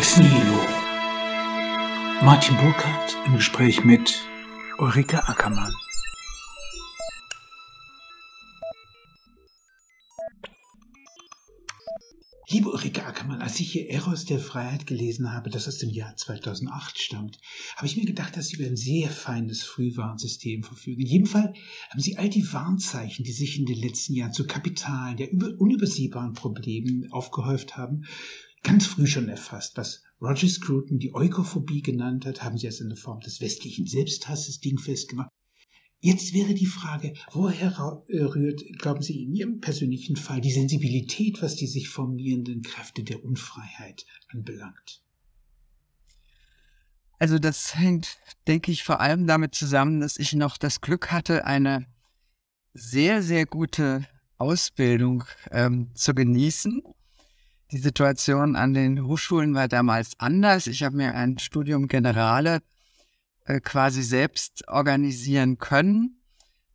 Ex 0.00 0.16
Nihilo. 0.16 0.58
Martin 2.22 2.56
Burkhardt 2.56 3.18
im 3.26 3.34
Gespräch 3.34 3.84
mit 3.84 4.26
Ulrike 4.78 5.28
Ackermann. 5.28 5.74
Liebe 12.48 12.70
Ulrike 12.70 13.04
Ackermann, 13.04 13.42
als 13.42 13.60
ich 13.60 13.72
hier 13.72 13.90
Eros 13.90 14.24
der 14.24 14.38
Freiheit 14.38 14.86
gelesen 14.86 15.34
habe, 15.34 15.50
das 15.50 15.68
aus 15.68 15.76
dem 15.76 15.90
Jahr 15.90 16.16
2008 16.16 16.98
stammt, 16.98 17.38
habe 17.76 17.86
ich 17.86 17.98
mir 17.98 18.06
gedacht, 18.06 18.38
dass 18.38 18.48
Sie 18.48 18.56
über 18.56 18.64
ein 18.64 18.76
sehr 18.76 19.10
feines 19.10 19.62
Frühwarnsystem 19.62 20.62
verfügen. 20.62 21.02
In 21.02 21.08
jedem 21.08 21.26
Fall 21.26 21.52
haben 21.90 22.00
Sie 22.00 22.16
all 22.16 22.30
die 22.30 22.50
Warnzeichen, 22.54 23.22
die 23.26 23.32
sich 23.32 23.58
in 23.58 23.66
den 23.66 23.78
letzten 23.78 24.14
Jahren 24.14 24.32
zu 24.32 24.46
kapitalen, 24.46 25.18
ja 25.18 25.26
unübersehbaren 25.58 26.32
Problemen 26.32 27.12
aufgehäuft 27.12 27.76
haben, 27.76 28.06
ganz 28.62 28.86
früh 28.86 29.06
schon 29.06 29.28
erfasst. 29.28 29.76
Was 29.76 30.02
Roger 30.20 30.48
Scruton 30.48 30.98
die 30.98 31.14
Eukophobie 31.14 31.82
genannt 31.82 32.26
hat, 32.26 32.42
haben 32.42 32.58
Sie 32.58 32.66
als 32.66 32.80
eine 32.80 32.96
Form 32.96 33.20
des 33.20 33.40
westlichen 33.40 33.86
Selbsthasses 33.86 34.60
dingfest 34.60 35.08
gemacht. 35.08 35.30
Jetzt 36.02 36.32
wäre 36.32 36.54
die 36.54 36.66
Frage, 36.66 37.12
woher 37.32 37.72
äh, 38.08 38.22
rührt, 38.22 38.62
glauben 38.78 39.02
Sie, 39.02 39.22
in 39.22 39.34
Ihrem 39.34 39.60
persönlichen 39.60 40.16
Fall 40.16 40.40
die 40.40 40.50
Sensibilität, 40.50 41.42
was 41.42 41.56
die 41.56 41.66
sich 41.66 41.90
formierenden 41.90 42.62
Kräfte 42.62 43.04
der 43.04 43.22
Unfreiheit 43.22 44.06
anbelangt? 44.28 45.02
Also 47.18 47.38
das 47.38 47.76
hängt, 47.76 48.16
denke 48.46 48.72
ich, 48.72 48.82
vor 48.82 49.00
allem 49.00 49.26
damit 49.26 49.54
zusammen, 49.54 50.00
dass 50.00 50.16
ich 50.16 50.32
noch 50.32 50.56
das 50.56 50.80
Glück 50.80 51.12
hatte, 51.12 51.44
eine 51.44 51.86
sehr, 52.72 53.22
sehr 53.22 53.44
gute 53.44 54.06
Ausbildung 54.38 55.24
ähm, 55.50 55.90
zu 55.94 56.14
genießen. 56.14 56.82
Die 57.72 57.78
Situation 57.78 58.56
an 58.56 58.74
den 58.74 59.06
Hochschulen 59.06 59.54
war 59.54 59.68
damals 59.68 60.18
anders. 60.18 60.66
Ich 60.66 60.82
habe 60.82 60.96
mir 60.96 61.14
ein 61.14 61.38
Studium 61.38 61.86
Generale 61.86 62.62
äh, 63.44 63.60
quasi 63.60 64.02
selbst 64.02 64.66
organisieren 64.66 65.58
können. 65.58 66.20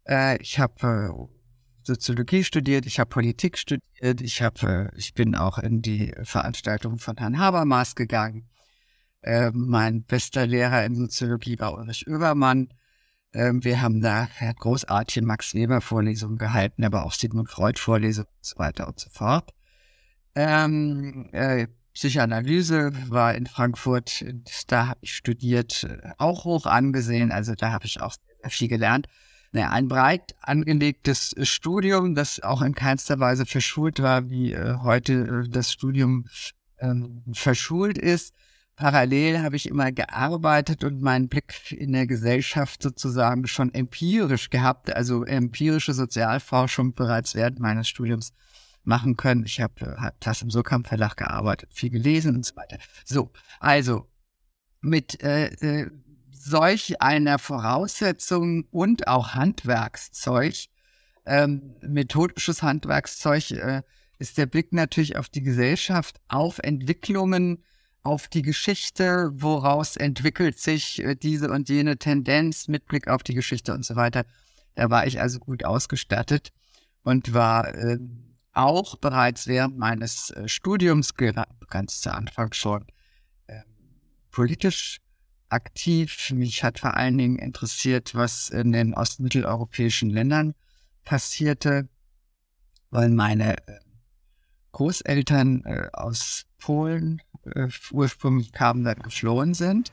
Äh, 0.08 0.42
ich 0.42 0.58
habe 0.58 1.10
äh, 1.12 1.36
Soziologie 1.84 2.46
studiert, 2.46 2.86
ich 2.86 3.00
habe 3.00 3.10
Politik 3.10 3.58
studiert, 3.58 4.22
ich 4.22 4.42
habe, 4.42 4.92
äh, 4.94 4.98
ich 4.98 5.14
bin 5.14 5.36
auch 5.36 5.58
in 5.58 5.82
die 5.82 6.14
Veranstaltung 6.24 6.98
von 6.98 7.18
Herrn 7.18 7.40
Habermas 7.40 7.96
gegangen. 7.96 8.50
Äh, 9.22 9.52
mein 9.54 10.04
bester 10.04 10.48
Lehrer 10.48 10.86
in 10.86 10.96
Soziologie 10.96 11.60
war 11.60 11.74
Ulrich 11.74 12.08
Oebermann. 12.08 12.70
Äh, 13.34 13.52
wir 13.56 13.82
haben 13.82 14.00
da 14.00 14.30
großartige 14.60 15.26
Max 15.26 15.54
Weber 15.54 15.82
Vorlesungen 15.82 16.38
gehalten, 16.38 16.86
aber 16.86 17.06
auch 17.06 17.12
Sigmund 17.12 17.50
Freud 17.50 17.80
Vorlesungen 17.80 18.30
und 18.38 18.46
so 18.46 18.58
weiter 18.58 18.88
und 18.88 18.98
so 18.98 19.10
fort. 19.10 19.54
Ähm, 20.36 21.30
äh, 21.32 21.68
Psychoanalyse 21.94 22.92
war 23.10 23.36
in 23.36 23.48
Frankfurt, 23.48 24.26
da 24.68 24.88
habe 24.88 25.00
ich 25.02 25.16
studiert, 25.16 25.86
äh, 25.86 26.12
auch 26.18 26.44
hoch 26.44 26.66
angesehen, 26.66 27.32
also 27.32 27.56
da 27.56 27.72
habe 27.72 27.86
ich 27.86 28.02
auch 28.02 28.16
sehr 28.42 28.50
viel 28.52 28.68
gelernt. 28.68 29.08
Naja, 29.54 29.70
ein 29.70 29.88
breit 29.88 30.36
angelegtes 30.42 31.34
Studium, 31.44 32.14
das 32.14 32.42
auch 32.42 32.62
in 32.62 32.76
keinster 32.76 33.20
Weise 33.22 33.46
verschult 33.46 34.02
war, 34.02 34.30
wie 34.30 34.52
äh, 34.52 34.76
heute 34.84 35.46
äh, 35.46 35.50
das 35.50 35.72
Studium 35.72 36.26
ähm, 36.80 37.24
verschult 37.32 37.98
ist. 37.98 38.34
Parallel 38.76 39.40
habe 39.42 39.56
ich 39.56 39.70
immer 39.70 39.94
gearbeitet 39.94 40.84
und 40.84 41.02
meinen 41.02 41.30
Blick 41.30 41.72
in 41.72 41.94
der 41.94 42.08
Gesellschaft 42.08 42.84
sozusagen 42.84 43.48
schon 43.48 43.74
empirisch 43.74 44.50
gehabt, 44.50 44.94
also 44.94 45.24
empirische 45.24 45.94
Sozialforschung 45.94 46.94
bereits 46.94 47.36
während 47.36 47.60
meines 47.62 47.88
Studiums 47.88 48.34
machen 48.88 49.18
können. 49.18 49.46
Ich 49.46 49.62
habe 49.62 49.98
hab 50.00 50.20
das 50.22 50.42
im 50.42 50.50
Surkamp 50.50 50.88
Verlag 50.88 51.18
gearbeitet, 51.18 51.70
viel 51.74 51.90
gelesen 51.90 52.36
und 52.36 52.46
so 52.46 52.56
weiter. 52.56 52.78
So, 53.04 53.32
also 53.60 54.08
mit 54.82 55.22
äh, 55.24 55.48
äh, 55.48 55.90
solch 56.32 57.02
einer 57.02 57.40
Voraussetzung 57.40 58.66
und 58.72 59.08
auch 59.08 59.34
Handwerkszeug, 59.34 60.68
ähm, 61.26 61.76
methodisches 61.82 62.62
Handwerkszeug, 62.62 63.52
äh, 63.52 63.82
ist 64.20 64.38
der 64.38 64.46
Blick 64.46 64.72
natürlich 64.72 65.18
auf 65.18 65.28
die 65.28 65.42
Gesellschaft, 65.42 66.22
auf 66.28 66.60
Entwicklungen, 66.60 67.64
auf 68.04 68.28
die 68.28 68.44
Geschichte, 68.44 69.32
woraus 69.34 69.98
entwickelt 69.98 70.60
sich 70.60 71.04
äh, 71.04 71.16
diese 71.16 71.50
und 71.52 71.68
jene 71.70 71.98
Tendenz 71.98 72.68
mit 72.68 72.86
Blick 72.86 73.08
auf 73.08 73.24
die 73.24 73.34
Geschichte 73.34 73.74
und 73.74 73.84
so 73.84 73.96
weiter. 73.96 74.26
Da 74.76 74.90
war 74.90 75.08
ich 75.08 75.20
also 75.20 75.40
gut 75.40 75.66
ausgestattet 75.66 76.52
und 77.04 77.34
war 77.34 77.74
äh, 77.74 77.98
auch 78.56 78.98
bereits 78.98 79.48
während 79.48 79.78
meines 79.78 80.32
äh, 80.32 80.48
Studiums, 80.48 81.14
ganz 81.16 82.02
zu 82.02 82.14
Anfang 82.14 82.54
schon, 82.54 82.86
äh, 83.48 83.62
politisch 84.32 85.02
aktiv. 85.50 86.32
Mich 86.32 86.64
hat 86.64 86.80
vor 86.80 86.96
allen 86.96 87.18
Dingen 87.18 87.38
interessiert, 87.38 88.16
was 88.16 88.50
in 88.50 88.72
den 88.72 88.94
ostmitteleuropäischen 88.94 90.10
Ländern 90.10 90.56
passierte, 91.04 91.88
weil 92.90 93.10
meine 93.10 93.58
äh, 93.68 93.80
Großeltern 94.72 95.64
äh, 95.66 95.90
aus 95.94 96.46
Polen 96.58 97.22
ursprünglich 97.92 98.52
kamen, 98.54 98.84
dann 98.84 98.98
geflohen 98.98 99.54
sind. 99.54 99.92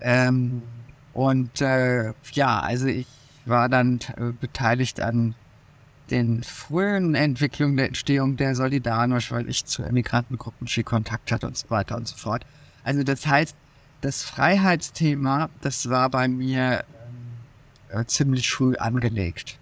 Ähm, 0.00 0.62
und 1.12 1.60
ja, 1.60 2.60
also 2.60 2.86
ich 2.86 3.06
war 3.44 3.68
dann 3.68 4.00
beteiligt 4.40 5.00
an 5.00 5.36
den 6.12 6.42
frühen 6.44 7.14
Entwicklungen 7.14 7.76
der 7.76 7.86
Entstehung 7.86 8.36
der 8.36 8.54
Solidarność, 8.54 9.32
weil 9.32 9.48
ich 9.48 9.64
zu 9.64 9.82
Emigrantengruppen 9.82 10.68
viel 10.68 10.84
Kontakt 10.84 11.32
hatte 11.32 11.46
und 11.46 11.56
so 11.56 11.70
weiter 11.70 11.96
und 11.96 12.06
so 12.06 12.16
fort. 12.16 12.44
Also 12.84 13.02
das 13.02 13.26
heißt, 13.26 13.56
das 14.02 14.22
Freiheitsthema, 14.22 15.48
das 15.62 15.88
war 15.88 16.10
bei 16.10 16.28
mir 16.28 16.84
äh, 17.88 18.04
ziemlich 18.04 18.50
früh 18.50 18.76
angelegt. 18.76 19.58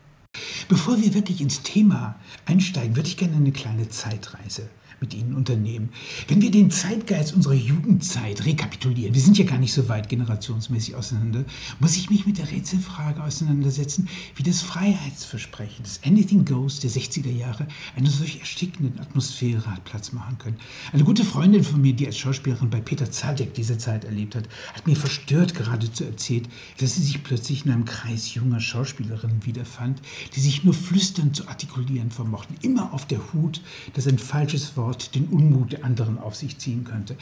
Bevor 0.69 1.00
wir 1.00 1.15
wirklich 1.15 1.41
ins 1.41 1.62
Thema 1.62 2.16
einsteigen, 2.47 2.97
würde 2.97 3.09
ich 3.09 3.16
gerne 3.16 3.37
eine 3.37 3.53
kleine 3.53 3.89
Zeitreise 3.89 4.69
mit 5.00 5.15
Ihnen 5.15 5.34
unternehmen. 5.34 5.88
Wenn 6.28 6.43
wir 6.43 6.50
den 6.50 6.71
Zeitgeist 6.71 7.34
unserer 7.34 7.55
Jugendzeit 7.55 8.44
rekapitulieren, 8.44 9.15
wir 9.15 9.21
sind 9.21 9.38
ja 9.38 9.44
gar 9.44 9.59
nicht 9.59 9.72
so 9.72 9.88
weit 9.88 10.09
generationsmäßig 10.09 10.94
auseinander, 10.94 11.44
muss 11.78 11.97
ich 11.97 12.11
mich 12.11 12.27
mit 12.27 12.38
der 12.38 12.50
Rätselfrage 12.50 13.22
auseinandersetzen, 13.22 14.09
wie 14.37 14.43
das 14.43 14.60
Freiheitsversprechen 14.60 15.84
des 15.84 16.00
Anything 16.05 16.44
Goes 16.44 16.81
der 16.81 16.91
60er 16.91 17.31
Jahre 17.31 17.66
einer 17.97 18.10
solch 18.10 18.41
erstickenden 18.41 18.99
Atmosphäre 19.00 19.66
hat 19.66 19.84
Platz 19.84 20.12
machen 20.12 20.37
können. 20.39 20.56
Eine 20.93 21.05
gute 21.05 21.25
Freundin 21.25 21.65
von 21.65 21.81
mir, 21.81 21.94
die 21.94 22.06
als 22.06 22.19
Schauspielerin 22.19 22.71
bei 22.71 22.81
Peter 22.81 23.10
Zadek 23.10 23.55
diese 23.55 23.78
Zeit 23.78 24.05
erlebt 24.05 24.34
hat, 24.34 24.49
hat 24.75 24.87
mir 24.87 24.97
verstört 24.97 25.55
geradezu 25.55 26.05
erzählt, 26.05 26.49
dass 26.78 26.97
sie 26.97 27.03
sich 27.03 27.22
plötzlich 27.22 27.65
in 27.65 27.72
einem 27.72 27.84
Kreis 27.84 28.34
junger 28.34 28.60
Schauspielerinnen 28.60 29.47
wiederfand, 29.47 30.03
die 30.34 30.41
sich 30.41 30.65
nur 30.65 30.75
flüsternd 30.75 31.37
zu 31.37 31.49
artikulieren 31.49 32.10
vermochten, 32.10 32.56
immer 32.62 32.93
auf 32.93 33.06
der 33.06 33.21
Hut, 33.33 33.62
dass 33.94 34.06
ein 34.06 34.19
falsches 34.19 34.77
Wort 34.77 34.90
dort 34.91 35.15
den 35.15 35.28
Unmut 35.28 35.73
der 35.73 35.84
anderen 35.84 36.19
auf 36.19 36.34
sich 36.34 36.59
ziehen 36.59 36.84
könnte. 36.84 37.17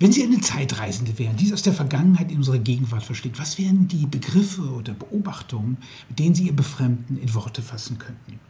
Wenn 0.00 0.10
Sie 0.10 0.24
eine 0.24 0.40
Zeitreisende 0.40 1.16
wären, 1.18 1.36
die 1.36 1.46
es 1.46 1.52
aus 1.52 1.62
der 1.62 1.72
Vergangenheit 1.72 2.30
in 2.32 2.38
unsere 2.38 2.58
Gegenwart 2.58 3.04
versteht, 3.04 3.38
was 3.38 3.58
wären 3.58 3.86
die 3.86 4.06
Begriffe 4.06 4.62
oder 4.62 4.94
Beobachtungen, 4.94 5.78
mit 6.08 6.18
denen 6.18 6.34
Sie 6.34 6.46
Ihr 6.46 6.56
Befremden 6.56 7.16
in 7.16 7.32
Worte 7.34 7.62
fassen 7.62 7.98
könnten? 7.98 8.40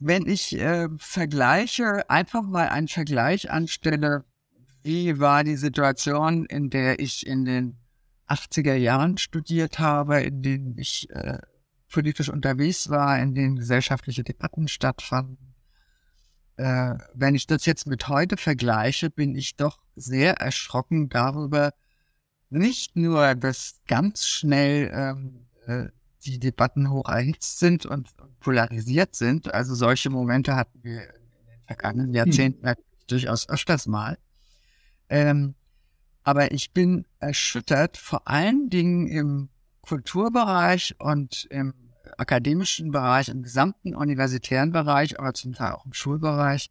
Wenn 0.00 0.26
ich 0.26 0.58
äh, 0.58 0.88
vergleiche, 0.96 2.08
einfach 2.08 2.42
mal 2.42 2.68
einen 2.68 2.88
Vergleich 2.88 3.50
anstelle, 3.50 4.24
wie 4.82 5.18
war 5.18 5.44
die 5.44 5.56
Situation, 5.56 6.46
in 6.46 6.70
der 6.70 6.98
ich 7.00 7.26
in 7.26 7.44
den 7.44 7.76
80er 8.28 8.74
Jahren 8.74 9.18
studiert 9.18 9.78
habe, 9.78 10.20
in 10.22 10.42
denen 10.42 10.78
ich 10.78 11.08
äh, 11.10 11.38
politisch 11.92 12.30
unterwegs 12.30 12.88
war, 12.88 13.18
in 13.20 13.34
denen 13.34 13.56
gesellschaftliche 13.56 14.24
Debatten 14.24 14.68
stattfanden, 14.68 15.53
äh, 16.56 16.94
wenn 17.14 17.34
ich 17.34 17.46
das 17.46 17.66
jetzt 17.66 17.86
mit 17.86 18.08
heute 18.08 18.36
vergleiche, 18.36 19.10
bin 19.10 19.34
ich 19.34 19.56
doch 19.56 19.78
sehr 19.96 20.34
erschrocken 20.34 21.08
darüber, 21.08 21.72
nicht 22.50 22.96
nur, 22.96 23.34
dass 23.34 23.80
ganz 23.86 24.26
schnell 24.26 24.90
ähm, 24.94 25.46
äh, 25.66 25.88
die 26.24 26.38
Debatten 26.38 26.90
hoch 26.90 27.08
erhitzt 27.08 27.58
sind 27.58 27.86
und, 27.86 28.10
polarisiert 28.40 29.14
sind. 29.14 29.52
Also 29.52 29.74
solche 29.74 30.10
Momente 30.10 30.54
hatten 30.54 30.82
wir 30.82 31.02
in 31.02 31.46
den 31.46 31.62
vergangenen 31.66 32.08
hm. 32.08 32.14
Jahrzehnten 32.14 32.68
hm. 32.68 32.74
durchaus 33.06 33.48
öfters 33.48 33.86
mal. 33.86 34.18
Ähm, 35.08 35.54
aber 36.22 36.52
ich 36.52 36.72
bin 36.72 37.06
erschüttert, 37.18 37.96
vor 37.96 38.28
allen 38.28 38.70
Dingen 38.70 39.06
im 39.06 39.48
Kulturbereich 39.82 40.94
und 40.98 41.46
im 41.50 41.74
akademischen 42.18 42.90
Bereich, 42.90 43.28
im 43.28 43.42
gesamten 43.42 43.94
universitären 43.94 44.72
Bereich, 44.72 45.18
aber 45.18 45.34
zum 45.34 45.52
Teil 45.52 45.72
auch 45.72 45.86
im 45.86 45.92
Schulbereich, 45.92 46.70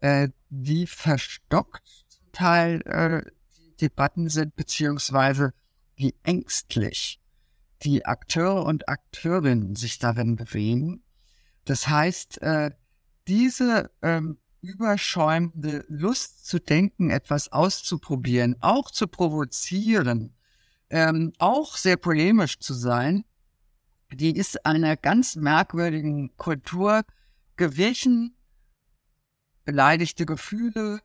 äh, 0.00 0.28
wie 0.50 0.86
verstockt 0.86 1.86
zum 2.08 2.32
Teil 2.32 2.82
äh, 2.82 3.30
die 3.58 3.76
Debatten 3.76 4.28
sind, 4.28 4.56
beziehungsweise 4.56 5.52
wie 5.96 6.14
ängstlich 6.22 7.20
die 7.82 8.06
Akteure 8.06 8.64
und 8.64 8.88
Akteurinnen 8.88 9.76
sich 9.76 9.98
darin 9.98 10.36
bewegen. 10.36 11.02
Das 11.64 11.88
heißt, 11.88 12.40
äh, 12.42 12.70
diese 13.26 13.90
ähm, 14.02 14.38
überschäumende 14.60 15.84
Lust 15.88 16.46
zu 16.46 16.58
denken, 16.58 17.10
etwas 17.10 17.52
auszuprobieren, 17.52 18.56
auch 18.60 18.90
zu 18.90 19.06
provozieren, 19.06 20.34
ähm, 20.90 21.32
auch 21.38 21.76
sehr 21.76 21.96
polemisch 21.96 22.58
zu 22.58 22.74
sein, 22.74 23.24
die 24.12 24.36
ist 24.36 24.64
einer 24.64 24.96
ganz 24.96 25.36
merkwürdigen 25.36 26.36
Kultur 26.36 27.02
gewichen, 27.56 28.36
beleidigte 29.64 30.24
Gefühle, 30.26 31.00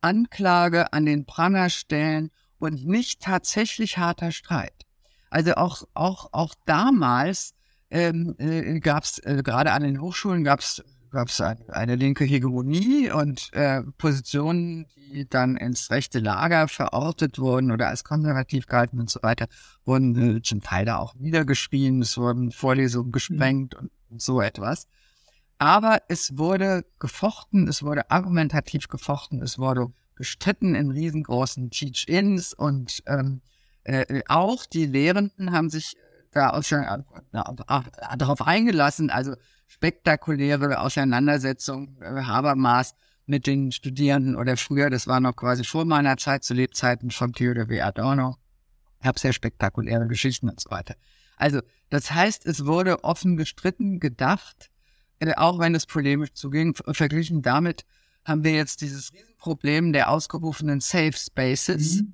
Anklage 0.00 0.92
an 0.92 1.06
den 1.06 1.24
Pranger 1.24 1.70
stellen 1.70 2.30
und 2.58 2.84
nicht 2.86 3.22
tatsächlich 3.22 3.98
harter 3.98 4.30
Streit. 4.30 4.86
Also 5.30 5.54
auch, 5.54 5.84
auch, 5.94 6.28
auch 6.32 6.54
damals 6.66 7.54
ähm, 7.90 8.36
äh, 8.38 8.78
gab 8.80 9.04
es, 9.04 9.18
äh, 9.18 9.42
gerade 9.42 9.72
an 9.72 9.82
den 9.82 10.00
Hochschulen 10.00 10.44
gab 10.44 10.60
es 10.60 10.84
gab 11.14 11.28
es 11.28 11.40
eine, 11.40 11.60
eine, 11.68 11.94
linke 11.94 12.24
Hegemonie 12.24 13.10
und 13.10 13.52
äh, 13.54 13.82
Positionen, 13.96 14.86
die 14.96 15.26
dann 15.26 15.56
ins 15.56 15.90
rechte 15.90 16.18
Lager 16.18 16.68
verortet 16.68 17.38
wurden 17.38 17.70
oder 17.70 17.88
als 17.88 18.04
konservativ 18.04 18.66
gehalten 18.66 19.00
und 19.00 19.08
so 19.08 19.20
weiter, 19.22 19.46
wurden 19.84 20.36
äh, 20.36 20.42
zum 20.42 20.60
Teil 20.60 20.84
da 20.84 20.98
auch 20.98 21.14
niedergeschrien, 21.14 22.02
es 22.02 22.18
wurden 22.18 22.50
Vorlesungen 22.50 23.12
gesprengt 23.12 23.74
mhm. 23.74 23.80
und, 23.80 23.90
und 24.10 24.22
so 24.22 24.42
etwas. 24.42 24.86
Aber 25.58 26.02
es 26.08 26.36
wurde 26.36 26.84
gefochten, 26.98 27.68
es 27.68 27.82
wurde 27.82 28.10
argumentativ 28.10 28.88
gefochten, 28.88 29.40
es 29.40 29.58
wurde 29.58 29.86
gestritten 30.16 30.74
in 30.74 30.90
riesengroßen 30.90 31.70
Teach-Ins 31.70 32.52
und 32.52 33.02
ähm, 33.06 33.40
äh, 33.84 34.22
auch 34.28 34.66
die 34.66 34.86
Lehrenden 34.86 35.52
haben 35.52 35.70
sich 35.70 35.96
da 36.32 36.50
auch 36.50 36.62
schon 36.62 36.82
äh, 36.82 37.02
darauf 37.32 38.42
eingelassen. 38.42 39.10
Also 39.10 39.36
spektakuläre 39.74 40.80
Auseinandersetzung 40.80 42.00
äh, 42.00 42.22
Habermas 42.22 42.94
mit 43.26 43.46
den 43.46 43.72
Studierenden 43.72 44.36
oder 44.36 44.56
früher, 44.56 44.88
das 44.88 45.08
war 45.08 45.18
noch 45.18 45.34
quasi 45.34 45.64
vor 45.64 45.84
meiner 45.84 46.16
Zeit, 46.16 46.44
zu 46.44 46.54
Lebzeiten 46.54 47.10
von 47.10 47.32
Theodor 47.32 47.68
W. 47.68 47.80
Adorno. 47.80 48.36
Ich 49.00 49.06
habe 49.06 49.18
sehr 49.18 49.32
spektakuläre 49.32 50.06
Geschichten 50.06 50.48
und 50.48 50.60
so 50.60 50.70
weiter. 50.70 50.94
Also, 51.36 51.60
das 51.90 52.12
heißt, 52.12 52.46
es 52.46 52.66
wurde 52.66 53.02
offen 53.02 53.36
gestritten, 53.36 53.98
gedacht, 53.98 54.70
äh, 55.18 55.34
auch 55.34 55.58
wenn 55.58 55.74
es 55.74 55.86
polemisch 55.86 56.32
zuging. 56.34 56.74
Verglichen 56.74 57.42
damit 57.42 57.84
haben 58.24 58.44
wir 58.44 58.52
jetzt 58.52 58.80
dieses 58.80 59.12
Riesenproblem 59.12 59.92
der 59.92 60.08
ausgerufenen 60.10 60.80
Safe 60.80 61.14
Spaces. 61.14 62.02
Mhm. 62.02 62.12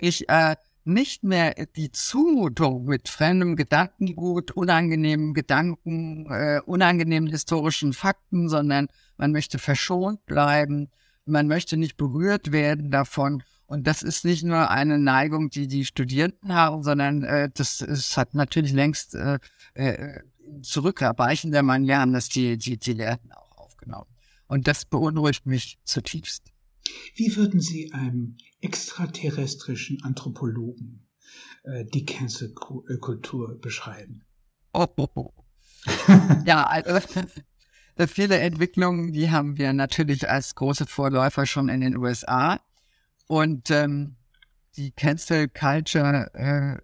Ich 0.00 0.28
äh, 0.28 0.54
nicht 0.84 1.22
mehr 1.22 1.54
die 1.76 1.92
Zumutung 1.92 2.84
mit 2.84 3.08
fremdem 3.08 3.56
Gedankengut, 3.56 4.52
unangenehmen 4.52 5.34
Gedanken, 5.34 6.26
äh, 6.30 6.60
unangenehmen 6.64 7.28
historischen 7.28 7.92
Fakten, 7.92 8.48
sondern 8.48 8.88
man 9.16 9.32
möchte 9.32 9.58
verschont 9.58 10.24
bleiben, 10.26 10.88
man 11.26 11.46
möchte 11.46 11.76
nicht 11.76 11.96
berührt 11.96 12.52
werden 12.52 12.90
davon. 12.90 13.42
Und 13.66 13.86
das 13.86 14.02
ist 14.02 14.24
nicht 14.24 14.42
nur 14.42 14.70
eine 14.70 14.98
Neigung, 14.98 15.50
die 15.50 15.68
die 15.68 15.84
Studierenden 15.84 16.52
haben, 16.54 16.82
sondern 16.82 17.22
äh, 17.22 17.50
das, 17.54 17.78
das 17.78 18.16
hat 18.16 18.34
natürlich 18.34 18.72
längst 18.72 19.14
äh, 19.14 19.38
äh, 19.74 20.20
zurückerweichender 20.62 21.62
Manier 21.62 21.98
haben 21.98 22.12
das 22.12 22.28
die, 22.28 22.58
die, 22.58 22.78
die 22.78 22.94
Lehrten 22.94 23.30
auch 23.32 23.58
aufgenommen. 23.58 24.10
Und 24.48 24.66
das 24.66 24.84
beunruhigt 24.84 25.46
mich 25.46 25.78
zutiefst. 25.84 26.50
Wie 27.14 27.36
würden 27.36 27.60
Sie 27.60 27.92
einem 27.92 28.36
extraterrestrischen 28.60 30.02
Anthropologen 30.02 31.06
äh, 31.64 31.84
die 31.84 32.04
Cancel-Kultur 32.04 33.58
beschreiben? 33.60 34.24
Oh, 34.72 34.86
oh, 34.96 35.08
oh. 35.14 35.32
ja, 36.44 36.64
also 36.64 37.00
viele 38.06 38.38
Entwicklungen, 38.38 39.12
die 39.12 39.30
haben 39.30 39.58
wir 39.58 39.72
natürlich 39.72 40.28
als 40.28 40.54
große 40.54 40.86
Vorläufer 40.86 41.46
schon 41.46 41.68
in 41.68 41.80
den 41.80 41.96
USA. 41.96 42.60
Und 43.26 43.70
ähm, 43.70 44.16
die 44.76 44.90
Cancel 44.92 45.48
Culture, 45.48 46.30
äh, 46.34 46.76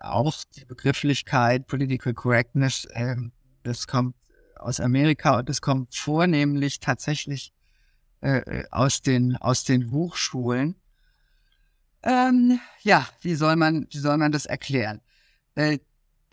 auch 0.00 0.32
die 0.56 0.64
Begrifflichkeit 0.64 1.66
Political 1.66 2.14
Correctness, 2.14 2.86
äh, 2.86 3.16
das 3.62 3.86
kommt 3.86 4.14
aus 4.56 4.80
Amerika 4.80 5.38
und 5.38 5.50
es 5.50 5.60
kommt 5.60 5.94
vornehmlich 5.94 6.80
tatsächlich 6.80 7.52
äh, 8.20 8.64
aus 8.70 9.02
den 9.02 9.36
aus 9.36 9.64
den 9.64 9.90
Hochschulen. 9.90 10.76
Ähm, 12.02 12.60
ja, 12.82 13.06
wie 13.20 13.34
soll 13.34 13.56
man 13.56 13.86
wie 13.90 13.98
soll 13.98 14.16
man 14.16 14.32
das 14.32 14.46
erklären? 14.46 15.00
Äh, 15.54 15.78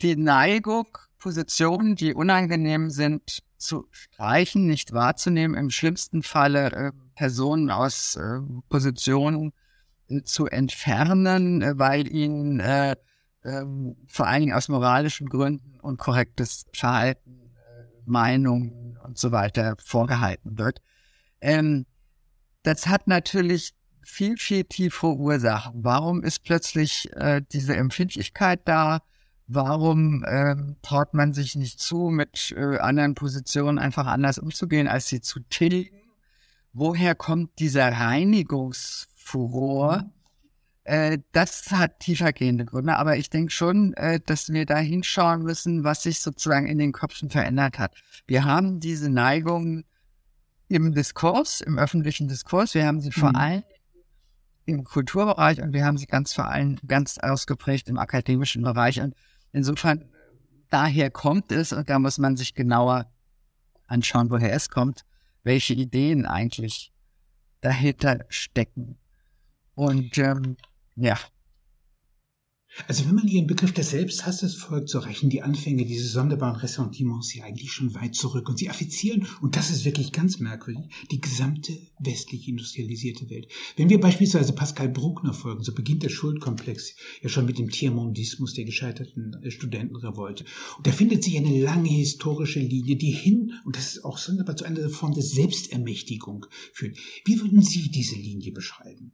die 0.02 0.16
Neigung, 0.16 0.88
Positionen, 1.18 1.96
die 1.96 2.14
unangenehm 2.14 2.90
sind, 2.90 3.42
zu 3.58 3.88
streichen, 3.92 4.68
nicht 4.68 4.94
wahrzunehmen, 4.94 5.58
im 5.58 5.70
schlimmsten 5.72 6.24
Falle 6.24 6.72
äh, 6.72 6.92
Personen 7.16 7.72
aus 7.72 8.16
äh, 8.16 8.40
Positionen 8.70 9.54
äh, 10.10 10.22
zu 10.22 10.46
entfernen, 10.46 11.62
äh, 11.62 11.78
weil 11.78 12.08
ihnen 12.08 12.60
äh, 12.60 12.96
ähm, 13.44 13.96
vor 14.08 14.28
allen 14.28 14.42
Dingen 14.42 14.54
aus 14.54 14.68
moralischen 14.68 15.28
Gründen 15.28 15.80
und 15.80 15.98
korrektes 15.98 16.66
Verhalten, 16.74 17.42
Meinungen 18.06 18.98
und 19.04 19.18
so 19.18 19.32
weiter 19.32 19.76
vorgehalten 19.84 20.58
wird. 20.58 20.82
Ähm, 21.42 21.86
das 22.64 22.88
hat 22.88 23.08
natürlich 23.08 23.74
viel, 24.04 24.38
viel 24.38 24.64
tiefere 24.64 25.16
Ursachen. 25.16 25.84
Warum 25.84 26.24
ist 26.24 26.44
plötzlich 26.44 27.10
äh, 27.14 27.42
diese 27.52 27.76
Empfindlichkeit 27.76 28.62
da? 28.66 29.02
Warum 29.48 30.26
ähm, 30.28 30.78
traut 30.82 31.14
man 31.14 31.34
sich 31.34 31.56
nicht 31.56 31.80
zu, 31.80 32.10
mit 32.10 32.54
äh, 32.58 32.78
anderen 32.78 33.16
Positionen 33.16 33.80
einfach 33.80 34.06
anders 34.06 34.40
umzugehen, 34.40 34.88
als 34.88 35.08
sie 35.08 35.22
zu 35.22 35.40
tilgen? 35.50 35.98
Woher 36.74 37.16
kommt 37.16 37.58
dieser 37.60 37.92
Reinigungsfuror? 37.92 40.12
Äh, 40.84 41.20
das 41.34 41.72
hat 41.72 42.00
tiefergehende 42.00 42.66
Gründe, 42.66 42.96
aber 42.96 43.18
ich 43.18 43.30
denke 43.30 43.52
schon, 43.52 43.94
äh, 43.94 44.20
dass 44.26 44.50
wir 44.50 44.66
da 44.66 44.78
hinschauen 44.78 45.44
müssen, 45.44 45.84
was 45.84 46.04
sich 46.04 46.22
sozusagen 46.22 46.68
in 46.68 46.78
den 46.78 46.94
Köpfen 46.94 47.30
verändert 47.30 47.78
hat. 47.80 47.94
Wir 48.26 48.46
haben 48.46 48.80
diese 48.80 49.10
Neigung 49.10 49.84
im 50.68 50.94
Diskurs, 50.94 51.62
im 51.62 51.78
öffentlichen 51.78 52.28
Diskurs. 52.28 52.74
Wir 52.74 52.86
haben 52.86 53.02
sie 53.02 53.12
vor 53.12 53.30
mhm. 53.30 53.36
allem 53.36 53.64
im 54.66 54.84
Kulturbereich 54.84 55.62
und 55.62 55.74
wir 55.74 55.86
haben 55.86 55.98
sie 55.98 56.08
ganz 56.08 56.34
vor 56.34 56.48
allem 56.48 56.78
ganz 56.86 57.18
ausgeprägt 57.18 57.88
im 57.88 57.98
akademischen 57.98 58.64
Bereich. 58.64 59.00
Und 59.00 59.16
insofern, 59.54 60.06
daher 60.70 61.10
kommt 61.10 61.52
es 61.52 61.72
und 61.72 61.90
da 61.90 62.00
muss 62.00 62.18
man 62.18 62.36
sich 62.36 62.54
genauer 62.54 63.10
anschauen, 63.88 64.30
woher 64.30 64.54
es 64.54 64.70
kommt, 64.70 65.06
welche 65.44 65.74
Ideen 65.74 66.26
eigentlich 66.26 66.92
dahinter 67.62 68.26
stecken. 68.28 68.98
Und 69.74 70.18
ähm, 70.18 70.58
ja, 70.96 71.18
also 72.86 73.06
wenn 73.08 73.16
man 73.16 73.28
ihren 73.28 73.48
Begriff 73.48 73.74
des 73.74 73.90
Selbsthasses 73.90 74.54
folgt, 74.56 74.90
so 74.90 75.00
reichen 75.00 75.30
die 75.30 75.42
Anfänge 75.42 75.86
dieses 75.86 76.12
sonderbaren 76.12 76.58
Ressentiments 76.58 77.34
ja 77.34 77.44
eigentlich 77.44 77.72
schon 77.72 77.96
weit 77.96 78.14
zurück. 78.14 78.48
Und 78.50 78.60
sie 78.60 78.70
affizieren, 78.70 79.26
und 79.42 79.56
das 79.56 79.72
ist 79.72 79.84
wirklich 79.84 80.12
ganz 80.12 80.40
merkwürdig, 80.40 80.86
die 81.12 81.20
gesamte 81.20 81.78
westlich 82.00 82.48
industrialisierte 82.48 83.30
Welt. 83.30 83.48
Wenn 83.78 83.90
wir 83.90 84.00
beispielsweise 84.00 84.54
Pascal 84.54 84.90
Bruckner 84.90 85.34
folgen, 85.34 85.64
so 85.64 85.74
beginnt 85.74 86.04
der 86.04 86.10
Schuldkomplex 86.10 86.96
ja 87.22 87.30
schon 87.30 87.46
mit 87.46 87.58
dem 87.58 87.70
Tiermondismus 87.70 88.54
der 88.54 88.66
gescheiterten 88.66 89.36
äh, 89.42 89.50
Studentenrevolte. 89.50 90.46
Und 90.78 90.86
da 90.86 90.92
findet 90.92 91.24
sich 91.24 91.38
eine 91.38 91.60
lange 91.60 91.90
historische 91.90 92.60
Linie, 92.60 92.96
die 92.96 93.12
hin, 93.12 93.54
und 93.66 93.76
das 93.76 93.96
ist 93.96 94.06
auch 94.06 94.18
sonderbar, 94.18 94.56
zu 94.56 94.66
einer 94.66 94.90
Form 94.90 95.14
der 95.14 95.24
Selbstermächtigung 95.24 96.46
führt. 96.74 96.98
Wie 97.26 97.40
würden 97.42 97.62
Sie 97.62 97.90
diese 97.90 98.16
Linie 98.16 98.52
beschreiben? 98.52 99.14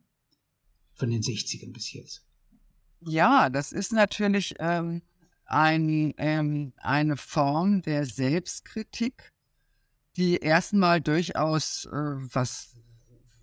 Von 0.95 1.09
den 1.09 1.21
60ern 1.21 1.71
bis 1.71 1.93
jetzt. 1.93 2.25
Ja, 3.05 3.49
das 3.49 3.71
ist 3.71 3.91
natürlich 3.91 4.55
ähm, 4.59 5.01
ein, 5.45 6.13
ähm, 6.17 6.73
eine 6.77 7.17
Form 7.17 7.81
der 7.81 8.05
Selbstkritik, 8.05 9.31
die 10.15 10.37
erstmal 10.37 11.01
durchaus 11.01 11.85
äh, 11.85 11.91
was, 11.91 12.75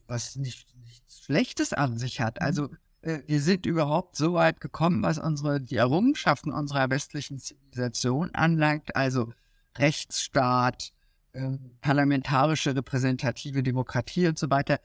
was 0.06 0.36
nicht, 0.36 0.66
nichts 0.84 1.24
Schlechtes 1.24 1.72
an 1.72 1.98
sich 1.98 2.20
hat. 2.20 2.36
Mhm. 2.40 2.46
Also 2.46 2.68
äh, 3.02 3.20
wir 3.26 3.40
sind 3.40 3.66
überhaupt 3.66 4.16
so 4.16 4.34
weit 4.34 4.60
gekommen, 4.60 5.02
was 5.02 5.18
unsere 5.18 5.60
die 5.60 5.76
Errungenschaften 5.76 6.52
unserer 6.52 6.90
westlichen 6.90 7.38
Zivilisation 7.38 8.34
anlangt, 8.34 8.96
also 8.96 9.32
Rechtsstaat, 9.76 10.92
äh, 11.32 11.58
parlamentarische 11.80 12.74
repräsentative 12.74 13.62
Demokratie 13.62 14.26
und 14.26 14.38
so 14.38 14.50
weiter, 14.50 14.80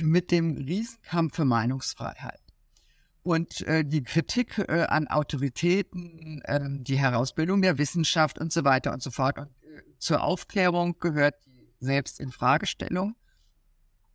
mit 0.00 0.30
dem 0.30 0.56
Riesenkampf 0.56 1.36
für 1.36 1.44
Meinungsfreiheit. 1.44 2.41
Und 3.22 3.60
äh, 3.66 3.84
die 3.84 4.02
Kritik 4.02 4.58
äh, 4.58 4.84
an 4.88 5.06
Autoritäten, 5.06 6.42
äh, 6.42 6.60
die 6.80 6.98
Herausbildung 6.98 7.62
der 7.62 7.78
Wissenschaft 7.78 8.38
und 8.38 8.52
so 8.52 8.64
weiter 8.64 8.92
und 8.92 9.02
so 9.02 9.10
fort. 9.10 9.38
Und 9.38 9.48
äh, 9.62 9.82
zur 9.98 10.22
Aufklärung 10.22 10.98
gehört 10.98 11.36
die 11.46 11.68
Selbstinfragestellung, 11.78 13.14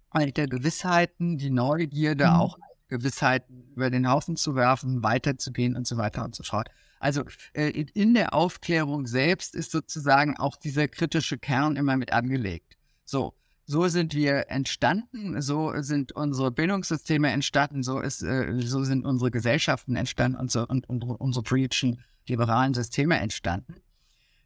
alte 0.09 0.47
Gewissheiten, 0.47 1.37
die 1.37 1.49
Neugierde, 1.49 2.25
mhm. 2.25 2.33
auch 2.33 2.57
Gewissheiten 2.89 3.69
über 3.75 3.89
den 3.89 4.09
Haufen 4.09 4.35
zu 4.35 4.55
werfen, 4.55 5.03
weiterzugehen 5.03 5.75
und 5.75 5.87
so 5.87 5.97
weiter 5.97 6.23
und 6.23 6.35
so 6.35 6.43
fort. 6.43 6.69
Also 6.99 7.23
äh, 7.53 7.69
in 7.69 8.13
der 8.13 8.33
Aufklärung 8.33 9.05
selbst 9.05 9.55
ist 9.55 9.71
sozusagen 9.71 10.37
auch 10.37 10.55
dieser 10.55 10.87
kritische 10.87 11.37
Kern 11.37 11.75
immer 11.75 11.95
mit 11.95 12.11
angelegt. 12.11 12.77
So, 13.05 13.35
so 13.69 13.89
sind 13.89 14.13
wir 14.15 14.49
entstanden, 14.49 15.41
so 15.41 15.73
sind 15.81 16.13
unsere 16.13 16.51
Bildungssysteme 16.51 17.29
entstanden, 17.29 17.83
so 17.83 17.99
ist, 17.99 18.23
äh, 18.23 18.61
so 18.61 18.85
sind 18.85 19.05
unsere 19.05 19.29
Gesellschaften 19.29 19.97
entstanden 19.97 20.37
und 20.37 20.49
so 20.49 20.65
und, 20.65 20.89
und 20.89 21.03
unsere 21.03 21.43
politischen 21.43 22.01
liberalen 22.27 22.73
Systeme 22.73 23.19
entstanden. 23.19 23.75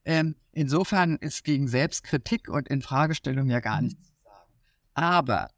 Ähm, 0.06 0.36
insofern 0.52 1.18
ist 1.18 1.44
gegen 1.44 1.68
Selbstkritik 1.68 2.50
und 2.50 2.68
Infragestellung 2.68 3.48
ja 3.48 3.60
gar 3.60 3.82
nichts 3.82 4.02
zu 4.02 4.14
sagen. 4.24 4.52
Aber 4.96 5.50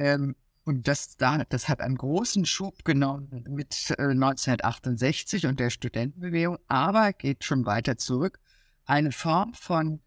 ähm, 0.00 0.34
und 0.64 0.88
das, 0.88 1.16
da, 1.16 1.44
das 1.44 1.68
hat 1.68 1.80
einen 1.80 1.96
großen 1.96 2.44
Schub 2.44 2.84
genommen 2.84 3.44
mit 3.48 3.94
äh, 3.98 4.02
1968 4.02 5.46
und 5.46 5.60
der 5.60 5.70
Studentenbewegung, 5.70 6.58
aber 6.66 7.12
geht 7.12 7.44
schon 7.44 7.66
weiter 7.66 7.96
zurück. 7.96 8.40
Eine 8.84 9.12
Form 9.12 9.54
von 9.54 10.00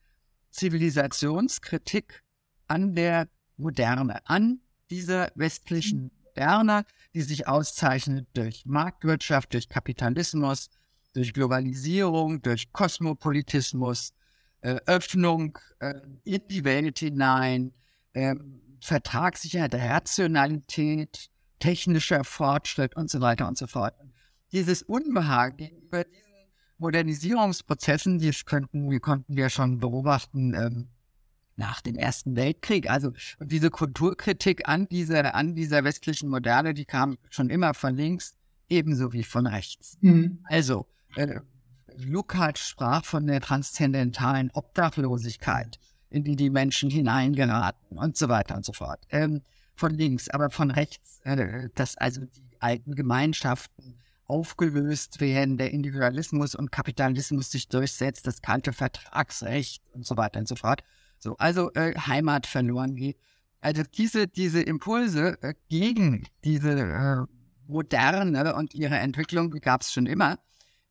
Zivilisationskritik 0.52 2.24
an 2.70 2.96
der 2.96 3.28
Moderne, 3.58 4.22
an 4.26 4.62
dieser 4.90 5.32
westlichen 5.36 6.12
Moderne, 6.24 6.86
die 7.14 7.22
sich 7.22 7.48
auszeichnet 7.48 8.28
durch 8.34 8.66
Marktwirtschaft, 8.66 9.54
durch 9.54 9.68
Kapitalismus, 9.68 10.70
durch 11.14 11.34
Globalisierung, 11.34 12.42
durch 12.42 12.72
Kosmopolitismus, 12.72 14.14
äh, 14.62 14.80
Öffnung 14.86 15.58
äh, 15.80 15.96
in 16.24 16.42
die 16.50 16.64
Welt 16.64 17.00
hinein, 17.00 17.74
äh, 18.14 18.36
Vertragssicherheit, 18.82 19.76
Rationalität, 19.76 21.30
technischer 21.60 22.24
Fortschritt 22.24 22.96
und 22.96 23.10
so 23.10 23.20
weiter 23.20 23.48
und 23.48 23.58
so 23.58 23.68
fort. 23.68 23.94
Dieses 24.52 24.82
Unbehagen 24.84 25.58
gegenüber 25.58 26.04
diesen 26.06 26.30
Modernisierungsprozessen, 26.78 28.20
die 28.20 28.32
könnten, 28.46 28.90
wir 28.90 29.00
konnten 29.00 29.36
wir 29.36 29.50
schon 29.50 29.80
beobachten 29.80 30.54
ähm, 30.54 30.88
nach 31.60 31.82
dem 31.82 31.96
Ersten 31.96 32.36
Weltkrieg. 32.36 32.90
Also 32.90 33.14
diese 33.40 33.70
Kulturkritik 33.70 34.68
an 34.68 34.88
dieser, 34.88 35.36
an 35.36 35.54
dieser 35.54 35.84
westlichen 35.84 36.30
Moderne, 36.30 36.74
die 36.74 36.86
kam 36.86 37.18
schon 37.30 37.52
immer 37.52 37.76
von 37.76 37.96
links, 37.96 38.36
ebenso 38.70 39.14
wie 39.14 39.24
von 39.24 39.46
rechts. 39.46 39.98
Mhm. 40.02 40.40
Also 40.46 40.88
äh, 41.16 41.40
Lukács 41.96 42.68
sprach 42.68 43.06
von 43.06 43.28
der 43.28 43.42
transzendentalen 43.42 44.50
Obdachlosigkeit 44.54 45.80
in 46.10 46.24
die 46.24 46.36
die 46.36 46.50
Menschen 46.50 46.90
hineingeraten 46.90 47.98
und 47.98 48.18
so 48.18 48.30
weiter 48.30 48.56
und 48.56 48.66
so 48.66 48.74
fort. 48.74 49.00
Ähm, 49.12 49.42
von 49.76 49.94
links, 49.94 50.28
aber 50.30 50.50
von 50.50 50.72
rechts, 50.72 51.22
äh, 51.24 51.70
dass 51.76 51.98
also 51.98 52.22
die 52.22 52.58
alten 52.60 52.96
Gemeinschaften 52.96 54.00
aufgelöst 54.26 55.22
werden, 55.22 55.58
der 55.58 55.72
Individualismus 55.72 56.56
und 56.56 56.72
Kapitalismus 56.72 57.52
sich 57.52 57.68
durchsetzt, 57.68 58.28
das 58.28 58.42
kalte 58.42 58.74
Vertragsrecht 58.74 59.84
und 59.94 60.06
so 60.06 60.18
weiter 60.18 60.40
und 60.40 60.48
so 60.48 60.56
fort. 60.56 60.84
So, 61.20 61.36
also 61.38 61.72
äh, 61.74 61.96
Heimat 61.96 62.48
verloren 62.48 62.96
geht. 62.96 63.18
Also 63.62 63.84
diese, 63.84 64.28
diese 64.28 64.62
Impulse 64.62 65.38
äh, 65.42 65.54
gegen 65.68 66.26
diese 66.44 66.80
äh, 66.80 67.26
Moderne 67.68 68.56
und 68.56 68.74
ihre 68.74 68.98
Entwicklung 68.98 69.52
die 69.52 69.60
gab 69.60 69.82
es 69.82 69.92
schon 69.92 70.06
immer 70.06 70.40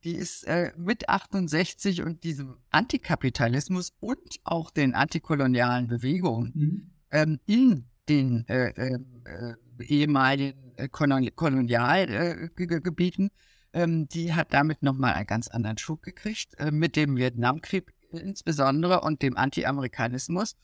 die 0.03 0.15
ist 0.15 0.43
äh, 0.45 0.71
mit 0.77 1.09
68 1.09 2.03
und 2.03 2.23
diesem 2.23 2.55
Antikapitalismus 2.69 3.91
und 3.99 4.39
auch 4.43 4.69
den 4.71 4.93
antikolonialen 4.95 5.87
Bewegungen 5.87 6.53
mhm. 6.55 6.91
ähm, 7.11 7.39
in 7.45 7.85
den 8.07 8.47
äh, 8.47 8.69
äh, 8.69 8.99
äh 9.25 9.55
ehemaligen 9.81 10.73
äh, 10.75 10.89
Kolonialgebieten, 10.89 13.29
ähm, 13.71 14.09
die 14.09 14.33
hat 14.33 14.51
damit 14.51 14.83
nochmal 14.83 15.13
einen 15.13 15.27
ganz 15.27 15.47
anderen 15.47 15.77
Schub 15.77 16.01
gekriegt, 16.01 16.59
äh, 16.59 16.71
mit 16.71 16.97
dem 16.97 17.15
Vietnamkrieg 17.15 17.93
insbesondere 18.17 19.01
und 19.01 19.21
dem 19.21 19.37
Anti-Amerikanismus. 19.37 20.55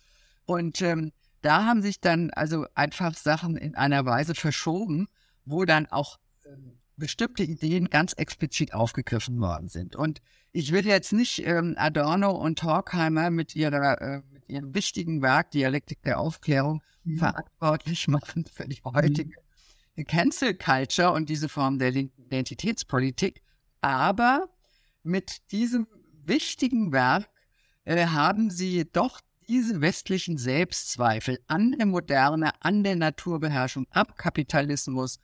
Und 0.45 0.81
ähm, 0.81 1.11
da 1.41 1.65
haben 1.65 1.81
sich 1.81 1.99
dann 1.99 2.31
also 2.31 2.65
einfach 2.73 3.15
Sachen 3.15 3.57
in 3.57 3.75
einer 3.75 4.05
Weise 4.05 4.35
verschoben, 4.35 5.07
wo 5.45 5.65
dann 5.65 5.85
auch 5.87 6.17
ähm, 6.45 6.79
bestimmte 6.97 7.43
Ideen 7.43 7.89
ganz 7.89 8.13
explizit 8.13 8.73
aufgegriffen 8.73 9.39
worden 9.39 9.67
sind. 9.67 9.95
Und 9.95 10.21
ich 10.51 10.71
will 10.71 10.85
jetzt 10.85 11.13
nicht 11.13 11.45
ähm, 11.45 11.75
Adorno 11.77 12.31
und 12.31 12.63
Horkheimer 12.63 13.29
mit 13.29 13.55
ihrer 13.55 14.01
äh, 14.01 14.21
mit 14.31 14.49
ihrem 14.49 14.73
wichtigen 14.73 15.21
Werk 15.21 15.51
Dialektik 15.51 16.01
der 16.03 16.19
Aufklärung 16.19 16.81
mhm. 17.03 17.17
verantwortlich 17.17 18.07
machen 18.07 18.45
für 18.45 18.67
die 18.67 18.81
heutige 18.83 19.35
mhm. 19.95 20.05
Cancel 20.05 20.55
Culture 20.55 21.11
und 21.11 21.29
diese 21.29 21.49
Form 21.49 21.79
der 21.79 21.93
Identitätspolitik. 21.93 23.41
Aber 23.81 24.49
mit 25.03 25.51
diesem 25.51 25.87
wichtigen 26.23 26.91
Werk 26.91 27.29
äh, 27.85 28.07
haben 28.07 28.49
sie 28.49 28.85
doch 28.91 29.21
diese 29.47 29.81
westlichen 29.81 30.37
Selbstzweifel 30.37 31.39
an 31.47 31.73
der 31.73 31.85
Moderne, 31.85 32.51
an 32.61 32.83
der 32.83 32.95
Naturbeherrschung, 32.95 33.85
ab 33.91 34.17
Kapitalismus, 34.17 35.19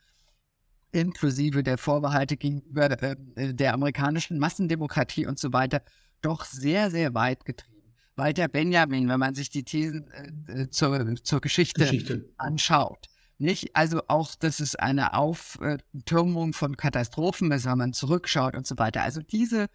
inklusive 0.92 1.62
der 1.62 1.78
Vorbehalte 1.78 2.36
gegenüber 2.36 2.90
äh, 3.02 3.16
der 3.54 3.74
amerikanischen 3.74 4.38
Massendemokratie 4.38 5.26
und 5.26 5.38
so 5.38 5.52
weiter, 5.52 5.82
doch 6.20 6.44
sehr, 6.44 6.90
sehr 6.90 7.14
weit 7.14 7.44
getrieben. 7.44 7.72
Walter 8.14 8.46
Benjamin, 8.46 9.08
wenn 9.08 9.18
man 9.18 9.34
sich 9.34 9.50
die 9.50 9.64
Thesen 9.64 10.10
äh, 10.46 10.68
zur, 10.68 11.16
zur 11.24 11.40
Geschichte, 11.40 11.80
Geschichte, 11.80 12.28
anschaut. 12.36 13.06
Nicht? 13.38 13.74
Also 13.74 14.02
auch, 14.06 14.34
dass 14.36 14.60
es 14.60 14.76
eine 14.76 15.14
Auftürmung 15.14 16.52
von 16.52 16.76
Katastrophen 16.76 17.50
ist, 17.50 17.64
wenn 17.64 17.78
man 17.78 17.92
zurückschaut 17.92 18.54
und 18.54 18.66
so 18.66 18.78
weiter. 18.78 19.02
Also 19.02 19.20
diese 19.20 19.66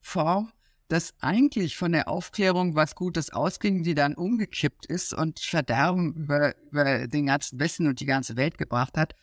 Form, 0.00 0.50
dass 0.92 1.14
eigentlich 1.20 1.78
von 1.78 1.92
der 1.92 2.06
Aufklärung 2.06 2.74
was 2.74 2.94
Gutes 2.94 3.30
ausging, 3.30 3.82
die 3.82 3.94
dann 3.94 4.14
umgekippt 4.14 4.84
ist 4.84 5.14
und 5.14 5.40
Verderben 5.40 6.12
über, 6.12 6.54
über 6.70 7.08
den 7.08 7.24
ganzen 7.24 7.58
Westen 7.58 7.86
und 7.86 7.98
die 8.00 8.04
ganze 8.04 8.36
Welt 8.36 8.58
gebracht 8.58 8.98
hat, 8.98 9.14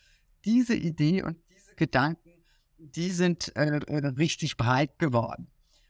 diese 0.44 0.74
Idee 0.74 1.22
und 1.22 1.36
diese 1.48 1.76
Gedanken, 1.76 2.28
die 2.76 3.10
sind 3.10 3.54
äh, 3.54 3.78
äh, 3.86 4.06
richtig 4.08 4.56
breit 4.56 4.98
geworden 4.98 5.46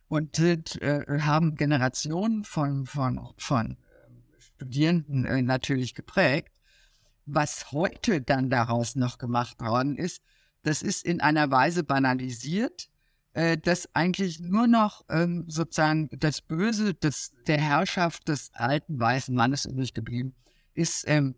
und 0.09 0.37
sind, 0.37 0.83
äh, 0.83 1.03
haben 1.21 1.55
Generationen 1.55 2.45
von, 2.45 2.85
von, 2.85 3.33
von 3.39 3.79
Studierenden 4.57 5.25
äh, 5.25 5.41
natürlich 5.41 5.95
geprägt. 5.95 6.53
Was 7.25 7.73
heute 7.73 8.21
dann 8.21 8.51
daraus 8.51 8.97
noch 8.97 9.17
gemacht 9.17 9.59
worden 9.63 9.97
ist, 9.97 10.21
das 10.63 10.83
ist 10.83 11.07
in 11.07 11.23
einer 11.23 11.51
Weise 11.51 11.85
banalisiert, 11.85 12.91
äh, 13.35 13.57
dass 13.57 13.95
eigentlich 13.95 14.41
nur 14.41 14.67
noch 14.67 15.05
ähm, 15.09 15.45
sozusagen 15.49 16.09
das 16.13 16.41
Böse 16.41 16.95
des, 16.95 17.33
der 17.47 17.61
Herrschaft 17.61 18.29
des 18.29 18.51
alten 18.55 18.99
weißen 18.99 19.35
Mannes 19.35 19.67
übrig 19.67 19.95
geblieben 19.95 20.35
ist, 20.75 21.05
ähm, 21.07 21.35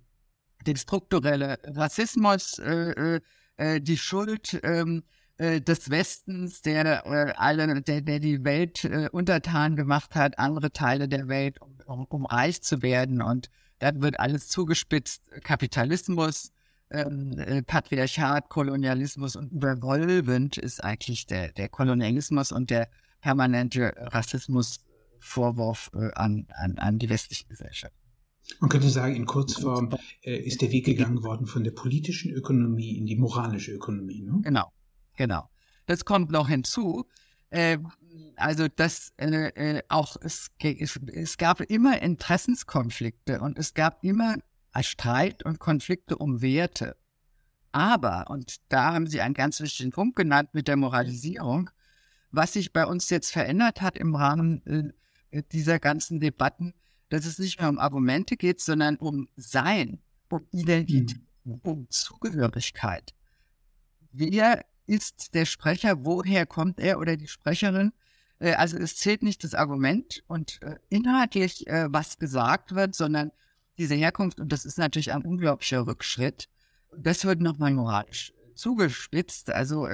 den 0.67 0.77
strukturelle 0.77 1.59
Rassismus, 1.65 2.59
äh, 2.59 2.93
äh, 2.93 3.21
äh, 3.57 3.81
die 3.81 3.99
Schuld 3.99 4.61
ähm, 4.63 5.03
äh, 5.39 5.61
des 5.61 5.91
Westens, 5.91 6.63
der 6.63 7.05
äh, 7.07 7.33
alle, 7.37 7.83
der, 7.83 8.01
der 8.01 8.21
die 8.21 8.45
Welt 8.45 8.85
äh, 8.85 9.09
untertan 9.11 9.77
gemacht 9.77 10.15
hat, 10.15 10.39
andere 10.39 10.73
Teile 10.73 11.09
der 11.09 11.29
Welt, 11.29 11.61
um, 11.61 11.77
um, 11.87 12.05
um 12.07 12.27
reich 12.27 12.63
zu 12.63 12.83
werden. 12.83 13.21
Und 13.23 13.51
dann 13.81 14.03
wird 14.03 14.21
alles 14.21 14.49
zugespitzt. 14.49 15.29
Kapitalismus, 15.43 16.52
ähm, 16.93 17.39
äh, 17.39 17.63
Patriarchat, 17.63 18.49
Kolonialismus 18.49 19.37
und 19.37 19.53
überrollend 19.53 20.59
ist 20.59 20.83
eigentlich 20.85 21.27
der, 21.27 21.53
der 21.53 21.69
Kolonialismus 21.69 22.53
und 22.53 22.71
der 22.71 22.89
permanente 23.21 23.95
Rassismusvorwurf 23.97 25.91
äh, 25.95 26.11
an, 26.15 26.47
an, 26.55 26.79
an 26.79 26.99
die 26.99 27.09
westliche 27.09 27.47
Gesellschaft. 27.47 27.95
Man 28.61 28.69
könnte 28.69 28.91
sagen, 28.91 29.15
in 29.15 29.25
Kurzform 29.25 29.91
äh, 30.23 30.37
ist 30.37 30.63
der 30.63 30.71
Weg 30.71 30.85
gegangen 30.85 31.23
worden 31.23 31.47
von 31.47 31.65
der 31.65 31.71
politischen 31.71 32.33
Ökonomie 32.33 32.99
in 32.99 33.07
die 33.07 33.17
moralische 33.17 33.73
Ökonomie. 33.73 34.23
Ne? 34.23 34.41
Genau, 34.43 34.73
genau. 35.17 35.49
Das 35.87 36.05
kommt 36.05 36.31
noch 36.31 36.49
hinzu. 36.49 37.07
Äh, 37.51 37.79
also 38.37 38.67
dass 38.69 39.13
äh, 39.19 39.49
äh 39.55 39.83
auch 39.89 40.17
es, 40.21 40.51
es, 40.59 40.99
es 41.13 41.37
gab 41.37 41.61
immer 41.61 42.03
Interessenskonflikte 42.03 43.41
und 43.41 43.59
es 43.59 43.75
gab 43.75 44.03
immer 44.03 44.37
Streit 44.81 45.43
und 45.45 45.59
Konflikte 45.59 46.17
um 46.17 46.41
Werte. 46.41 46.97
Aber, 47.73 48.29
und 48.29 48.57
da 48.69 48.93
haben 48.93 49.07
Sie 49.07 49.21
einen 49.21 49.35
ganz 49.35 49.61
wichtigen 49.61 49.91
Punkt 49.91 50.17
genannt 50.17 50.51
mit 50.53 50.69
der 50.69 50.77
Moralisierung, 50.77 51.71
was 52.31 52.55
sich 52.55 52.73
bei 52.73 52.87
uns 52.87 53.09
jetzt 53.11 53.33
verändert 53.33 53.81
hat 53.81 53.97
im 53.97 54.15
Rahmen 54.15 54.95
äh, 55.31 55.43
dieser 55.53 55.79
ganzen 55.79 56.21
Debatten, 56.21 56.75
dass 57.09 57.25
es 57.27 57.39
nicht 57.39 57.61
mehr 57.61 57.69
um 57.69 57.79
Argumente 57.79 58.37
geht, 58.37 58.61
sondern 58.61 58.97
um 58.97 59.29
Sein, 59.37 60.01
um 60.29 60.47
Identität, 60.51 61.21
mhm. 61.45 61.61
um 61.63 61.91
Zugehörigkeit. 61.91 63.15
Wer 64.13 64.65
ist 64.87 65.35
der 65.35 65.47
Sprecher? 65.47 66.05
Woher 66.05 66.47
kommt 66.47 66.79
er 66.79 66.99
oder 66.99 67.17
die 67.17 67.29
Sprecherin? 67.29 67.93
Äh, 68.39 68.55
also 68.55 68.77
es 68.77 68.97
zählt 68.97 69.23
nicht 69.23 69.45
das 69.45 69.55
Argument 69.55 70.23
und 70.27 70.61
äh, 70.63 70.77
inhaltlich, 70.91 71.65
was 71.67 72.19
gesagt 72.19 72.75
wird, 72.75 72.95
sondern 72.95 73.31
diese 73.79 73.95
Herkunft. 73.95 74.41
Und 74.41 74.53
das 74.53 74.65
ist 74.65 74.79
natürlich 74.79 75.13
ein 75.13 75.23
unglaublicher 75.23 75.87
Rückschritt. 75.87 76.49
Das 76.97 77.25
wird 77.25 77.41
nochmal 77.41 77.73
moralisch 77.73 78.33
zugespitzt. 78.55 79.51
Also 79.51 79.87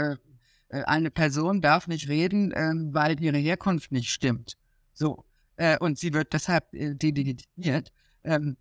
eine 0.71 1.11
Person 1.11 1.61
darf 1.61 1.87
nicht 1.87 2.09
reden, 2.09 2.53
ähm, 2.55 2.91
weil 2.93 3.21
ihre 3.23 3.39
Herkunft 3.39 3.93
nicht 3.93 4.11
stimmt. 4.11 4.59
So 4.93 5.25
äh, 5.57 5.79
und 5.79 5.99
sie 5.99 6.13
wird 6.13 6.33
deshalb 6.33 6.73
äh, 6.75 6.95
delegitimiert. 6.95 7.93
Ähm, 8.25 8.57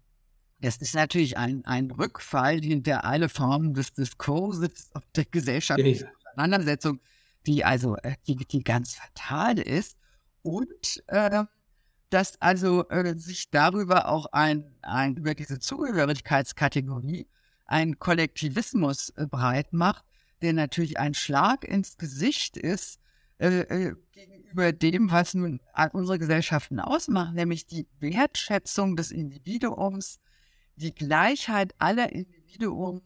Das 0.60 0.78
ist 0.78 0.96
natürlich 0.96 1.38
ein, 1.38 1.64
ein 1.66 1.92
Rückfall 1.92 2.62
hinter 2.62 3.04
alle 3.04 3.30
Formen 3.30 3.74
des 3.74 3.94
Diskurses 3.94 4.90
und 4.94 5.04
der 5.16 5.26
gesellschaftlichen 5.26 6.08
Auseinandersetzung, 6.26 7.00
die 7.46 7.64
also 7.64 7.96
äh, 7.98 8.16
die, 8.28 8.36
die 8.36 8.64
ganz 8.64 8.96
fatal 8.96 9.60
ist. 9.60 9.98
Und 10.42 11.04
äh, 11.08 11.44
dass 12.10 12.42
also 12.42 12.88
äh, 12.90 13.18
sich 13.18 13.50
darüber 13.50 14.08
auch 14.08 14.28
ein, 14.32 14.76
ein 14.82 15.16
über 15.18 15.36
diese 15.36 15.60
Zugehörigkeitskategorie 15.60 17.28
ein 17.66 18.00
Kollektivismus 18.00 19.10
äh, 19.10 19.28
breit 19.28 19.74
macht, 19.74 20.06
der 20.42 20.54
natürlich 20.54 21.00
ein 21.00 21.14
Schlag 21.14 21.64
ins 21.66 21.98
Gesicht 21.98 22.58
ist 22.58 23.00
äh, 23.40 23.60
äh, 23.60 23.96
gegenüber 24.14 24.72
dem, 24.72 25.12
was 25.12 25.34
nun 25.34 25.60
unsere 25.92 26.18
Gesellschaften 26.18 26.80
ausmachen, 26.80 27.36
nämlich 27.36 27.68
die 27.68 27.88
Wertschätzung 28.00 28.96
des 28.96 29.12
Individuums, 29.12 30.20
die 30.76 30.94
Gleichheit 30.94 31.76
aller 31.78 32.12
Individuen 32.12 33.02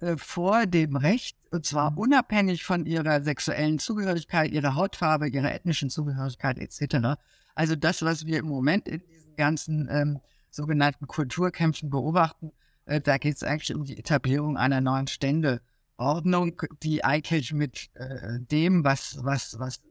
äh, 0.00 0.16
vor 0.16 0.66
dem 0.66 0.96
Recht, 0.96 1.36
und 1.50 1.66
zwar 1.66 1.90
mhm. 1.90 1.98
unabhängig 1.98 2.64
von 2.64 2.86
ihrer 2.86 3.22
sexuellen 3.22 3.78
Zugehörigkeit, 3.78 4.52
ihrer 4.52 4.74
Hautfarbe, 4.74 5.28
ihrer 5.28 5.52
ethnischen 5.52 5.90
Zugehörigkeit 5.90 6.58
etc. 6.58 7.18
Also 7.58 7.74
das, 7.74 8.02
was 8.02 8.24
wir 8.24 8.38
im 8.38 8.46
Moment 8.46 8.86
in 8.86 9.02
diesen 9.10 9.34
ganzen 9.34 9.88
ähm, 9.90 10.20
sogenannten 10.48 11.08
Kulturkämpfen 11.08 11.90
beobachten, 11.90 12.52
äh, 12.84 13.00
da 13.00 13.18
geht 13.18 13.34
es 13.34 13.42
eigentlich 13.42 13.74
um 13.74 13.84
die 13.84 13.98
Etablierung 13.98 14.56
einer 14.56 14.80
neuen 14.80 15.08
Ständeordnung, 15.08 16.62
die 16.84 17.02
eigentlich 17.02 17.52
mit 17.52 17.90
äh, 17.94 18.38
dem, 18.38 18.84
was, 18.84 19.18
was, 19.24 19.58
was, 19.58 19.82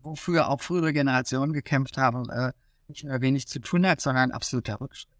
wofür 0.00 0.48
auch 0.48 0.60
frühere 0.60 0.92
Generationen 0.92 1.52
gekämpft 1.52 1.96
haben, 1.96 2.30
äh, 2.30 2.52
nicht 2.86 3.02
nur 3.02 3.20
wenig 3.20 3.48
zu 3.48 3.58
tun 3.58 3.84
hat, 3.84 4.00
sondern 4.00 4.30
absoluter 4.30 4.80
Rückschritt. 4.80 5.10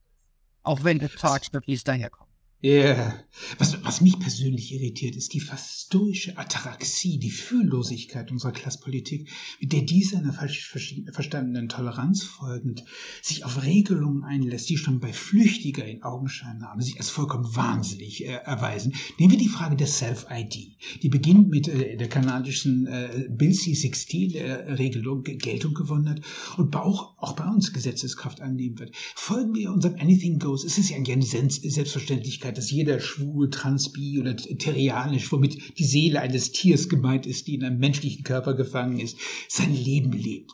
Auch 0.63 0.85
wenn 0.85 1.01
der 1.01 1.09
Fortschritt, 1.09 1.89
daherkommt. 1.89 2.28
Yeah. 2.61 3.15
was, 3.59 3.83
was 3.85 4.01
mich 4.01 4.19
persönlich 4.19 4.73
irritiert, 4.73 5.17
ist 5.17 5.33
die 5.33 5.41
fast 5.41 5.87
stoische 5.87 6.37
Ataraxie, 6.37 7.19
die 7.19 7.31
Fühllosigkeit 7.31 8.31
unserer 8.31 8.53
Klasspolitik, 8.53 9.29
mit 9.61 9.73
der 9.73 9.83
diese 9.83 10.19
einer 10.19 10.33
falsch 10.33 10.69
verstandenen 11.13 11.69
Toleranz 11.69 12.25
folgend 12.25 12.85
sich 13.23 13.45
auf 13.45 13.63
Regelungen 13.63 14.25
einlässt, 14.25 14.69
die 14.69 14.77
schon 14.77 15.01
bei 15.01 15.13
Flüchtiger 15.13 15.85
in 15.85 16.03
Augenscheinnahme 16.03 16.83
sich 16.83 16.99
als 16.99 17.11
vollkommen 17.11 17.55
wahnsinnig 17.55 18.25
äh, 18.25 18.33
erweisen. 18.45 18.95
Nehmen 19.19 19.33
wir 19.33 19.39
die 19.39 19.49
Frage 19.49 19.77
der 19.77 19.87
Self-ID, 19.87 20.77
die 21.03 21.09
beginnt 21.09 21.49
mit 21.49 21.69
äh, 21.69 21.97
der 21.97 22.09
kanadischen 22.09 22.87
äh, 22.87 23.29
Bill 23.31 23.53
C-16-Regelung 23.53 25.27
äh, 25.27 25.37
Geltung 25.37 25.75
gewonnen 25.75 26.09
hat 26.09 26.21
und 26.57 26.75
auch, 26.77 27.17
auch 27.19 27.35
bei 27.35 27.45
uns 27.45 27.73
Gesetzeskraft 27.73 28.41
annehmen 28.41 28.79
wird. 28.79 28.95
Folgen 29.15 29.55
wir 29.55 29.73
unserem 29.73 29.97
Anything 30.01 30.39
Goes, 30.39 30.65
ist 30.65 30.79
es 30.79 30.91
ja 30.91 30.97
eine 30.97 31.23
Selbstverständlichkeit, 31.23 32.48
Möglichkeit, 32.49 32.59
dass 32.59 32.71
jeder 32.71 33.01
schwul, 33.01 33.51
transbi 33.51 34.19
oder 34.19 34.37
terrianisch, 34.37 35.31
womit 35.31 35.79
die 35.79 35.85
Seele 35.85 36.21
eines 36.21 36.53
Tiers 36.53 36.89
gemeint 36.89 37.27
ist, 37.27 37.47
die 37.47 37.55
in 37.55 37.65
einem 37.65 37.79
menschlichen 37.79 38.25
Körper 38.25 38.55
gefangen 38.55 38.99
ist, 38.99 39.17
sein 39.49 39.75
Leben 39.75 40.13
lebt. 40.13 40.53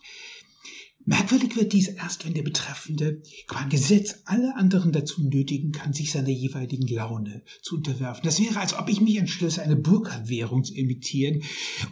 Merkwürdig 1.07 1.55
wird 1.57 1.75
dies 1.75 1.89
erst, 1.89 2.25
wenn 2.25 2.33
der 2.33 2.43
Betreffende 2.43 3.21
qua 3.47 3.65
Gesetz 3.65 4.23
alle 4.25 4.57
anderen 4.57 4.91
dazu 4.91 5.23
nötigen 5.23 5.71
kann, 5.71 5.93
sich 5.93 6.11
seiner 6.11 6.31
jeweiligen 6.31 6.87
Laune 6.87 7.43
zu 7.61 7.77
unterwerfen. 7.77 8.23
Das 8.25 8.41
wäre, 8.41 8.59
als 8.59 8.73
ob 8.73 8.89
ich 8.89 9.03
mich 9.03 9.17
entschlösse, 9.17 9.63
eine 9.63 9.77
Burka-Währung 9.77 10.65
zu 10.65 10.75
imitieren 10.75 11.43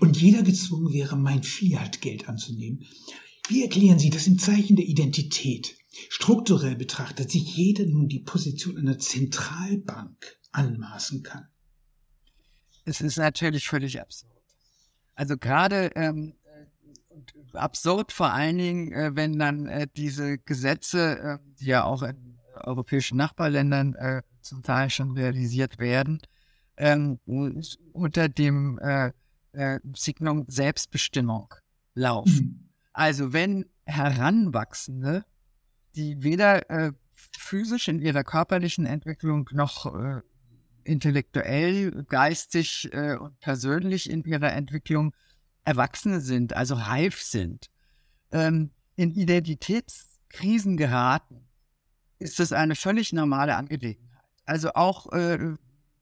und 0.00 0.16
jeder 0.16 0.42
gezwungen 0.42 0.94
wäre, 0.94 1.16
mein 1.16 1.42
Fiat-Geld 1.42 2.26
anzunehmen. 2.26 2.87
Wie 3.49 3.62
erklären 3.62 3.99
Sie 3.99 4.09
das 4.09 4.26
im 4.26 4.38
Zeichen 4.38 4.76
der 4.76 4.87
Identität? 4.87 5.76
Strukturell 6.08 6.76
betrachtet 6.76 7.30
sich 7.30 7.56
jeder 7.56 7.87
nun 7.87 8.08
die 8.08 8.20
Position 8.20 8.78
einer 8.78 8.99
Zentralbank 8.99 10.38
anmaßen 10.52 11.22
kann. 11.22 11.48
Es 12.85 13.00
ist 13.00 13.16
natürlich 13.16 13.68
völlig 13.68 14.00
absurd. 14.00 14.33
Also 15.14 15.37
gerade 15.37 15.90
ähm, 15.94 16.35
äh, 16.44 17.57
absurd 17.57 18.12
vor 18.12 18.33
allen 18.33 18.59
Dingen, 18.59 18.92
äh, 18.92 19.11
wenn 19.14 19.38
dann 19.38 19.66
äh, 19.66 19.87
diese 19.94 20.38
Gesetze, 20.38 21.18
äh, 21.18 21.38
die 21.61 21.66
ja 21.66 21.85
auch 21.85 22.02
in 22.02 22.38
europäischen 22.55 23.18
Nachbarländern 23.18 23.94
äh, 23.94 24.22
zum 24.40 24.62
Teil 24.62 24.90
schon 24.90 25.12
realisiert 25.12 25.78
werden, 25.78 26.20
ähm, 26.76 27.20
unter 27.92 28.28
dem 28.28 28.78
äh, 28.78 29.12
Signum 29.94 30.46
Selbstbestimmung 30.48 31.55
laufen. 31.94 32.35
Mhm. 32.35 32.68
Also 32.92 33.33
wenn 33.33 33.66
Heranwachsende 33.85 35.24
die 35.94 36.22
weder 36.22 36.70
äh, 36.70 36.92
physisch 37.38 37.88
in 37.88 38.00
ihrer 38.00 38.24
körperlichen 38.24 38.87
Entwicklung 38.87 39.48
noch 39.52 39.94
äh, 39.94 40.20
intellektuell, 40.85 42.05
geistig 42.09 42.88
äh, 42.92 43.16
und 43.16 43.38
persönlich 43.40 44.11
in 44.11 44.24
ihrer 44.24 44.52
Entwicklung 44.52 45.14
Erwachsene 45.64 46.20
sind, 46.20 46.55
also 46.55 46.74
reif 46.74 47.22
sind, 47.22 47.70
ähm, 48.33 48.70
in 48.96 49.12
Identitätskrisen 49.12 50.76
geraten, 50.76 51.46
ist 52.18 52.40
das 52.40 52.52
eine 52.52 52.74
völlig 52.74 53.12
normale 53.12 53.57
Angelegenheit. 53.57 54.24
Also 54.44 54.72
auch 54.74 55.12
äh, 55.12 55.55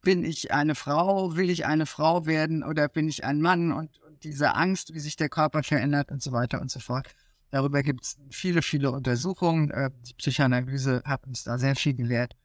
bin 0.03 0.25
ich 0.25 0.53
eine 0.53 0.75
Frau, 0.75 1.37
will 1.37 1.51
ich 1.51 1.67
eine 1.67 1.87
Frau 1.87 2.27
werden 2.27 2.63
oder 2.63 2.89
bin 2.89 3.09
ich 3.09 3.25
ein 3.25 3.41
Mann 3.41 3.73
und, 3.73 3.99
und 4.01 4.25
diese 4.25 4.55
Angst, 4.55 4.95
wie 4.95 5.01
sich 5.01 5.17
der 5.17 5.29
Körper 5.29 5.63
verändert 5.63 6.11
und 6.11 6.23
so 6.23 6.33
weiter 6.33 6.61
und 6.61 6.71
so 6.71 6.81
fort. 6.81 7.15
Darüber 7.51 7.83
gibt 7.83 8.05
es 8.05 8.19
viele, 8.31 8.63
viele 8.63 8.93
Untersuchungen. 8.93 9.71
Äh, 9.71 9.91
die 10.07 10.15
Psychoanalyse 10.15 11.03
hat 11.05 11.27
uns 11.27 11.45
da 11.45 11.59
sehr 11.59 11.75
viel 11.75 11.95
gelehrt. 11.95 12.37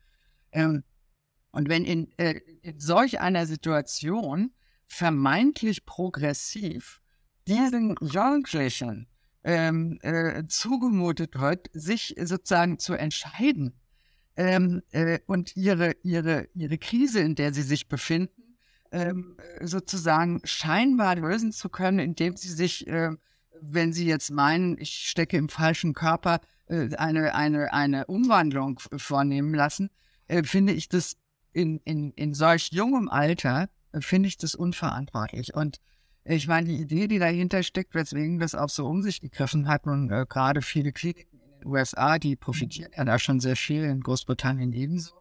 Ähm, 0.51 0.83
und 1.51 1.69
wenn 1.69 1.85
in, 1.85 2.11
äh, 2.17 2.39
in 2.61 2.79
solch 2.79 3.19
einer 3.19 3.45
Situation 3.45 4.51
vermeintlich 4.87 5.85
progressiv 5.85 7.01
diesen 7.47 7.95
Jugendlichen 8.01 9.07
ähm, 9.43 9.99
äh, 10.01 10.43
zugemutet 10.47 11.39
wird, 11.39 11.69
sich 11.73 12.15
sozusagen 12.19 12.79
zu 12.79 12.95
entscheiden 12.95 13.79
ähm, 14.35 14.81
äh, 14.91 15.19
und 15.27 15.55
ihre, 15.55 15.95
ihre, 16.03 16.47
ihre 16.55 16.77
Krise, 16.77 17.19
in 17.19 17.35
der 17.35 17.53
sie 17.53 17.61
sich 17.61 17.87
befinden, 17.87 18.57
ähm, 18.91 19.37
sozusagen 19.61 20.41
scheinbar 20.43 21.15
lösen 21.15 21.51
zu 21.51 21.69
können, 21.69 21.99
indem 21.99 22.35
sie 22.35 22.49
sich 22.49 22.87
äh, 22.87 23.11
wenn 23.61 23.93
Sie 23.93 24.05
jetzt 24.05 24.31
meinen, 24.31 24.77
ich 24.79 24.91
stecke 25.09 25.37
im 25.37 25.49
falschen 25.49 25.93
Körper, 25.93 26.41
äh, 26.67 26.95
eine, 26.95 27.35
eine, 27.35 27.73
eine 27.73 28.05
Umwandlung 28.05 28.79
vornehmen 28.97 29.53
lassen, 29.53 29.89
äh, 30.27 30.43
finde 30.43 30.73
ich 30.73 30.89
das 30.89 31.17
in, 31.53 31.79
in, 31.85 32.11
in 32.11 32.33
solch 32.33 32.69
jungem 32.71 33.09
Alter, 33.09 33.69
äh, 33.91 34.01
finde 34.01 34.27
ich 34.27 34.37
das 34.37 34.55
unverantwortlich. 34.55 35.53
Und 35.53 35.79
ich 36.23 36.47
meine, 36.47 36.67
die 36.67 36.81
Idee, 36.81 37.07
die 37.07 37.19
dahinter 37.19 37.61
steckt, 37.61 37.93
weswegen 37.93 38.39
das 38.39 38.55
auch 38.55 38.69
so 38.69 38.87
um 38.87 39.03
sich 39.03 39.21
gegriffen 39.21 39.67
hat 39.67 39.85
und 39.85 40.11
äh, 40.11 40.25
gerade 40.27 40.61
viele 40.61 40.91
Kliniken 40.91 41.39
in 41.39 41.59
den 41.59 41.67
USA, 41.67 42.17
die 42.17 42.35
profitieren 42.35 42.91
ja 42.95 43.05
da 43.05 43.19
schon 43.19 43.39
sehr 43.39 43.55
viel, 43.55 43.83
in 43.83 44.01
Großbritannien 44.01 44.73
ebenso, 44.73 45.13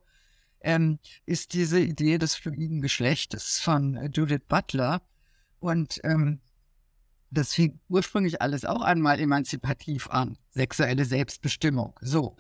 ähm, 0.61 0.99
ist 1.27 1.53
diese 1.53 1.79
Idee 1.79 2.17
des 2.17 2.35
fluiden 2.35 2.81
Geschlechtes 2.81 3.61
von 3.61 4.11
Judith 4.13 4.47
Butler. 4.49 5.03
Und 5.61 6.01
ähm, 6.05 6.41
das 7.35 7.55
fing 7.55 7.81
ursprünglich 7.89 8.41
alles 8.41 8.65
auch 8.65 8.83
einmal 8.83 9.21
emanzipativ 9.21 10.09
an. 10.11 10.39
Sexuelle 10.51 11.05
Selbstbestimmung. 11.05 11.95
So. 12.01 12.37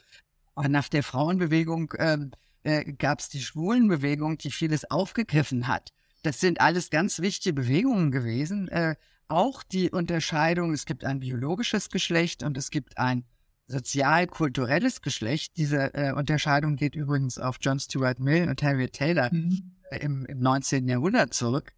Und 0.54 0.70
nach 0.70 0.88
der 0.88 1.02
Frauenbewegung 1.02 1.92
ähm, 1.98 2.30
äh, 2.62 2.92
gab 2.92 3.20
es 3.20 3.28
die 3.28 3.42
Schwulenbewegung, 3.42 4.38
die 4.38 4.50
vieles 4.50 4.90
aufgegriffen 4.90 5.66
hat. 5.68 5.92
Das 6.22 6.40
sind 6.40 6.60
alles 6.60 6.90
ganz 6.90 7.20
wichtige 7.20 7.52
Bewegungen 7.52 8.10
gewesen. 8.10 8.68
Äh, 8.68 8.96
auch 9.28 9.62
die 9.62 9.90
Unterscheidung, 9.90 10.72
es 10.72 10.86
gibt 10.86 11.04
ein 11.04 11.20
biologisches 11.20 11.90
Geschlecht 11.90 12.42
und 12.42 12.56
es 12.56 12.70
gibt 12.70 12.98
ein 12.98 13.24
sozial-kulturelles 13.66 15.02
Geschlecht. 15.02 15.56
Diese 15.56 15.94
äh, 15.94 16.12
Unterscheidung 16.12 16.76
geht 16.76 16.94
übrigens 16.94 17.38
auf 17.38 17.58
John 17.60 17.80
Stuart 17.80 18.18
Mill 18.20 18.48
und 18.48 18.62
Harriet 18.62 18.92
Taylor 18.92 19.30
mhm. 19.32 19.76
im, 20.00 20.26
im 20.26 20.38
19. 20.38 20.88
Jahrhundert 20.88 21.34
zurück. 21.34 21.72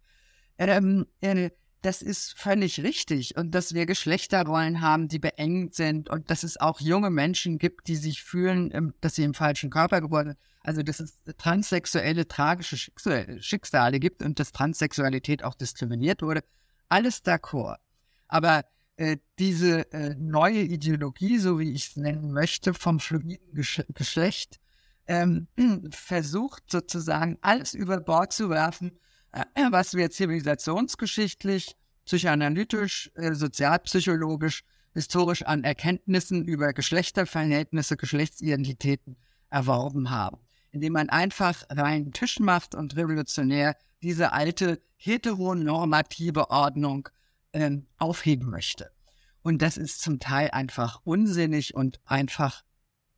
Ähm, 0.57 1.05
äh, 1.21 1.49
das 1.87 2.01
ist 2.01 2.37
völlig 2.37 2.83
richtig 2.83 3.37
und 3.37 3.55
dass 3.55 3.73
wir 3.73 3.85
Geschlechterrollen 3.85 4.81
haben, 4.81 5.07
die 5.07 5.19
beengt 5.19 5.73
sind 5.73 6.09
und 6.09 6.29
dass 6.29 6.43
es 6.43 6.59
auch 6.59 6.81
junge 6.81 7.09
Menschen 7.09 7.59
gibt, 7.59 7.87
die 7.87 7.95
sich 7.95 8.23
fühlen, 8.23 8.93
dass 8.99 9.15
sie 9.15 9.23
im 9.23 9.33
falschen 9.33 9.69
Körper 9.69 10.01
geboren 10.01 10.27
sind. 10.27 10.37
Also 10.63 10.83
dass 10.83 10.99
es 10.99 11.23
transsexuelle 11.37 12.27
tragische 12.27 12.91
Schicksale 13.39 14.01
gibt 14.01 14.21
und 14.21 14.37
dass 14.37 14.51
Transsexualität 14.51 15.45
auch 15.45 15.55
diskriminiert 15.55 16.21
wurde. 16.21 16.43
Alles 16.89 17.23
d'accord. 17.23 17.77
Aber 18.27 18.65
äh, 18.97 19.15
diese 19.39 19.89
äh, 19.93 20.13
neue 20.15 20.63
Ideologie, 20.63 21.37
so 21.37 21.57
wie 21.57 21.71
ich 21.71 21.91
es 21.91 21.95
nennen 21.95 22.33
möchte, 22.33 22.73
vom 22.73 22.99
fluiden 22.99 23.37
Gesch 23.53 23.81
Geschlecht, 23.93 24.59
ähm, 25.07 25.47
versucht 25.91 26.63
sozusagen 26.69 27.37
alles 27.39 27.73
über 27.73 28.01
Bord 28.01 28.33
zu 28.33 28.49
werfen, 28.49 28.99
was 29.71 29.93
wir 29.93 30.09
zivilisationsgeschichtlich, 30.09 31.75
psychoanalytisch, 32.05 33.11
äh, 33.15 33.33
sozialpsychologisch, 33.33 34.63
historisch 34.93 35.43
an 35.43 35.63
Erkenntnissen 35.63 36.45
über 36.45 36.73
Geschlechterverhältnisse, 36.73 37.97
Geschlechtsidentitäten 37.97 39.17
erworben 39.49 40.09
haben. 40.09 40.39
indem 40.71 40.93
man 40.93 41.09
einfach 41.09 41.63
reinen 41.69 42.11
Tisch 42.11 42.39
macht 42.39 42.75
und 42.75 42.95
revolutionär 42.97 43.75
diese 44.03 44.33
alte 44.33 44.79
heteronormative 44.97 46.51
Ordnung 46.51 47.09
ähm, 47.53 47.87
aufheben 47.97 48.49
möchte. 48.49 48.91
Und 49.41 49.61
das 49.61 49.77
ist 49.77 50.01
zum 50.01 50.19
Teil 50.19 50.51
einfach 50.51 50.99
unsinnig 51.03 51.73
und 51.73 51.99
einfach 52.05 52.63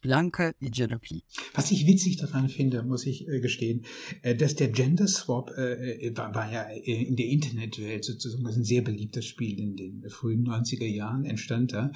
blanke 0.02 0.54
Ideologie. 0.60 1.24
Was 1.54 1.72
ich 1.72 1.86
witzig 1.86 2.18
daran 2.18 2.50
finde, 2.50 2.84
muss 2.84 3.06
ich 3.06 3.28
äh, 3.28 3.40
gestehen, 3.40 3.86
äh, 4.22 4.36
dass 4.36 4.56
der 4.56 4.70
Gender 4.70 5.08
Swap 5.08 5.52
äh, 5.58 6.08
äh 6.08 6.18
war, 6.18 6.34
war, 6.34 6.52
ja 6.52 6.64
in 6.64 7.16
der 7.16 7.28
Internetwelt 7.28 8.06
sozusagen 8.06 8.46
ein 8.48 8.64
sehr 8.64 8.82
beliebtes 8.82 9.26
Spiel 9.26 9.60
in 9.60 9.76
den 9.76 10.10
frühen 10.10 10.48
90er 10.48 10.86
Jahren 10.86 11.26
entstand 11.26 11.74
da. 11.74 11.92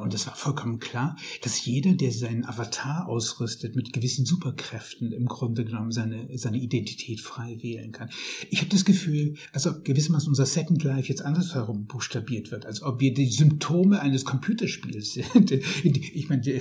Und 0.00 0.14
es 0.14 0.26
war 0.26 0.34
vollkommen 0.34 0.78
klar, 0.78 1.16
dass 1.42 1.64
jeder, 1.64 1.94
der 1.94 2.12
seinen 2.12 2.44
Avatar 2.44 3.08
ausrüstet 3.08 3.76
mit 3.76 3.92
gewissen 3.92 4.26
Superkräften, 4.26 5.12
im 5.12 5.26
Grunde 5.26 5.64
genommen 5.64 5.92
seine, 5.92 6.28
seine 6.36 6.58
Identität 6.58 7.20
frei 7.20 7.58
wählen 7.62 7.92
kann. 7.92 8.10
Ich 8.50 8.60
habe 8.60 8.70
das 8.70 8.84
Gefühl, 8.84 9.34
als 9.52 9.66
ob 9.66 9.84
gewissermaßen 9.84 10.28
unser 10.28 10.46
Second 10.46 10.82
Life 10.82 11.08
jetzt 11.08 11.22
andersherum 11.22 11.86
buchstabiert 11.86 12.50
wird, 12.50 12.66
als 12.66 12.82
ob 12.82 13.00
wir 13.00 13.14
die 13.14 13.30
Symptome 13.30 14.00
eines 14.00 14.24
Computerspiels 14.24 15.12
sind. 15.34 15.50
Ich 15.52 16.28
meine, 16.28 16.60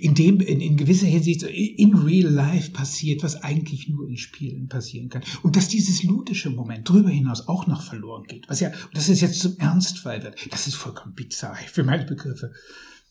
in 0.00 0.15
dem 0.16 0.40
in, 0.40 0.60
in 0.60 0.76
gewisser 0.76 1.06
Hinsicht 1.06 1.42
in 1.44 1.94
real 1.94 2.30
life 2.30 2.72
passiert, 2.72 3.22
was 3.22 3.42
eigentlich 3.42 3.88
nur 3.88 4.08
in 4.08 4.16
Spielen 4.16 4.68
passieren 4.68 5.08
kann. 5.08 5.22
Und 5.42 5.56
dass 5.56 5.68
dieses 5.68 6.02
ludische 6.02 6.50
Moment 6.50 6.88
darüber 6.88 7.10
hinaus 7.10 7.46
auch 7.46 7.66
noch 7.66 7.82
verloren 7.82 8.24
geht, 8.24 8.48
was 8.48 8.60
ja, 8.60 8.72
dass 8.94 9.08
es 9.08 9.20
jetzt 9.20 9.40
zum 9.40 9.56
Ernstfall 9.58 10.22
wird, 10.22 10.52
das 10.52 10.66
ist 10.66 10.74
vollkommen 10.74 11.14
bizarr 11.14 11.56
für 11.56 11.84
meine 11.84 12.04
Begriffe. 12.04 12.52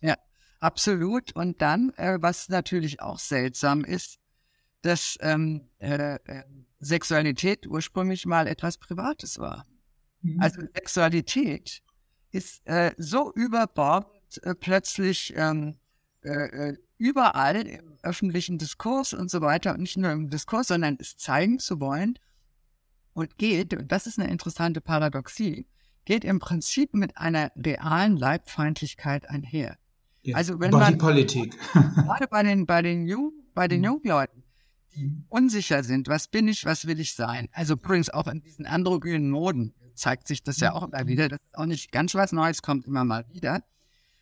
Ja, 0.01 0.15
absolut. 0.59 1.35
Und 1.35 1.61
dann, 1.61 1.91
äh, 1.97 2.17
was 2.19 2.49
natürlich 2.49 3.01
auch 3.01 3.19
seltsam 3.19 3.85
ist, 3.85 4.19
dass 4.81 5.17
ähm, 5.21 5.61
äh, 5.79 6.15
äh 6.15 6.43
Sexualität 6.79 7.65
ursprünglich 7.65 8.25
mal 8.25 8.47
etwas 8.47 8.77
Privates 8.77 9.39
war. 9.39 9.65
Mhm. 10.21 10.39
Also 10.39 10.61
Sexualität 10.73 11.81
ist 12.31 12.61
äh, 12.67 12.93
so 12.97 13.31
überbordend 13.33 14.43
äh, 14.43 14.53
plötzlich 14.53 15.33
ähm, 15.35 15.77
äh, 16.23 16.69
äh 16.71 16.77
überall 16.97 17.67
im 17.67 17.97
öffentlichen 18.03 18.57
Diskurs 18.57 19.13
und 19.13 19.29
so 19.29 19.41
weiter, 19.41 19.73
und 19.73 19.81
nicht 19.81 19.97
nur 19.97 20.11
im 20.11 20.29
Diskurs, 20.29 20.67
sondern 20.67 20.97
es 20.99 21.17
zeigen 21.17 21.59
zu 21.59 21.79
wollen 21.79 22.17
und 23.13 23.37
geht, 23.37 23.73
und 23.73 23.91
das 23.91 24.07
ist 24.07 24.19
eine 24.19 24.29
interessante 24.29 24.81
Paradoxie, 24.81 25.67
geht 26.05 26.23
im 26.23 26.39
Prinzip 26.39 26.93
mit 26.93 27.17
einer 27.17 27.51
realen 27.55 28.15
Leibfeindlichkeit 28.15 29.29
einher. 29.29 29.77
Ja, 30.21 30.37
also 30.37 30.59
wenn 30.59 30.71
man 30.71 30.97
Politik. 30.97 31.55
gerade 31.73 32.27
bei 32.27 32.43
den 32.43 32.65
bei 32.65 32.81
den 32.81 33.05
Jung, 33.05 33.33
bei 33.53 33.67
den 33.67 33.79
mhm. 33.79 33.85
jungen 33.85 34.03
Leuten, 34.05 34.43
die 34.95 35.05
mhm. 35.07 35.25
unsicher 35.29 35.83
sind, 35.83 36.07
was 36.07 36.27
bin 36.27 36.47
ich, 36.47 36.65
was 36.65 36.87
will 36.87 36.99
ich 36.99 37.15
sein? 37.15 37.49
Also 37.51 37.73
übrigens 37.73 38.09
auch 38.09 38.27
in 38.27 38.41
diesen 38.41 38.65
androgynen 38.65 39.29
Moden 39.29 39.73
zeigt 39.95 40.27
sich 40.27 40.43
das 40.43 40.59
ja 40.59 40.73
auch 40.73 40.87
immer 40.87 41.07
wieder. 41.07 41.29
Das 41.29 41.39
ist 41.39 41.57
auch 41.57 41.65
nicht 41.65 41.91
ganz 41.91 42.13
was 42.15 42.31
Neues, 42.31 42.61
kommt 42.61 42.85
immer 42.85 43.05
mal 43.05 43.25
wieder. 43.29 43.63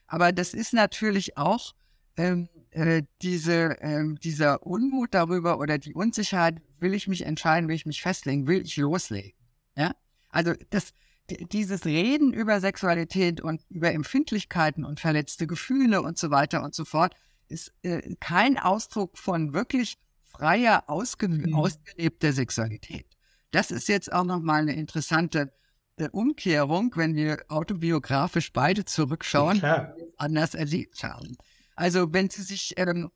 Aber 0.08 0.32
das 0.32 0.54
ist 0.54 0.74
natürlich 0.74 1.38
auch 1.38 1.74
ähm, 2.18 2.50
äh, 2.72 3.04
diese, 3.22 3.78
ähm, 3.82 4.20
dieser 4.20 4.66
Unmut 4.66 5.14
darüber 5.14 5.60
oder 5.60 5.78
die 5.78 5.94
Unsicherheit, 5.94 6.62
will 6.80 6.94
ich 6.94 7.08
mich 7.08 7.26
entscheiden, 7.26 7.68
will 7.70 7.76
ich 7.76 7.86
mich 7.86 8.02
festlegen, 8.02 8.48
will 8.48 8.62
ich 8.62 8.78
loslegen. 8.78 9.34
Ja? 9.76 9.96
Also 10.30 10.54
das, 10.70 10.94
dieses 11.30 11.86
Reden 11.86 12.34
über 12.34 12.60
Sexualität 12.60 13.42
und 13.42 13.62
über 13.70 13.94
Empfindlichkeiten 13.94 14.84
und 14.84 15.00
verletzte 15.00 15.48
Gefühle 15.48 16.02
und 16.02 16.18
so 16.18 16.32
weiter 16.32 16.64
und 16.64 16.76
so 16.76 16.86
fort 16.86 17.16
ist 17.48 17.74
äh, 17.84 18.16
kein 18.20 18.58
Ausdruck 18.58 19.18
von 19.18 19.54
wirklich 19.54 19.98
freier, 20.24 20.84
ausge 20.88 21.28
mhm. 21.28 21.54
ausgelebter 21.54 22.34
Sexualität. 22.34 23.06
Das 23.52 23.72
ist 23.72 23.88
jetzt 23.88 24.12
auch 24.12 24.24
nochmal 24.24 24.62
eine 24.62 24.76
interessante 24.76 25.54
äh, 25.98 26.10
Umkehrung, 26.10 26.92
wenn 26.96 27.16
wir 27.16 27.44
autobiografisch 27.50 28.52
beide 28.52 28.84
zurückschauen, 28.84 29.60
ja, 29.60 29.94
anders 30.18 30.56
erlebt 30.56 31.04
haben. 31.04 31.38
Also 31.76 32.14
wenn 32.14 32.30
Sie 32.30 32.42
sich 32.42 32.74
ähm, 32.78 33.12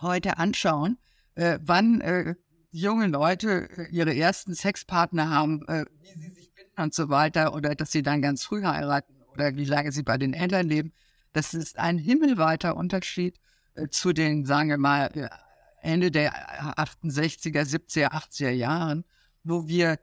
heute 0.00 0.38
anschauen, 0.38 0.98
äh, 1.34 1.58
wann 1.62 2.00
äh, 2.00 2.34
junge 2.70 3.06
Leute 3.06 3.68
äh, 3.76 3.88
ihre 3.90 4.14
ersten 4.14 4.54
Sexpartner 4.54 5.30
haben, 5.30 5.66
äh, 5.68 5.84
wie 6.00 6.20
sie 6.20 6.30
sich 6.30 6.54
binden 6.54 6.82
und 6.82 6.94
so 6.94 7.08
weiter, 7.08 7.54
oder 7.54 7.74
dass 7.74 7.92
sie 7.92 8.02
dann 8.02 8.22
ganz 8.22 8.44
früh 8.44 8.64
heiraten 8.64 9.22
oder 9.32 9.56
wie 9.56 9.64
lange 9.64 9.92
sie 9.92 10.02
bei 10.02 10.18
den 10.18 10.34
Eltern 10.34 10.66
leben, 10.68 10.92
das 11.32 11.54
ist 11.54 11.78
ein 11.78 11.98
himmelweiter 11.98 12.76
Unterschied 12.76 13.38
äh, 13.74 13.88
zu 13.88 14.12
den, 14.12 14.44
sagen 14.44 14.68
wir 14.68 14.78
mal, 14.78 15.10
äh, 15.14 15.28
Ende 15.82 16.10
der 16.10 16.32
68er, 16.78 17.62
70er, 17.62 18.10
80er 18.10 18.50
Jahren, 18.50 19.04
wo 19.44 19.68
wir 19.68 20.00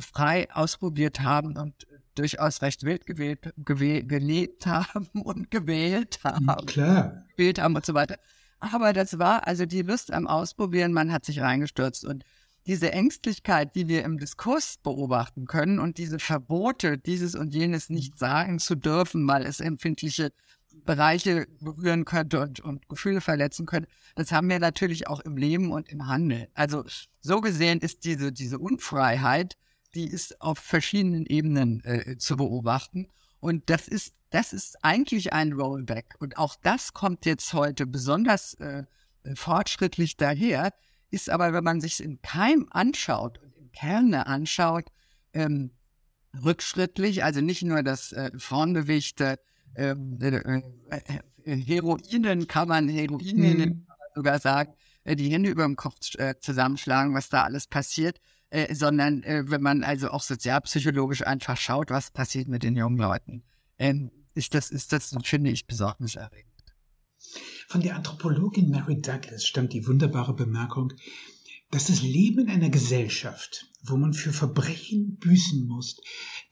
frei 0.00 0.48
ausprobiert 0.52 1.20
haben 1.20 1.56
und 1.56 1.86
durchaus 2.18 2.62
recht 2.62 2.82
wild 2.82 3.06
gewählt, 3.06 3.52
gewählt, 3.56 4.08
gelebt 4.08 4.66
haben 4.66 5.08
und 5.22 5.50
gewählt 5.50 6.20
hm, 6.22 6.46
haben. 6.48 6.66
Klar. 6.66 7.24
Gewählt 7.36 7.60
haben 7.60 7.76
und 7.76 7.86
so 7.86 7.94
weiter. 7.94 8.18
Aber 8.60 8.92
das 8.92 9.18
war 9.18 9.46
also 9.46 9.66
die 9.66 9.82
Lust 9.82 10.12
am 10.12 10.26
Ausprobieren, 10.26 10.92
man 10.92 11.12
hat 11.12 11.24
sich 11.24 11.40
reingestürzt 11.40 12.04
und 12.04 12.24
diese 12.66 12.92
Ängstlichkeit, 12.92 13.74
die 13.74 13.88
wir 13.88 14.04
im 14.04 14.18
Diskurs 14.18 14.76
beobachten 14.82 15.46
können 15.46 15.78
und 15.78 15.96
diese 15.96 16.18
Verbote, 16.18 16.98
dieses 16.98 17.34
und 17.34 17.54
jenes 17.54 17.88
nicht 17.88 18.18
sagen 18.18 18.58
zu 18.58 18.74
dürfen, 18.74 19.26
weil 19.26 19.46
es 19.46 19.60
empfindliche 19.60 20.32
Bereiche 20.84 21.46
berühren 21.60 22.04
könnte 22.04 22.40
und, 22.40 22.60
und 22.60 22.88
Gefühle 22.88 23.20
verletzen 23.20 23.64
könnte, 23.64 23.88
das 24.16 24.32
haben 24.32 24.48
wir 24.50 24.58
natürlich 24.58 25.08
auch 25.08 25.20
im 25.20 25.36
Leben 25.36 25.72
und 25.72 25.88
im 25.88 26.06
Handel. 26.06 26.48
Also 26.54 26.84
so 27.20 27.40
gesehen 27.40 27.80
ist 27.80 28.04
diese, 28.04 28.32
diese 28.32 28.58
Unfreiheit 28.58 29.56
die 29.94 30.06
ist 30.06 30.40
auf 30.40 30.58
verschiedenen 30.58 31.26
Ebenen 31.26 31.82
äh, 31.84 32.16
zu 32.18 32.36
beobachten. 32.36 33.08
Und 33.40 33.70
das 33.70 33.88
ist, 33.88 34.14
das 34.30 34.52
ist 34.52 34.84
eigentlich 34.84 35.32
ein 35.32 35.52
Rollback. 35.52 36.16
Und 36.18 36.38
auch 36.38 36.56
das 36.56 36.92
kommt 36.92 37.24
jetzt 37.26 37.52
heute 37.52 37.86
besonders 37.86 38.54
äh, 38.54 38.84
fortschrittlich 39.34 40.16
daher, 40.16 40.72
ist 41.10 41.30
aber, 41.30 41.52
wenn 41.52 41.64
man 41.64 41.80
sich 41.80 42.02
im 42.02 42.20
Keim 42.20 42.66
anschaut 42.70 43.38
und 43.38 43.56
im 43.56 43.72
Kerne 43.72 44.26
anschaut, 44.26 44.86
ähm, 45.32 45.70
rückschrittlich, 46.44 47.24
also 47.24 47.40
nicht 47.40 47.62
nur 47.62 47.82
das 47.82 48.12
äh, 48.12 48.30
vornbewegte 48.36 49.38
ähm, 49.76 50.18
äh, 50.20 50.36
äh, 50.36 50.62
äh, 51.44 51.56
Heroinen 51.56 52.46
kann 52.46 52.68
man 52.68 52.88
Heroinen 52.88 53.58
mhm. 53.58 53.86
sogar 54.14 54.38
sagen, 54.38 54.74
äh, 55.04 55.16
die 55.16 55.30
Hände 55.30 55.50
über 55.50 55.64
dem 55.64 55.76
Kopf 55.76 56.14
äh, 56.16 56.34
zusammenschlagen, 56.40 57.14
was 57.14 57.28
da 57.28 57.44
alles 57.44 57.66
passiert, 57.66 58.20
äh, 58.50 58.74
sondern 58.74 59.22
äh, 59.22 59.44
wenn 59.46 59.62
man 59.62 59.84
also 59.84 60.10
auch 60.10 60.22
sozialpsychologisch 60.22 61.26
einfach 61.26 61.56
schaut, 61.56 61.90
was 61.90 62.10
passiert 62.10 62.48
mit 62.48 62.62
den 62.62 62.76
jungen 62.76 62.98
Leuten, 62.98 63.42
ähm, 63.78 64.10
ist 64.34 64.54
das, 64.54 64.70
ist 64.70 64.92
das, 64.92 65.14
finde 65.24 65.50
ich, 65.50 65.66
besorgniserregend. 65.66 66.46
Von 67.66 67.82
der 67.82 67.96
Anthropologin 67.96 68.70
Mary 68.70 69.00
Douglas 69.00 69.44
stammt 69.44 69.72
die 69.72 69.86
wunderbare 69.86 70.34
Bemerkung, 70.34 70.92
dass 71.70 71.86
das 71.86 72.02
Leben 72.02 72.40
in 72.40 72.50
einer 72.50 72.70
Gesellschaft, 72.70 73.67
wo 73.82 73.96
man 73.96 74.12
für 74.12 74.32
Verbrechen 74.32 75.16
büßen 75.18 75.66
muss, 75.66 76.00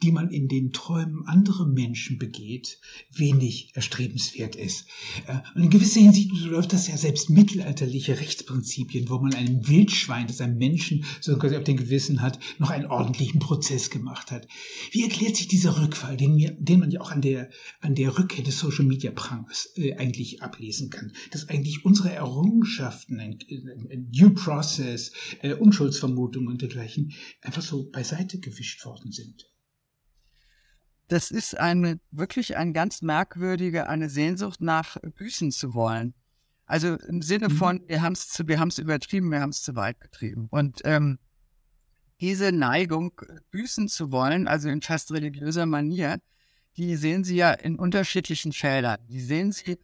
die 0.03 0.13
man 0.13 0.31
in 0.31 0.49
den 0.49 0.73
Träumen 0.73 1.27
anderer 1.27 1.67
Menschen 1.67 2.19
begeht, 2.19 2.79
wenig 3.13 3.71
erstrebenswert 3.75 4.55
ist. 4.55 4.87
Äh, 5.27 5.39
und 5.55 5.65
in 5.65 5.71
gewisser 5.71 6.01
Hinsicht 6.01 6.31
läuft 6.45 6.73
das 6.73 6.89
ja 6.89 6.97
selbst 6.97 7.31
mittelalterliche 7.31 8.21
Rechtsprinzipien, 8.21 9.09
wo 9.09 9.19
man 9.19 9.35
einem 9.35 9.67
Wildschwein, 9.67 10.27
das 10.27 10.41
einem 10.41 10.59
Menschen 10.59 11.05
so 11.21 11.37
quasi 11.37 11.57
auf 11.57 11.65
den 11.65 11.77
Gewissen 11.77 12.23
hat, 12.23 12.39
noch 12.59 12.71
einen 12.71 12.87
ordentlichen 12.87 13.41
Prozess 13.41 13.91
gemacht 13.91 14.31
hat. 14.31 14.47
Wie 14.93 15.03
erklärt 15.03 15.37
sich 15.37 15.49
dieser 15.49 15.81
Rückfall, 15.83 16.17
den, 16.17 16.37
mir, 16.37 16.57
den 16.59 16.81
man 16.81 16.91
ja 16.91 17.01
auch 17.01 17.11
an 17.11 17.23
der, 17.23 17.51
an 17.81 17.95
der 17.95 18.17
Rückkehr 18.19 18.45
des 18.45 18.59
Social 18.59 18.85
Media 18.85 19.11
Prangers 19.11 19.71
äh, 19.77 19.95
eigentlich 19.95 20.43
ablesen 20.43 20.91
kann? 20.91 21.13
Dass 21.33 21.49
eigentlich 21.49 21.85
unsere 21.85 22.13
Errungenschaften, 22.13 23.19
ein, 23.19 23.39
ein 23.91 24.11
Due 24.13 24.31
Process, 24.31 25.13
äh, 25.43 25.55
Unschuldsvermutungen 25.55 26.49
und 26.49 26.63
dergleichen 26.63 27.13
einfach 27.41 27.63
so 27.63 27.91
beiseite 27.91 28.41
gewischt 28.41 28.85
worden 28.85 29.13
sind 29.13 29.47
das 31.09 31.31
ist 31.31 31.59
eine 31.59 32.01
wirklich 32.11 32.57
ein 32.57 32.73
ganz 32.73 33.03
merkwürdige, 33.03 33.89
eine 33.89 34.09
Sehnsucht 34.09 34.61
nach 34.61 34.97
büßen 35.17 35.53
zu 35.53 35.75
wollen. 35.75 36.15
Also 36.65 36.97
im 36.97 37.23
Sinne 37.23 37.49
mhm. 37.49 37.57
von, 37.57 37.83
wir 37.87 38.03
haben 38.03 38.15
es 38.15 38.43
wir 38.45 38.59
haben's 38.59 38.79
übertrieben, 38.79 39.31
wir 39.31 39.41
haben 39.41 39.51
es 39.51 39.63
zu 39.63 39.77
weit 39.77 40.01
getrieben. 40.01 40.49
Und 40.51 40.81
ähm, 40.85 41.19
diese 42.21 42.51
Neigung, 42.51 43.21
büßen 43.51 43.89
zu 43.89 44.11
wollen, 44.11 44.49
also 44.49 44.69
in 44.69 44.83
fast 44.83 45.13
religiöser 45.13 45.67
Manier, 45.67 46.19
die 46.77 46.97
sehen 46.97 47.25
Sie 47.25 47.37
ja 47.37 47.53
in 47.53 47.77
unterschiedlichen 47.77 48.53
Feldern. 48.53 48.99
Die 49.09 49.21
sehen 49.21 49.53
Sie 49.53 49.79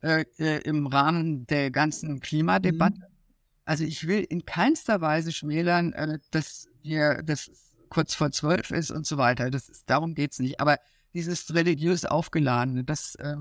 äh, 0.00 0.24
äh, 0.38 0.62
im 0.62 0.86
Rahmen 0.86 1.46
der 1.46 1.70
ganzen 1.70 2.20
Klimadebatte. 2.20 2.98
Mhm. 2.98 3.04
Also 3.64 3.84
ich 3.84 4.06
will 4.06 4.20
in 4.20 4.46
keinster 4.46 5.00
Weise 5.00 5.32
schmälern, 5.32 5.92
äh, 5.92 6.18
dass 6.30 6.68
wir, 6.82 7.22
dass 7.22 7.50
kurz 7.88 8.14
vor 8.14 8.30
zwölf 8.30 8.70
ist 8.70 8.90
und 8.90 9.06
so 9.06 9.18
weiter. 9.18 9.50
Das 9.50 9.68
ist, 9.68 9.88
darum 9.88 10.14
geht's 10.14 10.38
nicht. 10.38 10.60
Aber 10.60 10.78
dieses 11.14 11.54
religiös 11.54 12.04
aufgeladene, 12.04 12.84
das, 12.84 13.14
äh, 13.16 13.36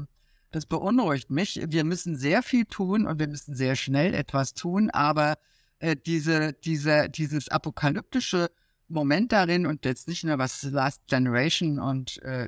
das 0.52 0.66
beunruhigt 0.66 1.30
mich. 1.30 1.62
Wir 1.68 1.84
müssen 1.84 2.16
sehr 2.16 2.44
viel 2.44 2.66
tun 2.66 3.06
und 3.06 3.20
wir 3.20 3.28
müssen 3.28 3.56
sehr 3.56 3.76
schnell 3.76 4.14
etwas 4.14 4.54
tun, 4.54 4.90
aber 4.90 5.38
äh, 5.80 5.96
diese, 5.96 6.54
diese, 6.54 7.10
dieses 7.10 7.50
apokalyptische 7.50 8.50
Moment 8.88 9.32
darin 9.32 9.66
und 9.66 9.86
jetzt 9.86 10.08
nicht 10.08 10.24
nur 10.24 10.38
was 10.38 10.64
Last 10.64 11.08
Generation 11.08 11.80
und 11.80 12.22
äh, 12.24 12.48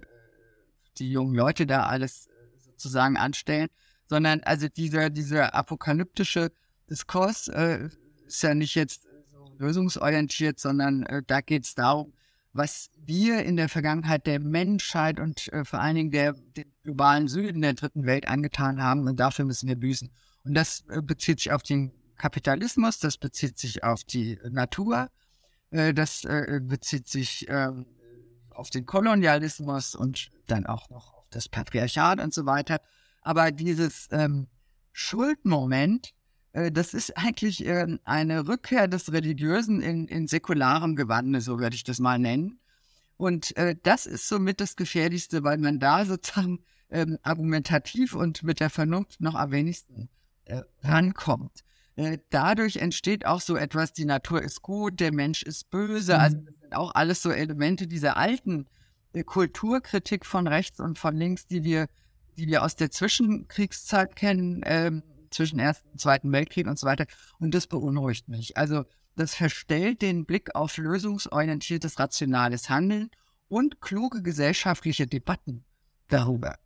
die 0.97 1.12
jungen 1.12 1.36
Leute 1.36 1.67
da 1.67 1.84
alles 1.84 2.28
äh, 2.28 2.32
sozusagen 2.60 3.17
anstellen, 3.17 3.67
sondern 4.08 4.41
also 4.41 4.67
dieser, 4.69 5.10
dieser 5.10 5.54
apokalyptische 5.54 6.52
Diskurs 6.89 7.49
äh, 7.49 7.89
ist 8.25 8.41
ja 8.41 8.54
nicht 8.56 8.75
jetzt 8.75 9.09
lösungsorientiert, 9.60 10.60
sondern 10.60 11.04
äh, 11.04 11.22
da 11.26 11.41
geht 11.41 11.65
es 11.65 11.76
darum, 11.76 12.13
was 12.54 12.89
wir 12.95 13.43
in 13.43 13.58
der 13.58 13.69
Vergangenheit 13.69 14.26
der 14.26 14.39
Menschheit 14.39 15.19
und 15.19 15.52
äh, 15.54 15.63
vor 15.63 15.80
allen 15.80 15.95
Dingen 15.95 16.12
der, 16.12 16.34
den 16.34 16.72
globalen 16.84 17.28
Süden 17.28 17.62
der 17.62 17.74
dritten 17.74 18.06
Welt 18.06 18.28
angetan 18.28 18.82
haben 18.82 19.08
und 19.08 19.19
dafür 19.19 19.45
müssen 19.45 19.67
wir 19.67 19.76
büßen. 19.76 20.10
Und 20.43 20.54
das 20.56 20.84
äh, 20.89 21.02
bezieht 21.02 21.39
sich 21.39 21.52
auf 21.52 21.63
den 21.63 21.91
Kapitalismus, 22.17 23.00
das 23.00 23.17
bezieht 23.17 23.60
sich 23.60 23.84
auf 23.84 24.04
die 24.04 24.39
Natur, 24.50 25.10
äh, 25.72 25.93
das 25.93 26.26
äh, 26.26 26.60
bezieht 26.62 27.08
sich 27.08 27.45
ähm, 27.50 27.86
auf 28.50 28.69
den 28.69 28.86
Kolonialismus 28.86 29.95
und 29.95 30.32
dann 30.48 30.65
auch 30.65 30.89
noch 30.89 31.13
auf 31.13 31.30
das 31.30 31.48
Patriarchat 31.48 32.19
und 32.19 32.34
so 32.34 32.45
weiter. 32.45 32.82
Aber 33.22 33.52
dieses 33.52 34.08
ähm, 34.12 34.48
Schuldmoment, 34.91 36.13
das 36.52 36.94
ist 36.94 37.16
eigentlich 37.18 37.66
äh, 37.66 37.98
eine 38.06 38.48
Rückkehr 38.48 38.88
des 38.88 39.12
Religiösen 39.12 39.82
in, 39.82 40.08
in 40.08 40.28
säkularem 40.28 40.96
Gewande, 40.96 41.42
so 41.42 41.60
würde 41.60 41.76
ich 41.76 41.84
das 41.84 42.00
mal 42.00 42.18
nennen. 42.18 42.60
Und 43.18 43.56
äh, 43.58 43.76
das 43.84 44.06
ist 44.06 44.28
somit 44.28 44.62
das 44.62 44.76
Gefährlichste, 44.76 45.44
weil 45.44 45.58
man 45.58 45.80
da 45.80 46.06
sozusagen 46.06 46.64
ähm, 46.90 47.18
argumentativ 47.22 48.16
und 48.16 48.44
mit 48.44 48.60
der 48.60 48.70
Vernunft 48.70 49.22
noch 49.22 49.36
am 49.36 49.52
wenigsten 49.52 50.10
äh, 50.46 50.62
rankommt. 50.82 51.64
Äh, 51.96 52.20
dadurch 52.30 52.78
entsteht 52.78 53.26
auch 53.26 53.42
so 53.42 53.58
etwas, 53.58 53.92
die 53.92 54.06
Natur 54.06 54.42
ist 54.42 54.62
gut, 54.62 55.02
der 55.02 55.14
Mensch 55.14 55.44
ist 55.44 55.70
böse. 55.70 56.18
Also 56.18 56.38
mhm. 56.38 56.46
Das 56.46 56.56
sind 56.62 56.74
auch 56.76 56.96
alles 56.96 57.22
so 57.22 57.30
Elemente 57.30 57.88
dieser 57.88 58.16
alten 58.16 58.68
äh, 59.12 59.24
Kulturkritik 59.24 60.26
von 60.26 60.48
rechts 60.48 60.80
und 60.80 60.98
von 60.98 61.16
links, 61.16 61.46
die 61.46 61.64
wir, 61.64 61.88
die 62.38 62.48
wir 62.48 62.64
aus 62.64 62.78
der 62.78 62.90
Zwischenkriegszeit 62.90 64.16
kennen, 64.16 64.62
ähm, 64.64 65.04
zwischen 65.32 65.60
Ersten 65.60 65.89
und 65.89 66.02
Zweiten 66.02 66.32
Weltkrieg 66.32 66.68
und 66.68 66.80
so 66.80 66.88
weiter. 66.88 67.06
Und 67.39 67.54
das 67.54 67.68
beunruhigt 67.68 68.28
mich. 68.28 68.58
Also 68.58 68.86
das 69.15 69.36
verstellt 69.36 70.02
den 70.02 70.26
Blick 70.26 70.56
auf 70.56 70.78
lösungsorientiertes, 70.78 72.00
rationales 72.00 72.70
Handeln 72.70 73.10
und 73.48 73.82
kluge 73.82 74.22
gesellschaftliche 74.22 75.08
Debatten 75.08 75.65
darüber. 76.08 76.58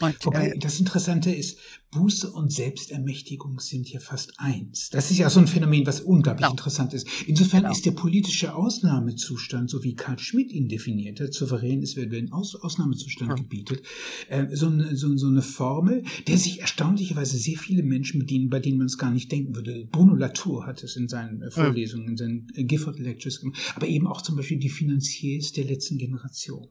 Und, 0.00 0.24
Wobei 0.24 0.48
äh, 0.48 0.58
das 0.58 0.80
Interessante 0.80 1.32
ist, 1.32 1.58
Buße 1.92 2.30
und 2.30 2.52
Selbstermächtigung 2.52 3.58
sind 3.58 3.90
ja 3.90 3.98
fast 3.98 4.34
eins. 4.38 4.90
Das 4.90 5.10
ist 5.10 5.18
ja 5.18 5.28
so 5.28 5.40
ein 5.40 5.48
Phänomen, 5.48 5.86
was 5.86 6.00
unglaublich 6.00 6.42
genau. 6.42 6.52
interessant 6.52 6.94
ist. 6.94 7.08
Insofern 7.26 7.62
genau. 7.62 7.72
ist 7.72 7.84
der 7.84 7.90
politische 7.90 8.54
Ausnahmezustand, 8.54 9.68
so 9.68 9.82
wie 9.82 9.96
Karl 9.96 10.18
Schmidt 10.20 10.52
ihn 10.52 10.68
definiert 10.68 11.18
hat, 11.18 11.34
souverän 11.34 11.82
ist, 11.82 11.96
wer 11.96 12.06
den 12.06 12.30
Aus 12.30 12.54
Ausnahmezustand 12.54 13.30
hm. 13.30 13.36
gebietet, 13.36 13.82
äh, 14.28 14.46
so, 14.54 14.68
eine, 14.68 14.94
so, 14.94 15.16
so, 15.16 15.26
eine 15.26 15.42
Formel, 15.42 16.04
der 16.28 16.38
sich 16.38 16.60
erstaunlicherweise 16.60 17.36
sehr 17.38 17.58
viele 17.58 17.82
Menschen 17.82 18.20
bedienen, 18.20 18.50
bei 18.50 18.60
denen 18.60 18.78
man 18.78 18.86
es 18.86 18.96
gar 18.96 19.10
nicht 19.10 19.32
denken 19.32 19.56
würde. 19.56 19.88
Bruno 19.90 20.14
Latour 20.14 20.66
hat 20.66 20.84
es 20.84 20.94
in 20.94 21.08
seinen 21.08 21.42
äh, 21.42 21.50
Vorlesungen, 21.50 22.04
hm. 22.04 22.10
in 22.12 22.16
seinen 22.16 22.46
äh, 22.54 22.62
Gifford 22.62 23.00
Lectures 23.00 23.40
gemacht, 23.40 23.58
aber 23.74 23.88
eben 23.88 24.06
auch 24.06 24.22
zum 24.22 24.36
Beispiel 24.36 24.58
die 24.58 24.68
Finanziers 24.68 25.52
der 25.52 25.64
letzten 25.64 25.98
Generation, 25.98 26.68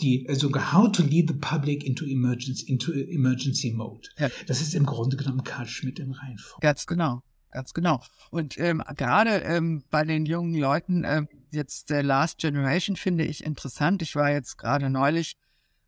die 0.00 0.26
äh, 0.26 0.36
sogar 0.36 0.72
How 0.72 0.92
to 0.92 1.02
Lead 1.02 1.28
the 1.28 1.34
Public 1.34 1.84
into 1.84 2.04
Emergency, 2.04 2.66
into 2.66 2.92
Emergency 2.92 3.72
Mode. 3.72 4.08
Ja. 4.16 4.28
Das 4.46 4.59
ist 4.60 4.74
im 4.74 4.86
Grunde 4.86 5.16
genommen 5.16 5.44
Karl 5.44 5.66
Schmidt 5.66 5.98
in 5.98 6.12
Reinform. 6.12 6.60
Ganz 6.60 6.86
genau. 6.86 7.22
Ganz 7.52 7.74
genau. 7.74 8.00
Und 8.30 8.58
ähm, 8.58 8.82
gerade 8.96 9.38
ähm, 9.38 9.82
bei 9.90 10.04
den 10.04 10.24
jungen 10.24 10.54
Leuten, 10.54 11.02
äh, 11.02 11.26
jetzt 11.50 11.90
der 11.90 12.04
Last 12.04 12.38
Generation 12.38 12.94
finde 12.94 13.24
ich 13.24 13.44
interessant. 13.44 14.02
Ich 14.02 14.14
war 14.14 14.30
jetzt 14.30 14.56
gerade 14.56 14.88
neulich 14.88 15.36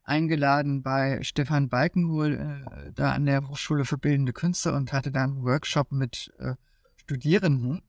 eingeladen 0.05 0.83
bei 0.83 1.21
Stefan 1.23 1.69
Balkenhol 1.69 2.35
äh, 2.35 2.93
da 2.95 3.13
an 3.13 3.27
der 3.27 3.49
Hochschule 3.49 3.85
für 3.85 3.99
Bildende 3.99 4.33
Künste 4.33 4.73
und 4.73 4.93
hatte 4.93 5.13
da 5.13 5.23
einen 5.23 5.45
Workshop 5.45 5.93
mit 5.93 6.33
äh, 6.39 6.55
Studierenden, 6.97 7.83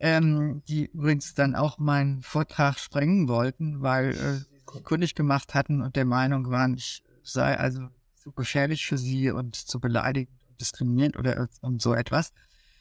ähm, 0.00 0.62
die 0.68 0.86
übrigens 0.86 1.34
dann 1.34 1.54
auch 1.54 1.78
meinen 1.78 2.22
Vortrag 2.22 2.78
sprengen 2.78 3.28
wollten, 3.28 3.80
weil 3.82 4.10
äh, 4.10 4.34
sie 4.38 4.60
kundig 4.82 5.14
gemacht 5.14 5.54
hatten 5.54 5.82
und 5.82 5.94
der 5.94 6.04
Meinung 6.04 6.50
waren, 6.50 6.74
ich 6.74 7.04
sei 7.22 7.56
also 7.56 7.88
zu 8.24 8.32
gefährlich 8.32 8.86
für 8.86 8.98
sie 8.98 9.30
und 9.30 9.54
zu 9.54 9.78
beleidigend 9.78 10.40
und 10.48 10.60
diskriminierend 10.60 11.16
oder 11.16 11.48
und 11.60 11.82
so 11.82 11.94
etwas. 11.94 12.32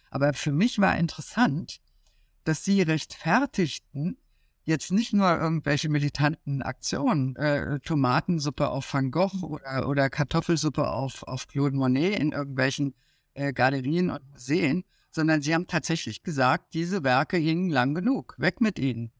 Aber 0.09 0.33
für 0.33 0.53
mich 0.53 0.79
war 0.79 0.97
interessant, 0.97 1.79
dass 2.45 2.63
sie 2.63 2.81
rechtfertigten 2.81 4.17
jetzt 4.63 4.91
nicht 4.91 5.11
nur 5.11 5.29
irgendwelche 5.37 5.89
militanten 5.89 6.61
Aktionen, 6.61 7.35
äh, 7.35 7.79
Tomatensuppe 7.81 8.69
auf 8.69 8.93
Van 8.93 9.11
Gogh 9.11 9.43
oder, 9.43 9.89
oder 9.89 10.09
Kartoffelsuppe 10.09 10.89
auf, 10.89 11.23
auf 11.23 11.47
Claude 11.47 11.75
Monet 11.75 12.19
in 12.19 12.31
irgendwelchen 12.31 12.95
äh, 13.33 13.51
Galerien 13.51 14.09
und 14.09 14.31
Museen, 14.31 14.85
sondern 15.11 15.41
sie 15.41 15.53
haben 15.53 15.67
tatsächlich 15.67 16.23
gesagt, 16.23 16.73
diese 16.73 17.03
Werke 17.03 17.35
hingen 17.35 17.69
lang 17.69 17.93
genug, 17.93 18.35
weg 18.37 18.61
mit 18.61 18.79
ihnen. 18.79 19.11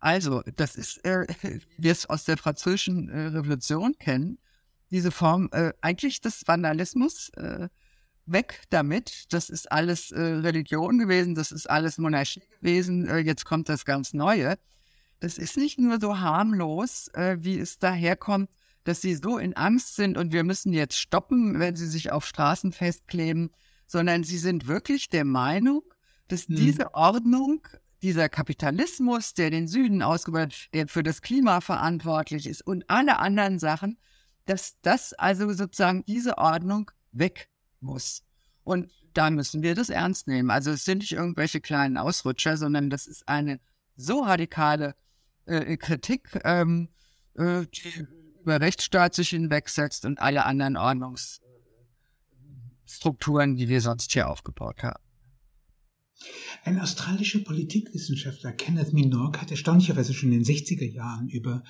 Also, 0.00 0.42
das 0.56 0.74
ist, 0.74 1.04
äh, 1.04 1.26
wie 1.42 1.60
wir 1.84 1.92
es 1.92 2.06
aus 2.06 2.24
der 2.24 2.36
französischen 2.36 3.08
äh, 3.08 3.26
Revolution 3.26 3.96
kennen, 3.98 4.38
diese 4.90 5.10
Form 5.10 5.48
äh, 5.52 5.72
eigentlich 5.80 6.20
des 6.20 6.42
Vandalismus 6.46 7.30
äh, 7.30 7.68
weg 8.26 8.62
damit. 8.70 9.32
Das 9.32 9.50
ist 9.50 9.70
alles 9.70 10.10
äh, 10.12 10.20
Religion 10.20 10.98
gewesen, 10.98 11.34
das 11.34 11.52
ist 11.52 11.68
alles 11.68 11.98
Monarchie 11.98 12.42
gewesen. 12.60 13.08
Äh, 13.08 13.18
jetzt 13.18 13.44
kommt 13.44 13.68
das 13.68 13.84
ganz 13.84 14.12
Neue. 14.12 14.58
Das 15.20 15.36
ist 15.36 15.56
nicht 15.56 15.78
nur 15.78 16.00
so 16.00 16.18
harmlos, 16.18 17.08
äh, 17.14 17.36
wie 17.40 17.58
es 17.58 17.78
daherkommt, 17.78 18.50
dass 18.84 19.00
sie 19.00 19.14
so 19.14 19.38
in 19.38 19.54
Angst 19.54 19.96
sind 19.96 20.16
und 20.16 20.32
wir 20.32 20.44
müssen 20.44 20.72
jetzt 20.72 20.98
stoppen, 20.98 21.58
wenn 21.58 21.76
sie 21.76 21.86
sich 21.86 22.10
auf 22.10 22.26
Straßen 22.26 22.72
festkleben, 22.72 23.50
sondern 23.86 24.24
sie 24.24 24.38
sind 24.38 24.66
wirklich 24.66 25.08
der 25.10 25.24
Meinung, 25.24 25.82
dass 26.28 26.46
hm. 26.46 26.56
diese 26.56 26.94
Ordnung 26.94 27.66
dieser 28.02 28.30
Kapitalismus, 28.30 29.34
der 29.34 29.50
den 29.50 29.68
Süden 29.68 30.02
ausgebeutet, 30.02 30.68
der 30.72 30.88
für 30.88 31.02
das 31.02 31.20
Klima 31.20 31.60
verantwortlich 31.60 32.46
ist 32.46 32.66
und 32.66 32.88
alle 32.88 33.18
anderen 33.18 33.58
Sachen, 33.58 33.98
dass 34.50 34.74
das 34.82 35.12
also 35.12 35.52
sozusagen 35.52 36.04
diese 36.06 36.36
Ordnung 36.36 36.90
weg 37.12 37.48
muss. 37.78 38.24
Und 38.64 38.90
da 39.14 39.30
müssen 39.30 39.62
wir 39.62 39.76
das 39.76 39.90
ernst 39.90 40.26
nehmen. 40.26 40.50
Also 40.50 40.72
es 40.72 40.84
sind 40.84 40.98
nicht 40.98 41.12
irgendwelche 41.12 41.60
kleinen 41.60 41.96
Ausrutscher, 41.96 42.56
sondern 42.56 42.90
das 42.90 43.06
ist 43.06 43.28
eine 43.28 43.60
so 43.94 44.22
radikale 44.22 44.96
äh, 45.46 45.76
Kritik, 45.76 46.40
ähm, 46.42 46.88
äh, 47.34 47.64
die 47.66 48.08
über 48.40 48.60
Rechtsstaat 48.60 49.14
sich 49.14 49.28
hinwegsetzt 49.28 50.04
und 50.04 50.20
alle 50.20 50.46
anderen 50.46 50.76
Ordnungsstrukturen, 50.76 53.54
die 53.54 53.68
wir 53.68 53.80
sonst 53.80 54.10
hier 54.10 54.28
aufgebaut 54.28 54.82
haben. 54.82 55.04
Ein 56.62 56.78
australischer 56.78 57.38
Politikwissenschaftler, 57.38 58.52
Kenneth 58.52 58.92
Minogue, 58.92 59.40
hat 59.40 59.50
erstaunlicherweise 59.50 60.12
schon 60.12 60.30
in 60.30 60.42
den 60.42 60.54
60er 60.54 60.84
Jahren 60.84 61.28
über 61.30 61.64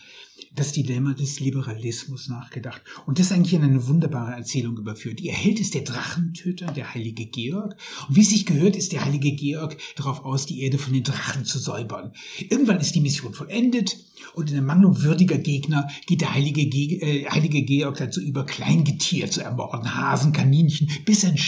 das 0.56 0.72
Dilemma 0.72 1.14
des 1.14 1.38
Liberalismus 1.38 2.28
nachgedacht 2.28 2.82
und 3.06 3.20
das 3.20 3.30
eigentlich 3.30 3.54
in 3.54 3.62
eine 3.62 3.86
wunderbare 3.86 4.32
Erzählung 4.32 4.76
überführt. 4.76 5.20
Ihr 5.20 5.32
Held 5.32 5.60
ist 5.60 5.74
der 5.74 5.82
Drachentöter, 5.82 6.66
der 6.72 6.92
heilige 6.92 7.26
Georg. 7.26 7.76
Und 8.08 8.16
wie 8.16 8.22
es 8.22 8.30
sich 8.30 8.46
gehört, 8.46 8.74
ist 8.74 8.90
der 8.90 9.04
heilige 9.04 9.30
Georg 9.32 9.76
darauf 9.94 10.24
aus, 10.24 10.46
die 10.46 10.60
Erde 10.62 10.78
von 10.78 10.92
den 10.92 11.04
Drachen 11.04 11.44
zu 11.44 11.60
säubern. 11.60 12.12
Irgendwann 12.40 12.80
ist 12.80 12.96
die 12.96 13.00
Mission 13.00 13.32
vollendet 13.32 13.96
und 14.34 14.50
in 14.50 14.56
Ermangelung 14.56 15.02
würdiger 15.02 15.38
Gegner 15.38 15.88
geht 16.06 16.20
der 16.20 16.34
heilige, 16.34 16.66
Ge 16.66 16.98
äh, 17.00 17.30
heilige 17.30 17.62
Georg 17.62 17.98
dazu 17.98 18.20
über, 18.20 18.44
Kleingetier 18.44 19.30
zu 19.30 19.40
ermorden, 19.40 19.94
Hasen, 19.94 20.32
Kaninchen, 20.32 20.90
bis 21.04 21.24
ein, 21.24 21.38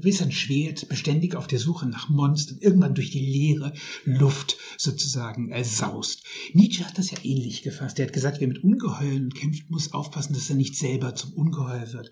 bis 0.00 0.22
ein 0.22 0.32
Schwert, 0.32 0.88
beständig 0.88 1.34
auf 1.34 1.48
der 1.48 1.58
Suche 1.58 1.86
nach 1.86 2.08
Monstern, 2.08 2.43
irgendwann 2.52 2.94
durch 2.94 3.10
die 3.10 3.24
leere 3.24 3.72
Luft 4.04 4.56
sozusagen 4.76 5.50
ersaust. 5.50 6.24
Nietzsche 6.52 6.84
hat 6.84 6.98
das 6.98 7.10
ja 7.10 7.18
ähnlich 7.22 7.62
gefasst. 7.62 7.98
Er 7.98 8.06
hat 8.06 8.12
gesagt, 8.12 8.40
wer 8.40 8.48
mit 8.48 8.62
Ungeheuern 8.62 9.30
kämpft, 9.30 9.70
muss 9.70 9.92
aufpassen, 9.92 10.34
dass 10.34 10.50
er 10.50 10.56
nicht 10.56 10.76
selber 10.76 11.14
zum 11.14 11.32
Ungeheuer 11.34 11.92
wird. 11.92 12.10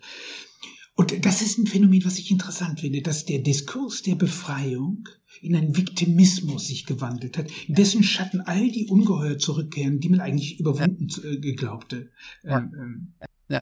Und 0.95 1.25
das 1.25 1.41
ist 1.41 1.57
ein 1.57 1.65
Phänomen, 1.65 2.05
was 2.05 2.19
ich 2.19 2.29
interessant 2.29 2.81
finde, 2.81 3.01
dass 3.01 3.25
der 3.25 3.39
Diskurs 3.39 4.03
der 4.03 4.13
Befreiung 4.13 5.09
in 5.41 5.55
einen 5.55 5.75
Viktimismus 5.75 6.67
sich 6.67 6.85
gewandelt 6.85 7.37
hat, 7.37 7.47
in 7.67 7.73
dessen 7.73 8.03
Schatten 8.03 8.41
all 8.41 8.69
die 8.69 8.85
Ungeheuer 8.85 9.39
zurückkehren, 9.39 9.99
die 9.99 10.09
man 10.09 10.19
eigentlich 10.19 10.59
überwunden 10.59 11.07
ja. 11.09 11.29
äh, 11.31 11.53
glaubte. 11.55 12.11
Ähm, 12.43 12.73
ähm. 12.79 13.13
Ja, 13.49 13.61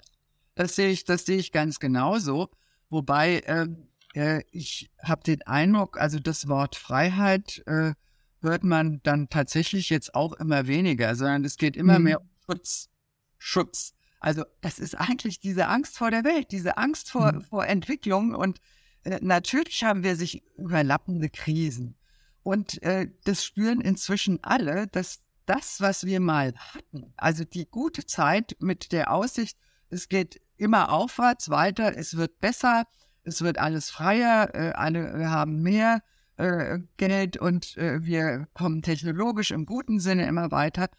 das 0.55 0.75
sehe 0.75 0.89
ich, 0.91 1.05
das 1.05 1.25
sehe 1.25 1.37
ich 1.37 1.53
ganz 1.53 1.79
genauso. 1.79 2.49
Wobei 2.89 3.41
ähm, 3.45 3.77
äh, 4.13 4.43
ich 4.51 4.91
habe 5.01 5.23
den 5.23 5.41
Eindruck, 5.43 5.99
also 5.99 6.19
das 6.19 6.47
Wort 6.47 6.75
Freiheit 6.75 7.63
äh, 7.65 7.93
hört 8.41 8.63
man 8.63 9.01
dann 9.03 9.29
tatsächlich 9.29 9.89
jetzt 9.89 10.15
auch 10.15 10.33
immer 10.33 10.67
weniger, 10.67 11.15
sondern 11.15 11.45
es 11.45 11.57
geht 11.57 11.75
immer 11.75 11.99
mhm. 11.99 12.05
mehr 12.05 12.21
um 12.21 12.29
Schutz. 12.45 12.89
Schutz. 13.37 13.93
Also 14.19 14.43
das 14.61 14.79
ist 14.79 14.95
eigentlich 14.95 15.39
diese 15.39 15.67
Angst 15.67 15.97
vor 15.97 16.11
der 16.11 16.23
Welt, 16.23 16.51
diese 16.51 16.77
Angst 16.77 17.09
vor, 17.09 17.31
mhm. 17.31 17.41
vor 17.41 17.65
Entwicklung 17.65 18.35
und 18.35 18.59
äh, 19.03 19.19
natürlich 19.21 19.83
haben 19.83 20.03
wir 20.03 20.15
sich 20.15 20.43
überlappende 20.57 21.29
Krisen. 21.29 21.95
Und 22.43 22.81
äh, 22.83 23.07
das 23.23 23.45
spüren 23.45 23.81
inzwischen 23.81 24.43
alle, 24.43 24.87
dass 24.87 25.21
das, 25.45 25.81
was 25.81 26.05
wir 26.05 26.19
mal 26.19 26.53
hatten, 26.55 27.13
also 27.17 27.43
die 27.43 27.65
gute 27.65 28.05
Zeit 28.05 28.55
mit 28.59 28.91
der 28.91 29.11
Aussicht, 29.11 29.57
es 29.89 30.07
geht 30.07 30.41
immer 30.57 30.91
aufwärts 30.91 31.49
weiter, 31.49 31.97
es 31.97 32.15
wird 32.15 32.39
besser, 32.39 32.85
es 33.23 33.41
wird 33.41 33.57
alles 33.57 33.89
freier, 33.89 34.49
äh, 34.53 34.71
alle 34.73 35.29
haben 35.29 35.61
mehr 35.61 36.01
äh, 36.37 36.79
Geld 36.97 37.37
und 37.37 37.77
äh, 37.77 38.03
wir 38.03 38.47
kommen 38.53 38.81
technologisch 38.81 39.51
im 39.51 39.65
guten 39.65 39.99
Sinne 39.99 40.25
immer 40.27 40.51
weiter, 40.51 40.89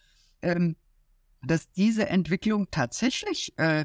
ähm, 0.41 0.77
dass 1.45 1.71
diese 1.73 2.09
Entwicklung 2.09 2.71
tatsächlich 2.71 3.57
äh, 3.59 3.85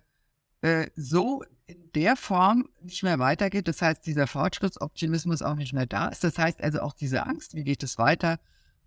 äh, 0.61 0.89
so 0.95 1.43
in 1.65 1.91
der 1.93 2.15
Form 2.15 2.69
nicht 2.81 3.03
mehr 3.03 3.19
weitergeht. 3.19 3.67
Das 3.67 3.81
heißt, 3.81 4.05
dieser 4.05 4.27
Fortschrittsoptimismus 4.27 5.41
auch 5.41 5.55
nicht 5.55 5.73
mehr 5.73 5.85
da 5.85 6.07
ist. 6.07 6.23
Das 6.23 6.37
heißt 6.37 6.61
also 6.61 6.81
auch 6.81 6.93
diese 6.93 7.25
Angst, 7.25 7.55
wie 7.55 7.63
geht 7.63 7.83
es 7.83 7.97
weiter, 7.97 8.39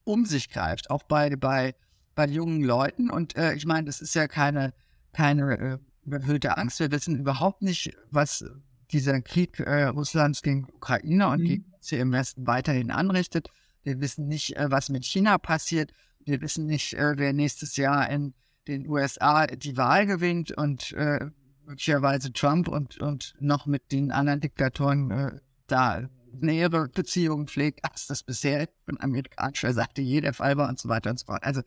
um 0.05 0.25
sich 0.25 0.49
greift, 0.49 0.91
auch 0.91 1.03
bei, 1.03 1.37
bei, 1.37 1.75
bei 2.15 2.27
jungen 2.27 2.63
Leuten. 2.63 3.11
Und 3.11 3.37
äh, 3.37 3.55
ich 3.55 3.67
meine, 3.67 3.87
das 3.87 4.01
ist 4.01 4.15
ja 4.15 4.29
keine, 4.29 4.73
keine 5.13 5.59
äh, 5.59 5.79
überhöhte 6.05 6.57
Angst. 6.57 6.81
Wir 6.81 6.91
wissen 6.91 7.19
überhaupt 7.19 7.63
nicht, 7.63 7.97
was 8.11 8.45
dieser 8.93 9.21
Krieg 9.23 9.59
äh, 9.61 9.85
Russlands 9.85 10.43
gegen 10.43 10.65
Ukraine 10.65 11.29
und 11.29 11.41
mhm. 11.41 11.47
gegen 11.47 11.75
sie 11.81 11.97
im 11.97 12.13
Westen 12.13 12.47
weiterhin 12.47 12.91
anrichtet. 12.91 13.51
Wir 13.83 14.01
wissen 14.01 14.27
nicht, 14.29 14.57
äh, 14.57 14.71
was 14.71 14.89
mit 14.89 15.05
China 15.05 15.39
passiert. 15.39 15.93
Wir 16.25 16.41
wissen 16.41 16.67
nicht, 16.67 16.95
äh, 16.95 17.15
wer 17.17 17.33
nächstes 17.33 17.77
Jahr 17.77 18.09
in 18.11 18.35
den 18.69 18.87
USA 18.89 19.47
die 19.47 19.77
Wahl 19.77 20.07
gewinnt 20.07 20.53
und 20.53 20.93
äh, 20.93 21.31
möglicherweise 21.65 22.33
Trump 22.33 22.69
und, 22.69 22.99
und 22.99 23.35
noch 23.41 23.67
mit 23.67 23.91
den 23.93 24.13
anderen 24.13 24.41
Diktatoren 24.41 25.11
äh, 25.11 25.41
da 25.67 26.09
nähere 26.33 26.89
Beziehungen 26.89 27.49
pflegt, 27.49 27.85
als 27.85 28.07
das 28.07 28.23
bisher 28.23 28.69
von 28.85 29.01
amerikanischer 29.01 29.73
Seite 29.73 30.01
jeder 30.03 30.33
Fall 30.33 30.57
war 30.57 30.69
und 30.69 30.79
so 30.79 30.89
weiter 30.89 31.11
und 31.11 31.19
so 31.19 31.27
fort. 31.27 31.43
Also, 31.43 31.63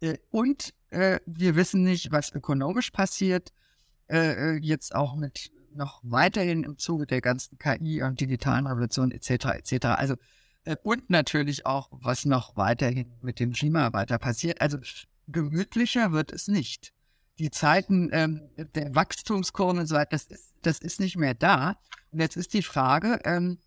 äh, 0.00 0.18
und 0.30 0.74
wir 0.88 1.56
wissen 1.56 1.82
nicht, 1.82 2.12
was 2.12 2.32
ökonomisch 2.32 2.90
passiert, 2.90 3.52
jetzt 4.08 4.94
auch 4.94 5.16
mit 5.16 5.50
noch 5.76 6.00
weiterhin 6.02 6.64
im 6.64 6.78
Zuge 6.78 7.06
der 7.06 7.20
ganzen 7.20 7.58
KI 7.58 8.02
und 8.02 8.20
digitalen 8.20 8.66
Revolution 8.66 9.10
etc. 9.10 9.46
etc. 9.56 9.86
Also 9.86 10.16
äh, 10.64 10.76
und 10.82 11.10
natürlich 11.10 11.66
auch, 11.66 11.88
was 11.92 12.24
noch 12.24 12.56
weiterhin 12.56 13.12
mit 13.22 13.40
dem 13.40 13.52
Klima 13.52 13.92
weiter 13.92 14.18
passiert. 14.18 14.60
Also 14.60 14.78
gemütlicher 15.28 16.12
wird 16.12 16.32
es 16.32 16.48
nicht 16.48 16.92
die 17.38 17.50
Zeiten 17.50 18.08
ähm, 18.12 18.48
der 18.74 18.94
Wachstumskurven 18.94 19.80
und 19.80 19.86
so 19.86 19.94
weiter, 19.94 20.10
das 20.10 20.24
ist, 20.24 20.54
das 20.62 20.78
ist 20.78 21.00
nicht 21.00 21.16
mehr 21.16 21.34
da. 21.34 21.78
Und 22.10 22.20
jetzt 22.20 22.36
ist 22.36 22.54
die 22.54 22.62
Frage, 22.62 23.20
ähm, 23.24 23.58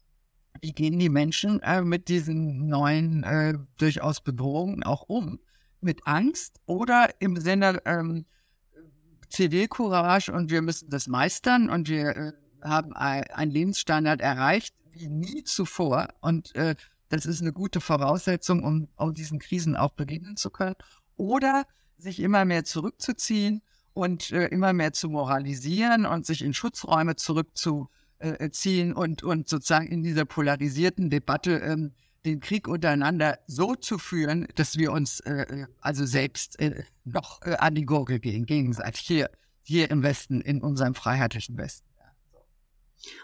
wie 0.62 0.74
gehen 0.74 1.00
die 1.00 1.10
Menschen 1.10 1.62
äh, 1.62 1.82
mit 1.82 2.08
diesen 2.10 2.68
neuen 2.68 3.24
äh, 3.24 3.54
durchaus 3.78 4.22
Bedrohungen 4.22 4.84
auch 4.84 5.04
um? 5.04 5.40
Mit 5.82 6.06
Angst 6.08 6.60
oder 6.66 7.10
im 7.20 7.38
Sinne 7.38 7.82
ähm, 7.86 8.26
Zivilcourage 9.30 10.32
und 10.32 10.50
wir 10.50 10.62
müssen 10.62 10.90
das 10.90 11.08
meistern 11.08 11.70
und 11.70 11.90
wir 11.90 12.16
äh, 12.16 12.32
haben 12.62 12.94
einen 12.94 13.52
Lebensstandard 13.52 14.22
erreicht 14.22 14.76
wie 14.92 15.08
nie 15.08 15.44
zuvor 15.44 16.10
und 16.22 16.56
äh, 16.56 16.76
das 17.10 17.26
ist 17.26 17.42
eine 17.42 17.54
gute 17.54 17.82
Voraussetzung, 17.82 18.64
um, 18.64 18.88
um 18.96 19.14
diesen 19.14 19.40
Krisen 19.40 19.76
auch 19.76 19.94
begegnen 19.94 20.38
zu 20.38 20.52
können. 20.52 20.76
Oder 21.18 21.66
sich 21.98 22.20
immer 22.20 22.46
mehr 22.46 22.64
zurückzuziehen 22.64 23.62
und 23.94 24.32
äh, 24.32 24.48
immer 24.48 24.74
mehr 24.74 24.94
zu 24.94 25.10
moralisieren 25.10 26.06
und 26.06 26.26
sich 26.26 26.44
in 26.44 26.54
Schutzräume 26.54 27.16
zurückzuziehen 27.16 28.94
und, 28.94 29.24
und 29.24 29.50
sozusagen 29.50 29.88
in 29.88 30.04
dieser 30.04 30.26
polarisierten 30.26 31.10
Debatte 31.10 31.58
ähm, 31.58 31.94
den 32.26 32.40
Krieg 32.40 32.68
untereinander 32.68 33.40
so 33.48 33.76
zu 33.76 33.98
führen, 33.98 34.48
dass 34.56 34.78
wir 34.78 34.92
uns 34.92 35.20
äh, 35.22 35.66
also 35.80 36.06
selbst 36.06 36.60
äh, 36.60 36.84
noch 37.06 37.42
äh, 37.44 37.56
an 37.56 37.76
die 37.76 37.86
Gurgel 37.86 38.20
gehen, 38.20 38.46
gegenseitig 38.46 39.02
hier, 39.02 39.30
hier 39.64 39.90
im 39.92 40.04
Westen, 40.04 40.42
in 40.42 40.62
unserem 40.62 40.96
freiheitlichen 40.96 41.58
Westen. 41.58 41.90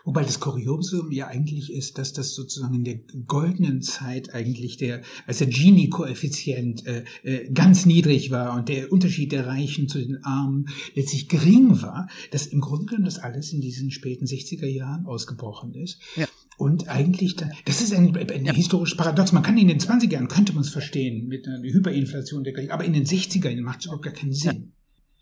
Wobei 0.06 0.24
das 0.24 0.40
Kuriosum 0.40 1.12
ja 1.12 1.28
eigentlich 1.28 1.72
ist, 1.72 1.98
dass 1.98 2.14
das 2.14 2.34
sozusagen 2.34 2.76
in 2.76 2.84
der 2.86 3.00
goldenen 3.28 3.82
Zeit 3.82 4.34
eigentlich 4.34 4.78
der, 4.78 5.02
als 5.28 5.40
der 5.40 5.48
Gini-Koeffizient 5.48 6.86
äh, 6.86 7.04
äh, 7.24 7.52
ganz 7.52 7.86
niedrig 7.86 8.32
war 8.32 8.56
und 8.56 8.70
der 8.70 8.92
Unterschied 8.92 9.32
der 9.32 9.48
Reichen 9.48 9.90
zu 9.90 10.00
den 10.00 10.24
Armen 10.24 10.70
letztlich 10.94 11.28
gering 11.28 11.82
war, 11.82 12.08
dass 12.32 12.48
im 12.48 12.62
Grunde 12.62 12.86
genommen 12.86 13.06
das 13.06 13.20
alles 13.20 13.52
in 13.52 13.62
diesen 13.62 13.92
späten 13.92 14.26
60er 14.26 14.68
Jahren 14.68 15.06
ausgebrochen 15.06 15.74
ist. 15.74 16.00
Ja. 16.16 16.28
Und 16.58 16.88
eigentlich, 16.88 17.36
da, 17.36 17.50
das 17.66 17.82
ist 17.82 17.94
ein, 17.94 18.16
ein 18.16 18.46
ja. 18.46 18.54
historisches 18.54 18.98
Paradox. 18.98 19.32
Man 19.32 19.44
kann 19.44 19.58
in 19.58 19.68
den 19.68 19.80
20er 19.80 20.12
Jahren, 20.12 20.28
könnte 20.28 20.54
man 20.54 20.62
es 20.62 20.70
verstehen, 20.70 21.28
mit 21.28 21.48
einer 21.48 21.62
Hyperinflation, 21.62 22.44
der, 22.44 22.74
aber 22.74 22.86
in 22.86 22.94
den 22.94 23.06
60er 23.06 23.50
Jahren 23.50 23.64
macht 23.64 23.80
es 23.80 23.86
überhaupt 23.86 24.04
gar 24.06 24.14
keinen 24.14 24.34
Sinn. 24.34 24.74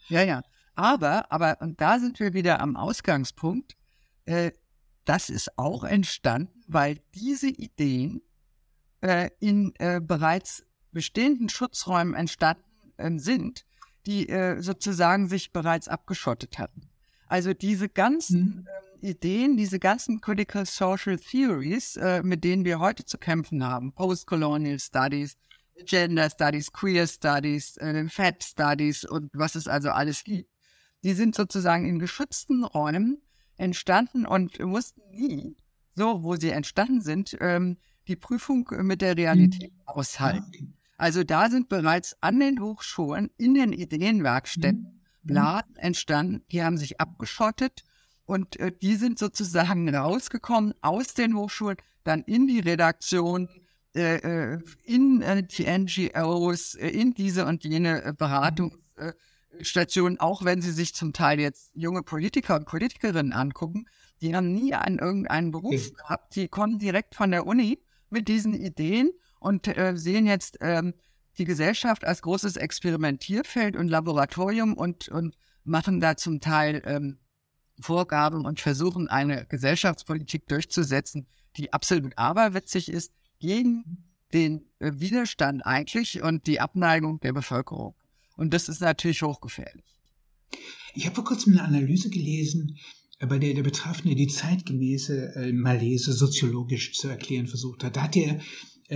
Ja, 0.09 0.23
ja. 0.23 0.41
Aber, 0.75 1.31
aber, 1.31 1.57
und 1.61 1.81
da 1.81 1.99
sind 1.99 2.19
wir 2.19 2.33
wieder 2.33 2.59
am 2.59 2.75
Ausgangspunkt 2.75 3.75
äh, 4.25 4.51
das 5.05 5.29
ist 5.29 5.57
auch 5.57 5.83
entstanden, 5.83 6.63
weil 6.67 6.99
diese 7.13 7.49
Ideen 7.49 8.21
äh, 9.01 9.29
in 9.39 9.73
äh, 9.79 9.99
bereits 10.01 10.65
bestehenden 10.91 11.49
Schutzräumen 11.49 12.13
entstanden 12.13 12.63
äh, 12.97 13.11
sind, 13.17 13.65
die 14.05 14.29
äh, 14.29 14.61
sozusagen 14.61 15.27
sich 15.27 15.51
bereits 15.51 15.87
abgeschottet 15.87 16.57
hatten. 16.57 16.89
Also 17.33 17.55
diese 17.55 17.89
ganzen. 17.89 18.67
Ähm, 18.69 19.09
Ideen, 19.09 19.57
diese 19.57 19.79
ganzen 19.79 20.21
Critical 20.21 20.65
Social 20.65 21.17
Theories, 21.17 21.97
äh, 21.97 22.23
mit 22.23 22.45
denen 22.45 22.63
wir 22.63 22.79
heute 22.79 23.03
zu 23.03 23.17
kämpfen 23.17 23.61
haben, 23.61 23.91
Postcolonial 23.91 24.79
Studies, 24.79 25.35
Gender 25.83 26.29
Studies, 26.29 26.71
Queer 26.71 27.05
Studies, 27.05 27.75
äh, 27.77 28.07
Fat 28.07 28.43
Studies 28.43 29.03
und 29.03 29.29
was 29.33 29.55
es 29.55 29.67
also 29.67 29.89
alles 29.89 30.23
gibt, 30.23 30.49
die 31.03 31.11
sind 31.11 31.35
sozusagen 31.35 31.85
in 31.85 31.99
geschützten 31.99 32.63
Räumen 32.63 33.21
entstanden 33.57 34.25
und 34.25 34.57
mussten 34.59 35.01
nie, 35.11 35.57
so 35.95 36.23
wo 36.23 36.37
sie 36.37 36.51
entstanden 36.51 37.01
sind, 37.01 37.35
ähm, 37.41 37.77
die 38.07 38.15
Prüfung 38.15 38.69
mit 38.83 39.01
der 39.01 39.17
Realität 39.17 39.73
mhm. 39.73 39.81
aushalten. 39.87 40.77
Also 40.95 41.25
da 41.25 41.49
sind 41.49 41.67
bereits 41.67 42.15
an 42.21 42.39
den 42.39 42.61
Hochschulen, 42.61 43.31
in 43.37 43.53
den 43.55 43.73
Ideenwerkstätten, 43.73 44.83
mhm. 44.83 45.02
Bladen 45.23 45.75
entstanden, 45.75 46.43
die 46.51 46.63
haben 46.63 46.77
sich 46.77 46.99
abgeschottet 46.99 47.83
und 48.25 48.59
äh, 48.59 48.71
die 48.71 48.95
sind 48.95 49.19
sozusagen 49.19 49.89
rausgekommen 49.95 50.73
aus 50.81 51.13
den 51.13 51.35
Hochschulen, 51.35 51.77
dann 52.03 52.23
in 52.23 52.47
die 52.47 52.59
Redaktion, 52.59 53.49
äh, 53.95 54.17
äh 54.17 54.59
in 54.83 55.21
äh, 55.21 55.43
die 55.43 55.65
NGOs, 55.65 56.75
äh, 56.75 56.89
in 56.89 57.13
diese 57.13 57.45
und 57.45 57.63
jene 57.63 58.03
äh, 58.03 58.09
Beratungs- 58.09 58.77
äh, 58.95 59.13
Stationen, 59.61 60.19
auch 60.19 60.43
wenn 60.43 60.63
sie 60.63 60.71
sich 60.71 60.95
zum 60.95 61.13
Teil 61.13 61.39
jetzt 61.39 61.71
junge 61.75 62.01
Politiker 62.01 62.55
und 62.55 62.65
Politikerinnen 62.65 63.33
angucken, 63.33 63.85
die 64.19 64.35
haben 64.35 64.51
nie 64.51 64.73
einen 64.73 64.97
irgendeinen 64.97 65.51
Beruf 65.51 65.75
okay. 65.75 65.93
gehabt, 65.95 66.35
die 66.35 66.47
kommen 66.47 66.79
direkt 66.79 67.13
von 67.13 67.29
der 67.29 67.45
Uni 67.45 67.79
mit 68.09 68.27
diesen 68.29 68.55
Ideen 68.55 69.11
und 69.39 69.71
sehen 69.93 70.25
jetzt 70.25 70.57
ähm, 70.61 70.95
die 71.37 71.45
Gesellschaft 71.45 72.03
als 72.03 72.21
großes 72.21 72.57
Experimentierfeld 72.57 73.75
und 73.75 73.87
Laboratorium 73.87 74.73
und, 74.75 75.09
und 75.09 75.35
machen 75.63 75.99
da 75.99 76.15
zum 76.17 76.39
Teil 76.39 76.81
ähm, 76.85 77.17
Vorgaben 77.79 78.45
und 78.45 78.59
versuchen 78.59 79.07
eine 79.07 79.45
Gesellschaftspolitik 79.47 80.47
durchzusetzen, 80.47 81.27
die 81.57 81.73
absolut 81.73 82.17
aberwitzig 82.17 82.89
ist, 82.89 83.11
gegen 83.39 84.05
den 84.33 84.65
äh, 84.79 84.91
Widerstand 84.95 85.65
eigentlich 85.65 86.21
und 86.21 86.47
die 86.47 86.59
Abneigung 86.59 87.19
der 87.19 87.33
Bevölkerung. 87.33 87.95
Und 88.35 88.53
das 88.53 88.69
ist 88.69 88.81
natürlich 88.81 89.21
hochgefährlich. 89.21 89.85
Ich 90.95 91.05
habe 91.05 91.15
vor 91.15 91.23
kurzem 91.23 91.53
eine 91.53 91.63
Analyse 91.63 92.09
gelesen, 92.09 92.77
äh, 93.19 93.27
bei 93.27 93.39
der 93.39 93.53
der 93.53 93.63
Betreffende 93.63 94.15
die 94.15 94.27
zeitgemäße 94.27 95.35
äh, 95.35 95.51
Malaise 95.51 96.13
soziologisch 96.13 96.93
zu 96.93 97.07
erklären 97.07 97.47
versucht 97.47 97.83
hat. 97.83 97.95
Da 97.95 98.03
hat 98.03 98.15
er 98.15 98.39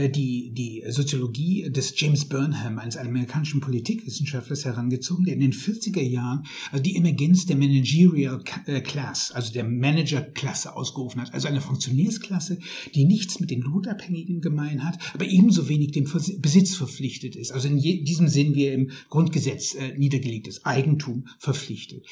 die, 0.09 0.51
die 0.51 0.83
Soziologie 0.87 1.69
des 1.69 1.99
James 1.99 2.25
Burnham, 2.25 2.79
eines 2.79 2.97
amerikanischen 2.97 3.61
Politikwissenschaftlers, 3.61 4.65
herangezogen, 4.65 5.25
der 5.25 5.33
in 5.33 5.41
den 5.41 5.53
40er 5.53 6.01
Jahren 6.01 6.45
also 6.71 6.83
die 6.83 6.95
Emergenz 6.95 7.45
der 7.45 7.57
Managerial 7.57 8.43
äh, 8.65 8.81
Class, 8.81 9.31
also 9.31 9.51
der 9.51 9.63
Managerklasse 9.63 10.75
ausgerufen 10.75 11.21
hat. 11.21 11.33
Also 11.33 11.47
eine 11.47 11.61
Funktionärsklasse, 11.61 12.59
die 12.93 13.05
nichts 13.05 13.39
mit 13.39 13.51
den 13.51 13.61
Lohnabhängigen 13.61 14.41
gemein 14.41 14.83
hat, 14.83 14.99
aber 15.13 15.25
ebenso 15.25 15.69
wenig 15.69 15.91
dem 15.91 16.09
Besitz 16.39 16.75
verpflichtet 16.75 17.35
ist. 17.35 17.51
Also 17.51 17.67
in 17.67 17.79
diesem 17.79 18.27
Sinn, 18.27 18.55
wie 18.55 18.65
er 18.65 18.73
im 18.73 18.91
Grundgesetz 19.09 19.75
äh, 19.75 19.97
niedergelegt 19.97 20.47
ist, 20.47 20.65
Eigentum 20.65 21.27
verpflichtet. 21.39 22.05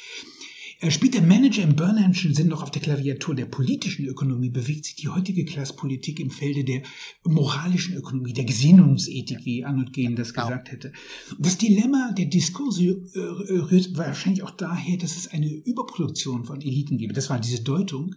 Er 0.82 0.92
spielt 0.92 1.14
der 1.14 1.22
Manager 1.22 1.64
im 1.64 1.78
Burnhamschen 1.78 2.34
Sinn 2.34 2.50
noch 2.50 2.62
auf 2.62 2.70
der 2.70 2.82
Klaviatur 2.82 3.34
der 3.34 3.46
politischen 3.46 4.06
Ökonomie, 4.08 4.50
bewegt 4.50 4.84
sich 4.84 4.96
die 4.96 5.08
heutige 5.08 5.46
Klasspolitik 5.46 6.20
im 6.20 6.30
Felde 6.30 6.66
der 6.66 6.82
moralischen 7.24 7.96
Ökonomie, 7.96 8.34
der 8.34 8.44
Gesinnungsethik, 8.44 9.46
wie 9.46 9.64
Arnold 9.64 9.94
Gehn 9.94 10.18
das 10.18 10.34
genau. 10.34 10.48
gesagt 10.48 10.72
hätte. 10.74 10.92
Das 11.40 11.58
Dilemma 11.58 12.12
der 12.12 12.26
Diskurse 12.26 12.84
äh, 12.84 13.20
rührt 13.20 13.98
wahrscheinlich 13.98 14.44
auch 14.44 14.52
daher, 14.52 14.98
dass 14.98 15.16
es 15.16 15.30
eine 15.30 15.48
Überproduktion 15.48 16.44
von 16.44 16.60
Eliten 16.60 16.98
gibt. 16.98 17.16
Das 17.16 17.30
war 17.30 17.40
diese 17.40 17.64
Deutung, 17.64 18.16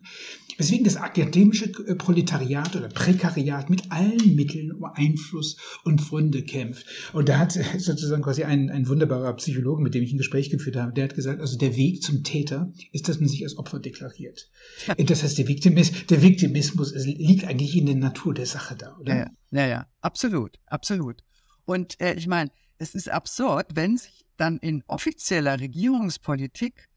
weswegen 0.57 0.85
das 0.85 0.97
akademische 0.97 1.67
äh, 1.87 1.95
Proletariat 1.95 2.75
oder 2.75 2.89
Prekariat 2.89 3.71
mit 3.71 3.93
allen 3.93 4.35
Mitteln 4.35 4.73
um 4.73 4.85
Einfluss 4.85 5.57
und 5.85 6.01
Fründe 6.01 6.43
kämpft. 6.43 6.87
Und 7.13 7.29
da 7.29 7.39
hat 7.39 7.53
sozusagen 7.53 8.23
quasi 8.23 8.43
ein, 8.43 8.69
ein 8.69 8.89
wunderbarer 8.89 9.35
Psychologe, 9.35 9.81
mit 9.81 9.95
dem 9.95 10.03
ich 10.03 10.13
ein 10.13 10.19
Gespräch 10.19 10.51
geführt 10.51 10.75
habe, 10.75 10.93
der 10.93 11.05
hat 11.05 11.15
gesagt, 11.15 11.41
also 11.41 11.57
der 11.57 11.77
Weg 11.77 12.03
zum 12.03 12.25
Täter 12.25 12.48
Täter 12.49 12.73
ist, 12.93 13.09
dass 13.09 13.21
man 13.21 13.29
sich 13.29 13.43
als 13.45 13.57
Opfer 13.57 13.79
deklariert. 13.79 14.51
Das 14.97 15.23
heißt, 15.23 15.39
der, 15.39 15.49
Viktimis, 15.49 16.07
der 16.07 16.23
Viktimismus 16.23 16.95
liegt 16.95 17.45
eigentlich 17.45 17.77
in 17.77 17.87
der 17.87 17.97
Natur 17.97 18.35
der 18.35 18.47
Sache 18.47 18.77
da, 18.77 18.97
oder? 18.99 19.17
Ja, 19.17 19.31
ja, 19.51 19.67
ja 19.67 19.87
absolut, 20.01 20.59
absolut. 20.67 21.23
Und 21.65 22.01
äh, 22.01 22.15
ich 22.15 22.27
meine, 22.27 22.51
es 22.79 22.95
ist 22.95 23.11
absurd, 23.11 23.67
wenn 23.75 23.97
sich 23.97 24.25
dann 24.37 24.59
in 24.59 24.83
offizieller 24.87 25.61
Regierungspolitik 25.61 26.89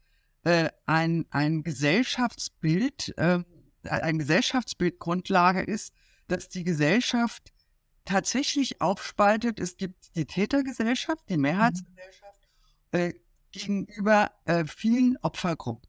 äh, 0.44 0.70
ein, 0.86 1.26
ein 1.30 1.62
Gesellschaftsbild, 1.62 3.14
äh, 3.18 3.40
ein 3.84 4.18
Gesellschaftsbild 4.18 4.98
Grundlage 4.98 5.62
ist, 5.62 5.92
dass 6.28 6.48
die 6.48 6.64
Gesellschaft 6.64 7.52
tatsächlich 8.04 8.80
aufspaltet. 8.80 9.60
Es 9.60 9.76
gibt 9.76 10.16
die 10.16 10.24
Tätergesellschaft, 10.24 11.28
die 11.28 11.36
Mehrheitsgesellschaft, 11.36 12.48
äh, 12.92 13.12
gegenüber 13.52 14.30
äh, 14.44 14.64
vielen 14.64 15.16
Opfergruppen. 15.22 15.88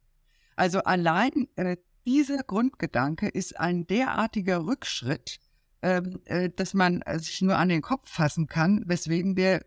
Also 0.55 0.83
allein 0.83 1.47
äh, 1.55 1.77
dieser 2.05 2.43
Grundgedanke 2.43 3.27
ist 3.27 3.59
ein 3.59 3.87
derartiger 3.87 4.65
Rückschritt, 4.65 5.39
ähm, 5.81 6.21
äh, 6.25 6.49
dass 6.49 6.73
man 6.73 7.01
äh, 7.01 7.19
sich 7.19 7.41
nur 7.41 7.57
an 7.57 7.69
den 7.69 7.81
Kopf 7.81 8.09
fassen 8.09 8.47
kann, 8.47 8.83
weswegen 8.85 9.35
der, 9.35 9.65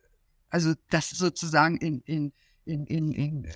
also 0.50 0.74
das 0.90 1.10
sozusagen 1.10 1.76
in, 1.78 2.00
in, 2.02 2.32
in, 2.64 2.86
in, 2.86 3.12
in 3.12 3.48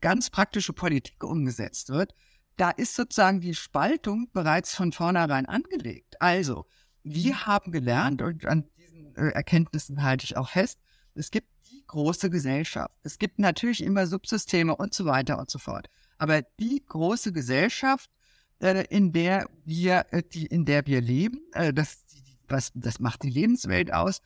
ganz 0.00 0.30
praktische 0.30 0.72
Politik 0.72 1.22
umgesetzt 1.22 1.90
wird. 1.90 2.14
Da 2.56 2.70
ist 2.70 2.94
sozusagen 2.94 3.40
die 3.40 3.54
Spaltung 3.54 4.28
bereits 4.32 4.74
von 4.74 4.92
vornherein 4.92 5.46
angelegt. 5.46 6.20
Also, 6.20 6.66
wir 7.02 7.46
haben 7.46 7.72
gelernt 7.72 8.22
und 8.22 8.46
an 8.46 8.68
diesen 8.76 9.14
äh, 9.16 9.30
Erkenntnissen 9.30 10.02
halte 10.02 10.24
ich 10.24 10.36
auch 10.36 10.50
fest, 10.50 10.78
es 11.14 11.30
gibt 11.30 11.48
große 11.92 12.30
Gesellschaft. 12.30 12.90
Es 13.02 13.18
gibt 13.18 13.38
natürlich 13.38 13.82
immer 13.82 14.06
Subsysteme 14.06 14.74
und 14.74 14.94
so 14.94 15.04
weiter 15.04 15.38
und 15.38 15.50
so 15.50 15.58
fort. 15.58 15.88
Aber 16.16 16.40
die 16.58 16.82
große 16.86 17.32
Gesellschaft, 17.32 18.10
äh, 18.60 18.86
in 18.88 19.12
der 19.12 19.46
wir, 19.64 20.06
äh, 20.10 20.22
in 20.48 20.64
der 20.64 20.86
wir 20.86 21.02
leben, 21.02 21.42
äh, 21.52 21.72
das, 21.72 22.02
was, 22.48 22.72
das 22.74 22.98
macht 22.98 23.22
die 23.22 23.30
Lebenswelt 23.30 23.92
aus, 23.92 24.20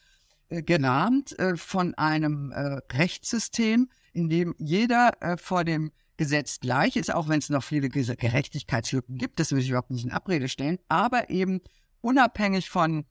gerahmt 0.48 1.36
äh, 1.40 1.56
von 1.56 1.94
einem 1.94 2.52
Rechtssystem, 2.92 3.90
in 4.12 4.28
dem 4.28 4.54
jeder 4.58 5.12
vor 5.42 5.64
dem 5.64 5.90
Gesetz 6.16 6.60
gleich 6.60 6.94
ist, 6.94 7.12
auch 7.12 7.28
wenn 7.28 7.40
es 7.40 7.50
noch 7.50 7.64
viele 7.64 7.88
Gerechtigkeitslücken 7.88 9.18
gibt, 9.18 9.40
das 9.40 9.50
will 9.50 9.58
ich 9.58 9.68
überhaupt 9.68 9.90
nicht 9.90 10.04
in 10.04 10.12
Abrede 10.12 10.48
stellen, 10.48 10.78
aber 10.88 11.30
eben 11.30 11.60
unabhängig 12.00 12.70
von 12.70 13.06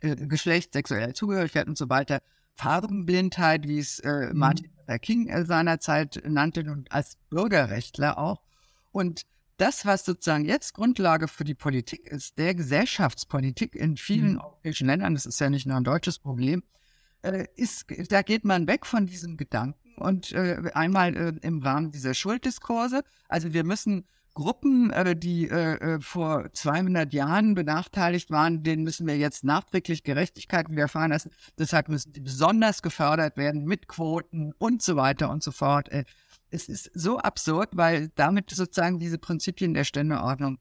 Geschlecht, 0.00 0.72
sexueller 0.72 1.14
Zugehörigkeit 1.14 1.68
und 1.68 1.78
so 1.78 1.88
weiter, 1.88 2.20
Farbenblindheit, 2.56 3.68
wie 3.68 3.78
es 3.78 4.00
äh, 4.00 4.32
mhm. 4.32 4.38
Martin 4.38 4.70
Luther 4.78 4.98
King 4.98 5.28
äh, 5.28 5.44
seinerzeit 5.44 6.22
nannte 6.26 6.60
und 6.70 6.90
als 6.90 7.16
Bürgerrechtler 7.30 8.18
auch. 8.18 8.42
Und 8.92 9.22
das, 9.58 9.86
was 9.86 10.04
sozusagen 10.04 10.44
jetzt 10.44 10.74
Grundlage 10.74 11.28
für 11.28 11.44
die 11.44 11.54
Politik 11.54 12.06
ist, 12.08 12.38
der 12.38 12.54
Gesellschaftspolitik 12.54 13.74
in 13.74 13.96
vielen 13.96 14.34
mhm. 14.34 14.40
europäischen 14.40 14.86
Ländern, 14.86 15.14
das 15.14 15.26
ist 15.26 15.40
ja 15.40 15.50
nicht 15.50 15.66
nur 15.66 15.76
ein 15.76 15.84
deutsches 15.84 16.18
Problem, 16.18 16.62
äh, 17.22 17.46
ist, 17.56 17.86
da 18.10 18.22
geht 18.22 18.44
man 18.44 18.66
weg 18.66 18.86
von 18.86 19.06
diesem 19.06 19.36
Gedanken 19.36 19.94
und 19.96 20.32
äh, 20.32 20.70
einmal 20.74 21.16
äh, 21.16 21.32
im 21.42 21.62
Rahmen 21.62 21.90
dieser 21.90 22.14
Schulddiskurse. 22.14 23.02
Also 23.28 23.52
wir 23.52 23.64
müssen 23.64 24.06
Gruppen, 24.36 24.90
äh, 24.90 25.16
die 25.16 25.48
äh, 25.48 25.94
äh 25.94 26.00
vor 26.00 26.52
200 26.52 27.12
Jahren 27.12 27.54
benachteiligt 27.54 28.30
waren, 28.30 28.62
denen 28.62 28.84
müssen 28.84 29.06
wir 29.06 29.16
jetzt 29.16 29.44
nachträglich 29.44 30.04
Gerechtigkeit 30.04 30.70
widerfahren 30.70 31.10
lassen. 31.10 31.30
Deshalb 31.58 31.88
müssen 31.88 32.12
die 32.12 32.20
besonders 32.20 32.82
gefördert 32.82 33.38
werden 33.38 33.64
mit 33.64 33.88
Quoten 33.88 34.52
und 34.58 34.82
so 34.82 34.94
weiter 34.94 35.30
und 35.30 35.42
so 35.42 35.52
fort. 35.52 35.88
Es 36.50 36.68
ist 36.68 36.90
so 36.94 37.18
absurd, 37.18 37.70
weil 37.72 38.10
damit 38.14 38.50
sozusagen 38.50 38.98
diese 38.98 39.18
Prinzipien 39.18 39.72
der 39.72 39.84
Ständeordnung 39.84 40.58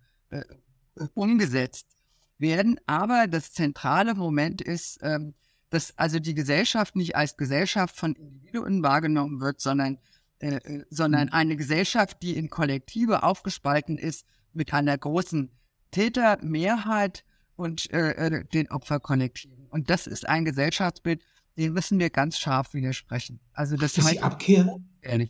umgesetzt 1.14 1.96
werden. 2.38 2.80
Aber 2.86 3.28
das 3.28 3.52
zentrale 3.52 4.16
Moment 4.16 4.62
ist, 4.62 5.00
ähm, 5.02 5.34
dass 5.70 5.98
also 5.98 6.20
die 6.20 6.36
Gesellschaft 6.36 6.96
nicht 6.96 7.16
als 7.16 7.38
Gesellschaft 7.38 7.96
von 7.96 8.14
Individuen 8.14 8.84
wahrgenommen 8.84 9.42
wird, 9.42 9.60
sondern 9.60 9.98
äh, 10.40 10.56
äh, 10.56 10.84
sondern 10.90 11.28
mhm. 11.28 11.34
eine 11.34 11.56
Gesellschaft, 11.56 12.18
die 12.22 12.36
in 12.36 12.50
Kollektive 12.50 13.24
aufgespalten 13.24 13.98
ist 13.98 14.26
mit 14.54 14.74
einer 14.74 14.98
großen 14.98 15.52
Tätermehrheit 15.92 17.24
und 17.56 17.92
äh, 17.94 18.12
äh, 18.12 18.46
den 18.54 18.70
Opferkollektiven. 18.70 19.68
Und 19.70 19.90
das 19.90 20.08
ist 20.08 20.28
ein 20.28 20.44
Gesellschaftsbild, 20.46 21.22
dem 21.58 21.74
müssen 21.74 22.00
wir 22.00 22.10
ganz 22.10 22.38
scharf 22.38 22.74
widersprechen. 22.74 23.40
Also 23.54 23.78
das, 23.78 23.94
das 23.94 24.08
die 24.08 24.20
Abkehr, 24.20 24.78
ehrlich. 25.02 25.30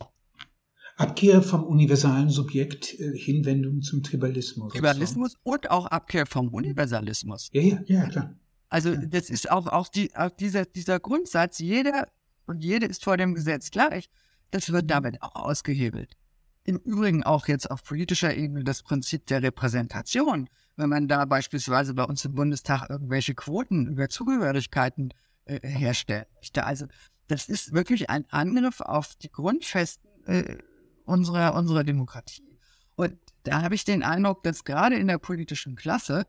Abkehr 0.96 1.42
vom 1.42 1.62
universalen 1.64 2.30
Subjekt, 2.30 2.98
äh, 2.98 3.16
Hinwendung 3.16 3.82
zum 3.82 4.02
Tribalismus. 4.02 4.72
Tribalismus 4.72 5.36
und 5.42 5.70
auch 5.70 5.86
Abkehr 5.86 6.26
vom 6.26 6.48
Universalismus. 6.48 7.50
Ja, 7.52 7.62
ja, 7.62 7.82
ja, 7.86 8.08
klar. 8.08 8.34
Also 8.68 8.96
das 8.96 9.30
ist 9.30 9.50
auch, 9.50 9.68
auch, 9.68 9.88
die, 9.88 10.14
auch 10.16 10.30
dieser, 10.30 10.64
dieser 10.64 10.98
Grundsatz, 10.98 11.60
jeder 11.60 12.08
und 12.46 12.64
jede 12.64 12.86
ist 12.86 13.04
vor 13.04 13.16
dem 13.16 13.34
Gesetz 13.34 13.70
gleich. 13.70 14.10
Das 14.50 14.72
wird 14.72 14.90
damit 14.90 15.22
auch 15.22 15.34
ausgehebelt. 15.34 16.16
Im 16.64 16.78
Übrigen 16.78 17.22
auch 17.22 17.46
jetzt 17.48 17.70
auf 17.70 17.84
politischer 17.84 18.34
Ebene 18.34 18.64
das 18.64 18.82
Prinzip 18.82 19.26
der 19.26 19.42
Repräsentation. 19.42 20.48
Wenn 20.76 20.88
man 20.88 21.08
da 21.08 21.24
beispielsweise 21.24 21.94
bei 21.94 22.04
uns 22.04 22.24
im 22.24 22.34
Bundestag 22.34 22.90
irgendwelche 22.90 23.34
Quoten 23.34 23.86
über 23.86 24.08
Zugehörigkeiten 24.08 25.14
äh, 25.46 25.60
herstellen 25.66 26.26
möchte. 26.34 26.64
Also 26.64 26.86
das 27.28 27.48
ist 27.48 27.72
wirklich 27.72 28.10
ein 28.10 28.24
Angriff 28.30 28.80
auf 28.80 29.14
die 29.16 29.30
Grundfesten 29.30 30.10
äh, 30.26 30.58
unserer, 31.04 31.54
unserer 31.54 31.84
Demokratie. 31.84 32.58
Und 32.96 33.16
da 33.44 33.62
habe 33.62 33.74
ich 33.74 33.84
den 33.84 34.02
Eindruck, 34.02 34.42
dass 34.42 34.64
gerade 34.64 34.96
in 34.96 35.06
der 35.06 35.18
politischen 35.18 35.76
Klasse 35.76 36.26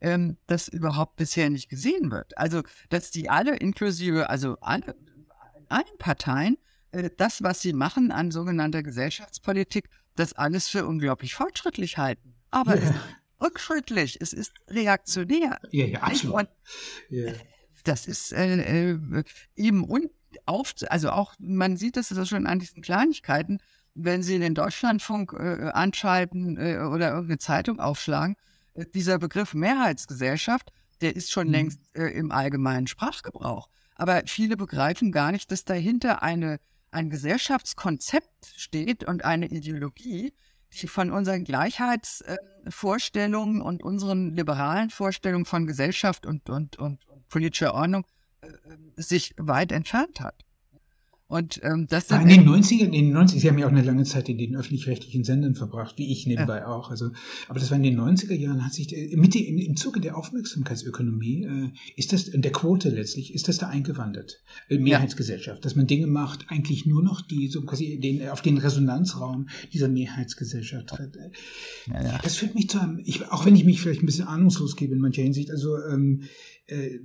ähm, 0.00 0.36
das 0.46 0.68
überhaupt 0.68 1.16
bisher 1.16 1.50
nicht 1.50 1.68
gesehen 1.68 2.10
wird. 2.10 2.36
Also, 2.38 2.62
dass 2.88 3.10
die 3.10 3.28
alle 3.28 3.56
inklusive, 3.56 4.30
also 4.30 4.56
alle, 4.60 4.94
allen 5.68 5.98
Parteien 5.98 6.56
das, 7.16 7.42
was 7.42 7.60
sie 7.60 7.72
machen 7.72 8.10
an 8.10 8.30
sogenannter 8.30 8.82
Gesellschaftspolitik, 8.82 9.88
das 10.16 10.32
alles 10.32 10.68
für 10.68 10.86
unglaublich 10.86 11.34
fortschrittlich 11.34 11.98
halten. 11.98 12.34
Aber 12.50 12.76
ja. 12.76 12.82
es 12.82 12.90
ist 12.90 13.00
rückschrittlich, 13.40 14.18
es 14.20 14.32
ist 14.32 14.52
reaktionär. 14.68 15.60
Ja, 15.70 15.86
ja, 15.86 16.00
absolut. 16.00 16.48
Ja. 17.08 17.32
Das 17.84 18.06
ist 18.06 18.32
äh, 18.32 18.90
äh, 18.90 19.24
eben 19.56 19.84
und 19.84 20.10
auf, 20.46 20.74
also 20.88 21.10
auch, 21.10 21.34
man 21.38 21.76
sieht 21.76 21.96
das 21.96 22.28
schon 22.28 22.46
an 22.46 22.58
diesen 22.58 22.82
Kleinigkeiten, 22.82 23.58
wenn 23.94 24.22
Sie 24.22 24.38
den 24.38 24.54
Deutschlandfunk 24.54 25.32
äh, 25.32 25.70
anschalten 25.72 26.56
äh, 26.56 26.78
oder 26.78 27.10
irgendeine 27.10 27.38
Zeitung 27.38 27.80
aufschlagen, 27.80 28.36
äh, 28.74 28.84
dieser 28.94 29.18
Begriff 29.18 29.54
Mehrheitsgesellschaft, 29.54 30.72
der 31.00 31.16
ist 31.16 31.32
schon 31.32 31.48
mhm. 31.48 31.52
längst 31.52 31.80
äh, 31.94 32.06
im 32.08 32.30
allgemeinen 32.30 32.86
Sprachgebrauch. 32.86 33.68
Aber 33.94 34.22
viele 34.26 34.56
begreifen 34.56 35.12
gar 35.12 35.32
nicht, 35.32 35.50
dass 35.50 35.64
dahinter 35.64 36.22
eine 36.22 36.58
ein 36.90 37.10
Gesellschaftskonzept 37.10 38.54
steht 38.56 39.04
und 39.04 39.24
eine 39.24 39.46
Ideologie, 39.46 40.32
die 40.72 40.88
von 40.88 41.10
unseren 41.10 41.44
Gleichheitsvorstellungen 41.44 43.60
und 43.60 43.82
unseren 43.82 44.34
liberalen 44.34 44.88
Vorstellungen 44.90 45.44
von 45.44 45.66
Gesellschaft 45.66 46.24
und, 46.26 46.48
und, 46.48 46.78
und, 46.78 47.06
und 47.08 47.28
politischer 47.28 47.74
Ordnung 47.74 48.06
äh, 48.40 48.48
sich 48.96 49.34
weit 49.36 49.72
entfernt 49.72 50.20
hat. 50.20 50.46
Und 51.30 51.60
ähm, 51.62 51.86
das 51.88 52.10
in 52.10 52.26
den 52.26 52.44
90ern, 52.44 52.86
in 52.86 52.92
den 52.92 53.12
90 53.12 53.40
Sie 53.40 53.48
haben 53.48 53.56
ja 53.56 53.66
auch 53.66 53.70
eine 53.70 53.82
lange 53.82 54.02
Zeit 54.02 54.28
in 54.28 54.36
den 54.36 54.56
öffentlich-rechtlichen 54.56 55.22
Sendern 55.22 55.54
verbracht, 55.54 55.96
wie 55.96 56.10
ich 56.10 56.26
nebenbei 56.26 56.58
ja. 56.58 56.66
auch. 56.66 56.90
Also, 56.90 57.12
aber 57.48 57.60
das 57.60 57.70
war 57.70 57.76
in 57.76 57.84
den 57.84 58.00
90er 58.00 58.34
Jahren, 58.34 58.64
hat 58.64 58.74
sich 58.74 58.92
äh, 58.92 59.14
mit 59.14 59.36
im, 59.36 59.58
im 59.58 59.76
Zuge 59.76 60.00
der 60.00 60.16
Aufmerksamkeitsökonomie 60.16 61.44
äh, 61.44 61.68
ist 61.94 62.12
das 62.12 62.32
der 62.32 62.50
Quote 62.50 62.90
letztlich 62.90 63.32
ist 63.32 63.46
das 63.46 63.58
da 63.58 63.68
eingewandert, 63.68 64.42
äh, 64.68 64.78
Mehrheitsgesellschaft, 64.78 65.58
ja. 65.58 65.62
dass 65.62 65.76
man 65.76 65.86
Dinge 65.86 66.08
macht, 66.08 66.46
eigentlich 66.48 66.84
nur 66.84 67.04
noch 67.04 67.20
die 67.20 67.46
so 67.46 67.62
quasi 67.62 68.00
den 68.00 68.28
auf 68.28 68.42
den 68.42 68.58
Resonanzraum 68.58 69.48
dieser 69.72 69.86
Mehrheitsgesellschaft. 69.86 70.92
Ja. 71.86 72.02
Ja, 72.02 72.18
das 72.24 72.34
führt 72.34 72.56
mich 72.56 72.68
zu 72.68 72.80
einem, 72.80 73.00
ich, 73.04 73.30
auch 73.30 73.46
wenn 73.46 73.54
ich 73.54 73.64
mich 73.64 73.80
vielleicht 73.80 74.02
ein 74.02 74.06
bisschen 74.06 74.26
ahnungslos 74.26 74.74
gebe 74.74 74.94
in 74.94 75.00
mancher 75.00 75.22
Hinsicht, 75.22 75.52
also 75.52 75.76
ähm, 75.76 76.22
äh, 76.66 76.98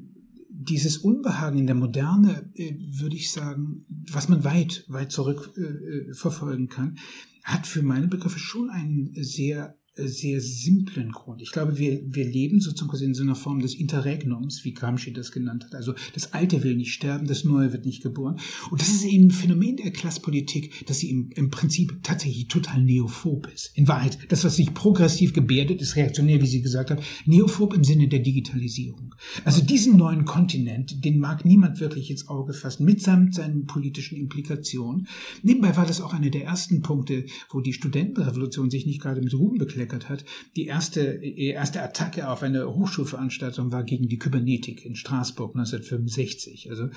dieses 0.57 0.97
Unbehagen 0.97 1.59
in 1.59 1.67
der 1.67 1.75
Moderne, 1.75 2.49
äh, 2.55 2.75
würde 2.99 3.15
ich 3.15 3.31
sagen, 3.31 3.85
was 4.11 4.29
man 4.29 4.43
weit, 4.43 4.85
weit 4.87 5.11
zurück 5.11 5.53
äh, 5.57 5.61
äh 5.61 6.13
verfolgen 6.13 6.69
kann, 6.69 6.97
hat 7.43 7.67
für 7.67 7.83
meine 7.83 8.07
Begriffe 8.07 8.39
schon 8.39 8.69
einen 8.69 9.13
sehr 9.21 9.77
sehr 9.97 10.41
simplen 10.41 11.11
Grund. 11.11 11.41
Ich 11.41 11.51
glaube, 11.51 11.77
wir, 11.77 12.01
wir 12.05 12.25
leben 12.25 12.59
sozusagen 12.59 13.01
in 13.01 13.13
so 13.13 13.23
einer 13.23 13.35
Form 13.35 13.61
des 13.61 13.75
Interregnums, 13.75 14.65
wie 14.65 14.73
Gramsci 14.73 15.13
das 15.13 15.31
genannt 15.31 15.63
hat. 15.63 15.75
Also 15.75 15.93
das 16.13 16.33
Alte 16.33 16.63
will 16.63 16.75
nicht 16.75 16.93
sterben, 16.93 17.27
das 17.27 17.45
Neue 17.45 17.71
wird 17.71 17.85
nicht 17.85 18.03
geboren. 18.03 18.37
Und 18.69 18.81
das 18.81 18.89
ist 18.89 19.05
eben 19.05 19.27
ein 19.27 19.31
Phänomen 19.31 19.77
der 19.77 19.91
Klasspolitik, 19.91 20.85
dass 20.87 20.99
sie 20.99 21.09
im, 21.09 21.29
im 21.35 21.49
Prinzip 21.49 21.99
tatsächlich 22.03 22.49
total 22.49 22.83
neophob 22.83 23.47
ist. 23.53 23.71
In 23.75 23.87
Wahrheit, 23.87 24.17
das, 24.27 24.43
was 24.43 24.57
sich 24.57 24.73
progressiv 24.73 25.33
gebärdet, 25.33 25.81
ist 25.81 25.95
reaktionär, 25.95 26.41
wie 26.41 26.47
Sie 26.47 26.61
gesagt 26.61 26.91
haben, 26.91 27.01
neophob 27.25 27.73
im 27.73 27.85
Sinne 27.85 28.09
der 28.09 28.19
Digitalisierung. 28.19 29.15
Also 29.45 29.63
diesen 29.63 29.95
neuen 29.95 30.25
Kontinent, 30.25 31.05
den 31.05 31.19
mag 31.19 31.45
niemand 31.45 31.79
wirklich 31.79 32.11
ins 32.11 32.27
Auge 32.27 32.53
fassen, 32.53 32.83
mitsamt 32.83 33.33
seinen 33.33 33.65
politischen 33.65 34.17
Implikationen. 34.17 35.07
Nebenbei 35.41 35.77
war 35.77 35.85
das 35.85 36.01
auch 36.01 36.13
einer 36.13 36.29
der 36.29 36.43
ersten 36.43 36.81
Punkte, 36.81 37.25
wo 37.49 37.61
die 37.61 37.73
Studentenrevolution 37.73 38.69
sich 38.69 38.85
nicht 38.85 39.01
gerade 39.01 39.21
mit 39.21 39.33
Ruhm 39.33 39.57
bekleckert 39.57 39.84
bekleckert 39.85 40.09
hat. 40.09 40.25
Die 40.55 40.65
erste, 40.65 41.01
erste 41.01 41.81
Attacke 41.81 42.27
auf 42.29 42.43
eine 42.43 42.67
Hochschulveranstaltung 42.67 43.71
war 43.71 43.83
gegen 43.83 44.07
die 44.07 44.17
Kybernetik 44.17 44.85
in 44.85 44.95
Straßburg 44.95 45.55
1965. 45.55 46.69
Also, 46.69 46.89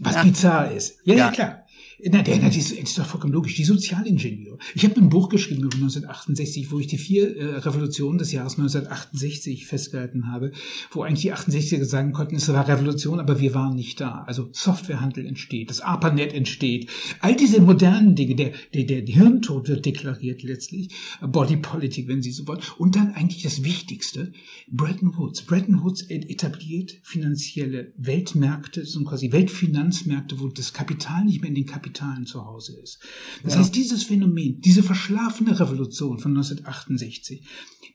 was 0.00 0.14
ja. 0.14 0.22
bizarr 0.24 0.72
ist. 0.72 0.98
Ja, 1.04 1.14
ja 1.14 1.30
klar. 1.30 1.64
Na, 2.04 2.22
der, 2.22 2.38
na, 2.38 2.48
das 2.48 2.72
ist 2.72 2.98
doch 2.98 3.06
vollkommen 3.06 3.32
logisch. 3.32 3.54
Die 3.54 3.64
Sozialingenieur. 3.64 4.58
Ich 4.74 4.84
habe 4.84 4.96
ein 4.96 5.08
Buch 5.08 5.28
geschrieben 5.28 5.62
über 5.62 5.76
1968, 5.76 6.72
wo 6.72 6.80
ich 6.80 6.88
die 6.88 6.98
vier 6.98 7.36
äh, 7.36 7.56
Revolutionen 7.58 8.18
des 8.18 8.32
Jahres 8.32 8.54
1968 8.54 9.66
festgehalten 9.66 10.26
habe, 10.26 10.52
wo 10.90 11.02
eigentlich 11.02 11.22
die 11.22 11.32
68er 11.32 11.84
sagen 11.84 12.12
konnten, 12.12 12.36
es 12.36 12.48
war 12.48 12.66
Revolution, 12.66 13.20
aber 13.20 13.40
wir 13.40 13.54
waren 13.54 13.76
nicht 13.76 14.00
da. 14.00 14.24
Also 14.26 14.48
Softwarehandel 14.52 15.26
entsteht, 15.26 15.70
das 15.70 15.80
ARPANET 15.80 16.32
entsteht. 16.32 16.90
All 17.20 17.36
diese 17.36 17.60
modernen 17.60 18.16
Dinge, 18.16 18.34
der, 18.34 18.52
der, 18.74 18.84
der 18.84 19.14
Hirntod 19.14 19.68
wird 19.68 19.86
deklariert 19.86 20.42
letztlich, 20.42 20.88
Body 21.20 21.56
Politic, 21.56 22.08
wenn 22.08 22.22
Sie 22.22 22.32
so 22.32 22.46
wollen. 22.46 22.60
Und 22.78 22.96
dann 22.96 23.12
eigentlich 23.14 23.42
das 23.42 23.62
Wichtigste, 23.62 24.32
Bretton 24.68 25.16
Woods. 25.16 25.42
Bretton 25.42 25.82
Woods 25.82 26.02
etabliert 26.02 26.98
finanzielle 27.02 27.92
Weltmärkte, 27.96 28.84
so 28.84 29.02
quasi 29.04 29.32
Weltfinanzmärkte, 29.32 30.40
wo 30.40 30.48
das 30.48 30.72
Kapital 30.72 31.24
nicht 31.24 31.40
mehr 31.40 31.48
in 31.48 31.54
den 31.54 31.66
Kapitalen 31.72 32.26
zu 32.26 32.44
Hause 32.44 32.78
ist. 32.82 33.00
Das 33.42 33.54
ja. 33.54 33.60
heißt, 33.60 33.74
dieses 33.74 34.04
Phänomen, 34.04 34.60
diese 34.60 34.82
verschlafene 34.82 35.58
Revolution 35.58 36.18
von 36.18 36.32
1968, 36.32 37.46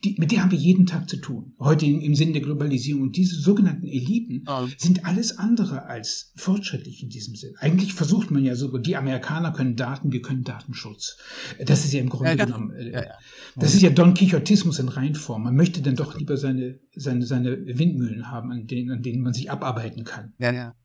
die, 0.04 0.16
mit 0.20 0.32
der 0.32 0.42
haben 0.42 0.52
wir 0.52 0.58
jeden 0.58 0.86
Tag 0.86 1.10
zu 1.10 1.18
tun. 1.18 1.54
Heute 1.60 1.86
im, 1.86 2.00
im 2.02 2.16
Sinne 2.16 2.34
der 2.34 2.42
Globalisierung. 2.42 3.02
Und 3.02 3.18
diese 3.18 3.36
sogenannten 3.36 3.88
Eliten 3.88 4.44
ja. 4.46 4.68
sind 4.78 5.06
alles 5.06 5.38
andere 5.38 5.86
als 5.86 6.32
fortschrittlich 6.36 7.04
in 7.04 7.10
diesem 7.10 7.36
Sinn. 7.36 7.54
Eigentlich 7.58 7.94
versucht 7.94 8.30
man 8.32 8.44
ja 8.44 8.56
so, 8.56 8.78
die 8.78 8.96
Amerikaner 8.96 9.52
können 9.52 9.76
Daten, 9.76 10.12
wir 10.12 10.22
können 10.22 10.44
Datenschutz. 10.44 11.18
Das 11.66 11.86
ist 11.86 11.94
ja 11.94 12.00
im 12.00 12.10
Grunde 12.10 12.36
ja, 12.36 12.46
genommen, 12.46 12.72
äh, 12.72 13.08
das 13.56 13.74
ist 13.74 13.82
ja 13.82 13.90
Don 13.90 14.14
Quixotismus 14.14 14.80
in 14.80 14.90
Reinform. 14.90 15.44
Man 15.44 15.56
möchte 15.56 15.82
dann 15.82 15.96
doch 15.96 16.18
lieber 16.18 16.38
seine, 16.38 16.80
seine, 16.96 17.26
seine 17.26 17.58
Windmühlen 17.66 18.30
haben, 18.30 18.52
an 18.52 18.68
denen, 18.68 18.92
an 18.92 19.02
denen 19.02 19.24
man 19.24 19.34
sich 19.34 19.50
abarbeiten 19.50 20.04
kann. 20.04 20.34
Ja, 20.38 20.52
ja. 20.52 20.76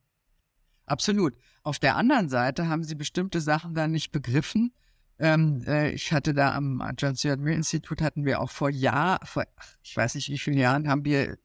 Absolut. 0.86 1.34
Auf 1.62 1.78
der 1.78 1.96
anderen 1.96 2.28
Seite 2.28 2.68
haben 2.68 2.84
sie 2.84 2.94
bestimmte 2.94 3.40
Sachen 3.40 3.74
dann 3.74 3.92
nicht 3.92 4.10
begriffen. 4.10 4.72
Ähm, 5.18 5.62
äh, 5.66 5.92
ich 5.92 6.12
hatte 6.12 6.34
da 6.34 6.54
am 6.54 6.82
John 6.98 7.14
Stuart 7.16 7.38
Mill 7.38 7.54
Institut 7.54 8.02
hatten 8.02 8.24
wir 8.24 8.40
auch 8.40 8.50
vor 8.50 8.70
Jahr, 8.70 9.20
vor 9.24 9.44
ich 9.82 9.96
weiß 9.96 10.16
nicht 10.16 10.28
wie 10.28 10.38
vielen 10.38 10.58
Jahren, 10.58 10.88
haben 10.88 11.04
wir 11.04 11.38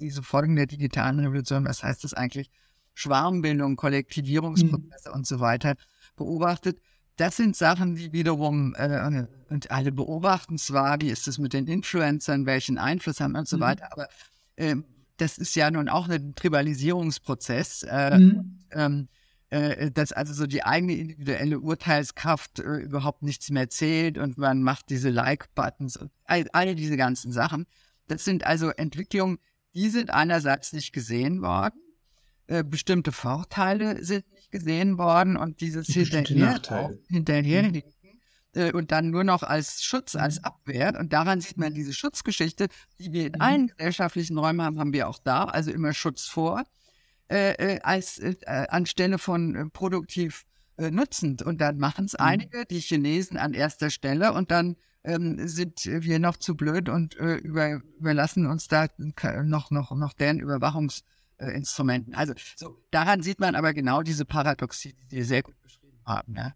diese 0.00 0.22
Folgen 0.22 0.56
der 0.56 0.66
digitalen 0.66 1.18
Revolution, 1.18 1.64
was 1.64 1.82
heißt 1.82 2.04
das 2.04 2.14
eigentlich, 2.14 2.50
Schwarmbildung, 2.94 3.76
Kollektivierungsprozesse 3.76 5.08
mhm. 5.08 5.14
und 5.14 5.26
so 5.26 5.40
weiter 5.40 5.74
beobachtet. 6.16 6.78
Das 7.16 7.36
sind 7.36 7.56
Sachen, 7.56 7.96
die 7.96 8.12
wiederum, 8.12 8.74
äh, 8.76 9.26
und 9.48 9.70
alle 9.70 9.92
beobachten 9.92 10.58
zwar, 10.58 11.00
wie 11.00 11.10
ist 11.10 11.28
es 11.28 11.38
mit 11.38 11.52
den 11.52 11.66
Influencern, 11.66 12.46
welchen 12.46 12.78
Einfluss 12.78 13.20
haben 13.20 13.36
und 13.36 13.48
so 13.48 13.56
mhm. 13.56 13.62
weiter, 13.62 13.92
aber 13.92 14.08
äh, 14.56 14.76
das 15.16 15.38
ist 15.38 15.54
ja 15.54 15.70
nun 15.70 15.88
auch 15.88 16.08
ein 16.08 16.34
Tribalisierungsprozess. 16.34 17.84
Äh, 17.84 18.18
mhm. 18.18 18.58
ähm, 18.72 19.08
äh, 19.54 19.92
dass 19.92 20.10
also 20.10 20.34
so 20.34 20.46
die 20.46 20.64
eigene 20.64 20.94
individuelle 20.94 21.60
Urteilskraft 21.60 22.58
äh, 22.58 22.78
überhaupt 22.78 23.22
nichts 23.22 23.50
mehr 23.50 23.70
zählt 23.70 24.18
und 24.18 24.36
man 24.36 24.62
macht 24.62 24.90
diese 24.90 25.10
Like-Buttons 25.10 25.96
und 25.96 26.10
all, 26.24 26.46
all, 26.52 26.74
diese 26.74 26.96
ganzen 26.96 27.30
Sachen. 27.30 27.66
Das 28.08 28.24
sind 28.24 28.44
also 28.44 28.70
Entwicklungen, 28.70 29.38
die 29.74 29.90
sind 29.90 30.10
einerseits 30.10 30.72
nicht 30.72 30.92
gesehen 30.92 31.40
worden, 31.40 31.78
äh, 32.48 32.64
bestimmte 32.64 33.12
Vorteile 33.12 34.04
sind 34.04 34.24
nicht 34.32 34.50
gesehen 34.50 34.98
worden 34.98 35.36
und 35.36 35.60
dieses 35.60 35.86
hinterher, 35.86 36.60
hinterher 37.08 37.70
äh, 38.54 38.72
und 38.72 38.92
dann 38.92 39.10
nur 39.10 39.24
noch 39.24 39.42
als 39.42 39.82
Schutz, 39.82 40.16
als 40.16 40.38
mhm. 40.38 40.44
Abwehr. 40.44 40.98
Und 40.98 41.12
daran 41.12 41.40
sieht 41.40 41.58
man 41.58 41.74
diese 41.74 41.92
Schutzgeschichte, 41.92 42.68
die 42.98 43.12
wir 43.12 43.26
in 43.26 43.32
mhm. 43.32 43.40
allen 43.40 43.66
gesellschaftlichen 43.68 44.38
Räumen 44.38 44.62
haben, 44.62 44.78
haben 44.78 44.92
wir 44.92 45.08
auch 45.08 45.18
da, 45.18 45.44
also 45.44 45.70
immer 45.70 45.92
Schutz 45.92 46.26
vor, 46.26 46.64
äh, 47.28 47.52
äh 47.52 47.80
als 47.82 48.18
äh, 48.18 48.36
anstelle 48.46 49.18
von 49.18 49.54
äh, 49.54 49.64
produktiv 49.66 50.44
äh, 50.76 50.90
nutzend. 50.90 51.42
Und 51.42 51.60
dann 51.60 51.78
machen 51.78 52.06
es 52.06 52.14
mhm. 52.14 52.24
einige, 52.24 52.64
die 52.66 52.80
Chinesen 52.80 53.36
an 53.36 53.54
erster 53.54 53.90
Stelle, 53.90 54.32
und 54.32 54.50
dann 54.50 54.76
ähm, 55.04 55.46
sind 55.46 55.84
wir 55.84 56.18
noch 56.18 56.36
zu 56.38 56.56
blöd 56.56 56.88
und 56.88 57.16
äh, 57.18 57.34
über, 57.36 57.82
überlassen 57.98 58.46
uns 58.46 58.68
da 58.68 58.86
noch, 58.96 59.70
noch, 59.70 59.90
noch 59.94 60.14
deren 60.14 60.40
Überwachungsinstrumenten. 60.40 62.14
Also 62.14 62.32
so, 62.56 62.82
daran 62.90 63.22
sieht 63.22 63.38
man 63.38 63.54
aber 63.54 63.74
genau 63.74 64.02
diese 64.02 64.24
Paradoxie, 64.24 64.94
die 65.10 65.16
Sie 65.16 65.22
sehr 65.22 65.42
gut 65.42 65.60
beschrieben 65.60 66.00
haben. 66.06 66.34
Ja? 66.34 66.54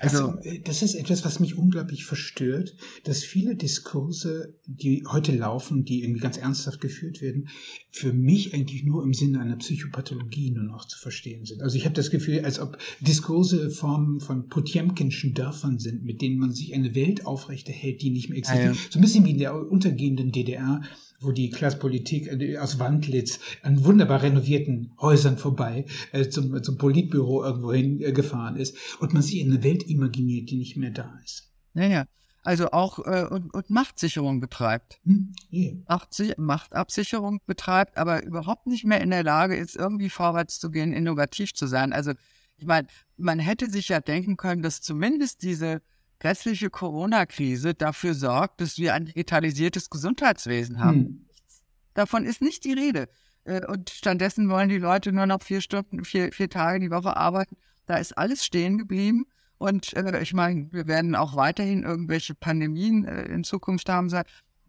Also, 0.00 0.28
also, 0.28 0.38
äh, 0.40 0.60
das 0.60 0.82
ist 0.82 0.94
etwas, 0.94 1.24
was 1.24 1.40
mich 1.40 1.56
unglaublich 1.56 2.04
verstört, 2.04 2.76
dass 3.04 3.24
viele 3.24 3.56
Diskurse, 3.56 4.54
die 4.66 5.04
heute 5.06 5.32
laufen, 5.32 5.84
die 5.84 6.02
irgendwie 6.02 6.20
ganz 6.20 6.36
ernsthaft 6.36 6.80
geführt 6.80 7.20
werden, 7.20 7.48
für 7.90 8.12
mich 8.12 8.54
eigentlich 8.54 8.84
nur 8.84 9.02
im 9.02 9.14
Sinne 9.14 9.40
einer 9.40 9.56
Psychopathologie 9.56 10.50
nur 10.50 10.64
noch 10.64 10.86
zu 10.86 10.98
verstehen 10.98 11.44
sind. 11.44 11.62
Also 11.62 11.76
ich 11.76 11.84
habe 11.84 11.94
das 11.94 12.10
Gefühl, 12.10 12.40
als 12.40 12.58
ob 12.58 12.78
Diskurse 13.00 13.70
Formen 13.70 14.20
von 14.20 14.48
Potjemkinschen 14.48 15.34
Dörfern 15.34 15.78
sind, 15.78 16.04
mit 16.04 16.22
denen 16.22 16.38
man 16.38 16.52
sich 16.52 16.74
eine 16.74 16.94
Welt 16.94 17.26
aufrechterhält, 17.26 18.02
die 18.02 18.10
nicht 18.10 18.28
mehr 18.28 18.38
existiert. 18.38 18.64
Ja, 18.64 18.72
ja. 18.72 18.90
So 18.90 18.98
ein 18.98 19.02
bisschen 19.02 19.24
wie 19.24 19.32
in 19.32 19.38
der 19.38 19.54
untergehenden 19.54 20.32
DDR, 20.32 20.82
wo 21.24 21.32
die 21.32 21.50
Klasspolitik 21.50 22.28
äh, 22.28 22.58
aus 22.58 22.78
Wandlitz 22.78 23.40
an 23.62 23.84
wunderbar 23.84 24.22
renovierten 24.22 24.92
Häusern 25.00 25.38
vorbei 25.38 25.86
äh, 26.12 26.28
zum, 26.28 26.62
zum 26.62 26.78
Politbüro 26.78 27.44
irgendwo 27.44 27.72
hingefahren 27.72 28.56
äh, 28.56 28.62
ist 28.62 28.76
und 29.00 29.12
man 29.12 29.22
sich 29.22 29.38
in 29.40 29.52
eine 29.52 29.62
Welt 29.62 29.84
imaginiert, 29.84 30.50
die 30.50 30.56
nicht 30.56 30.76
mehr 30.76 30.90
da 30.90 31.18
ist. 31.24 31.50
Ja, 31.74 31.86
ja. 31.86 32.04
Also 32.42 32.72
auch 32.72 32.98
äh, 33.06 33.26
und, 33.30 33.54
und 33.54 33.70
Machtsicherung 33.70 34.38
betreibt. 34.40 35.00
Hm, 35.04 35.32
yeah. 35.50 35.72
Macht, 35.88 36.10
Machtabsicherung 36.36 37.40
betreibt, 37.46 37.96
aber 37.96 38.22
überhaupt 38.22 38.66
nicht 38.66 38.84
mehr 38.84 39.00
in 39.00 39.10
der 39.10 39.24
Lage 39.24 39.56
ist, 39.56 39.76
irgendwie 39.76 40.10
vorwärts 40.10 40.60
zu 40.60 40.70
gehen, 40.70 40.92
innovativ 40.92 41.54
zu 41.54 41.66
sein. 41.66 41.94
Also 41.94 42.12
ich 42.58 42.66
meine, 42.66 42.86
man 43.16 43.38
hätte 43.38 43.70
sich 43.70 43.88
ja 43.88 44.00
denken 44.00 44.36
können, 44.36 44.62
dass 44.62 44.82
zumindest 44.82 45.42
diese 45.42 45.80
grässliche 46.24 46.70
Corona-Krise 46.70 47.74
dafür 47.74 48.14
sorgt, 48.14 48.62
dass 48.62 48.78
wir 48.78 48.94
ein 48.94 49.04
digitalisiertes 49.04 49.90
Gesundheitswesen 49.90 50.80
haben. 50.80 50.96
Hm. 50.96 51.26
Davon 51.92 52.24
ist 52.24 52.40
nicht 52.40 52.64
die 52.64 52.72
Rede. 52.72 53.08
Äh, 53.44 53.66
und 53.66 53.90
stattdessen 53.90 54.48
wollen 54.48 54.70
die 54.70 54.78
Leute 54.78 55.12
nur 55.12 55.26
noch 55.26 55.42
vier 55.42 55.60
Stunden, 55.60 56.02
vier, 56.02 56.32
vier 56.32 56.48
Tage 56.48 56.80
die 56.80 56.90
Woche 56.90 57.14
arbeiten. 57.14 57.58
Da 57.84 57.98
ist 57.98 58.16
alles 58.16 58.42
stehen 58.42 58.78
geblieben. 58.78 59.26
Und 59.58 59.92
äh, 59.92 60.22
ich 60.22 60.32
meine, 60.32 60.72
wir 60.72 60.86
werden 60.86 61.14
auch 61.14 61.36
weiterhin 61.36 61.82
irgendwelche 61.82 62.34
Pandemien 62.34 63.04
äh, 63.04 63.24
in 63.24 63.44
Zukunft 63.44 63.90
haben 63.90 64.08
sein. 64.08 64.24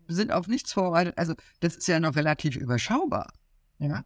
Wir 0.07 0.15
sind 0.15 0.33
auf 0.33 0.47
nichts 0.47 0.73
vorbereitet. 0.73 1.17
Also 1.17 1.35
das 1.61 1.77
ist 1.77 1.87
ja 1.87 2.01
noch 2.01 2.17
relativ 2.17 2.57
überschaubar. 2.57 3.31
Ja. 3.79 4.03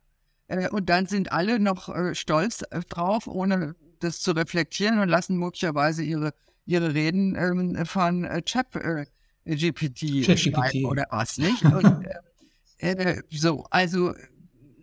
Äh, 0.50 0.70
und 0.70 0.88
dann 0.88 1.08
sind 1.08 1.32
alle 1.32 1.60
noch 1.60 1.90
äh, 1.90 2.14
stolz 2.14 2.62
äh, 2.70 2.82
drauf, 2.82 3.26
ohne 3.26 3.76
das 4.02 4.20
zu 4.22 4.34
reflektieren 4.34 5.00
und 5.00 5.10
lassen 5.10 5.36
möglicherweise 5.38 6.04
ihre 6.04 6.34
ihre 6.70 6.94
Reden 6.94 7.36
ähm, 7.36 7.86
von 7.86 8.24
äh, 8.24 8.42
Chat 8.44 8.76
äh, 8.76 9.06
GPT, 9.46 10.26
GPT 10.26 10.86
oder 10.86 11.08
was 11.10 11.38
nicht. 11.38 11.64
Und, 11.66 12.06
äh, 12.78 12.92
äh, 12.92 13.22
so, 13.32 13.66
also 13.72 14.14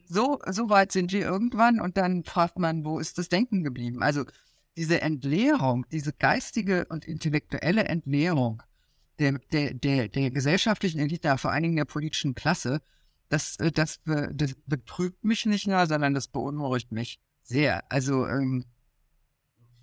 so, 0.08 0.40
so 0.48 0.68
weit 0.68 0.92
sind 0.92 1.12
wir 1.12 1.22
irgendwann 1.22 1.80
und 1.80 1.96
dann 1.96 2.24
fragt 2.24 2.58
man, 2.58 2.84
wo 2.84 2.98
ist 2.98 3.18
das 3.18 3.28
Denken 3.28 3.64
geblieben? 3.64 4.02
Also 4.02 4.24
diese 4.76 5.00
Entleerung, 5.00 5.86
diese 5.90 6.12
geistige 6.12 6.86
und 6.86 7.06
intellektuelle 7.06 7.84
Entleerung 7.84 8.62
der, 9.18 9.38
der, 9.52 9.74
der, 9.74 10.08
der 10.08 10.30
gesellschaftlichen 10.30 10.98
Elite, 10.98 11.38
vor 11.38 11.52
allen 11.52 11.62
Dingen 11.62 11.76
der 11.76 11.86
politischen 11.86 12.34
Klasse, 12.34 12.80
das, 13.28 13.56
äh, 13.58 13.70
das, 13.70 14.00
das 14.04 14.54
betrübt 14.66 15.24
mich 15.24 15.46
nicht 15.46 15.68
nur, 15.68 15.86
sondern 15.86 16.14
das 16.14 16.28
beunruhigt 16.28 16.90
mich 16.92 17.20
sehr. 17.42 17.90
Also 17.90 18.26
ähm, 18.26 18.64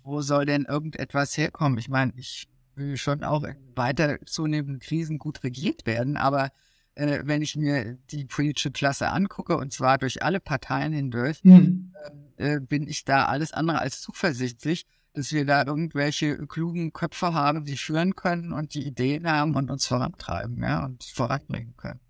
wo 0.04 0.20
soll 0.20 0.46
denn 0.46 0.66
irgendetwas 0.66 1.36
herkommen? 1.36 1.78
Ich 1.78 1.88
meine, 1.88 2.12
ich 2.16 2.46
will 2.76 2.96
schon 2.96 3.24
auch 3.24 3.44
weiter 3.74 4.18
zunehmenden 4.26 4.78
Krisen 4.78 5.18
gut 5.18 5.42
regiert 5.42 5.86
werden, 5.86 6.16
aber 6.16 6.50
äh, 6.94 7.20
wenn 7.24 7.42
ich 7.42 7.56
mir 7.56 7.98
die 8.10 8.24
politische 8.24 8.70
Klasse 8.70 9.08
angucke, 9.08 9.56
und 9.56 9.72
zwar 9.72 9.98
durch 9.98 10.22
alle 10.22 10.40
Parteien 10.40 10.92
hindurch, 10.92 11.42
mhm. 11.42 11.92
äh, 12.36 12.60
bin 12.60 12.86
ich 12.86 13.04
da 13.04 13.26
alles 13.26 13.52
andere 13.52 13.80
als 13.80 14.00
zuversichtlich, 14.00 14.86
dass 15.14 15.32
wir 15.32 15.46
da 15.46 15.64
irgendwelche 15.64 16.46
klugen 16.46 16.92
Köpfe 16.92 17.32
haben, 17.34 17.64
die 17.64 17.76
führen 17.76 18.14
können 18.16 18.52
und 18.52 18.74
die 18.74 18.86
Ideen 18.86 19.28
haben 19.28 19.54
und 19.54 19.70
uns 19.70 19.86
vorantreiben, 19.86 20.60
ja, 20.62 20.84
und 20.84 21.04
voranbringen 21.04 21.74
können. 21.76 22.00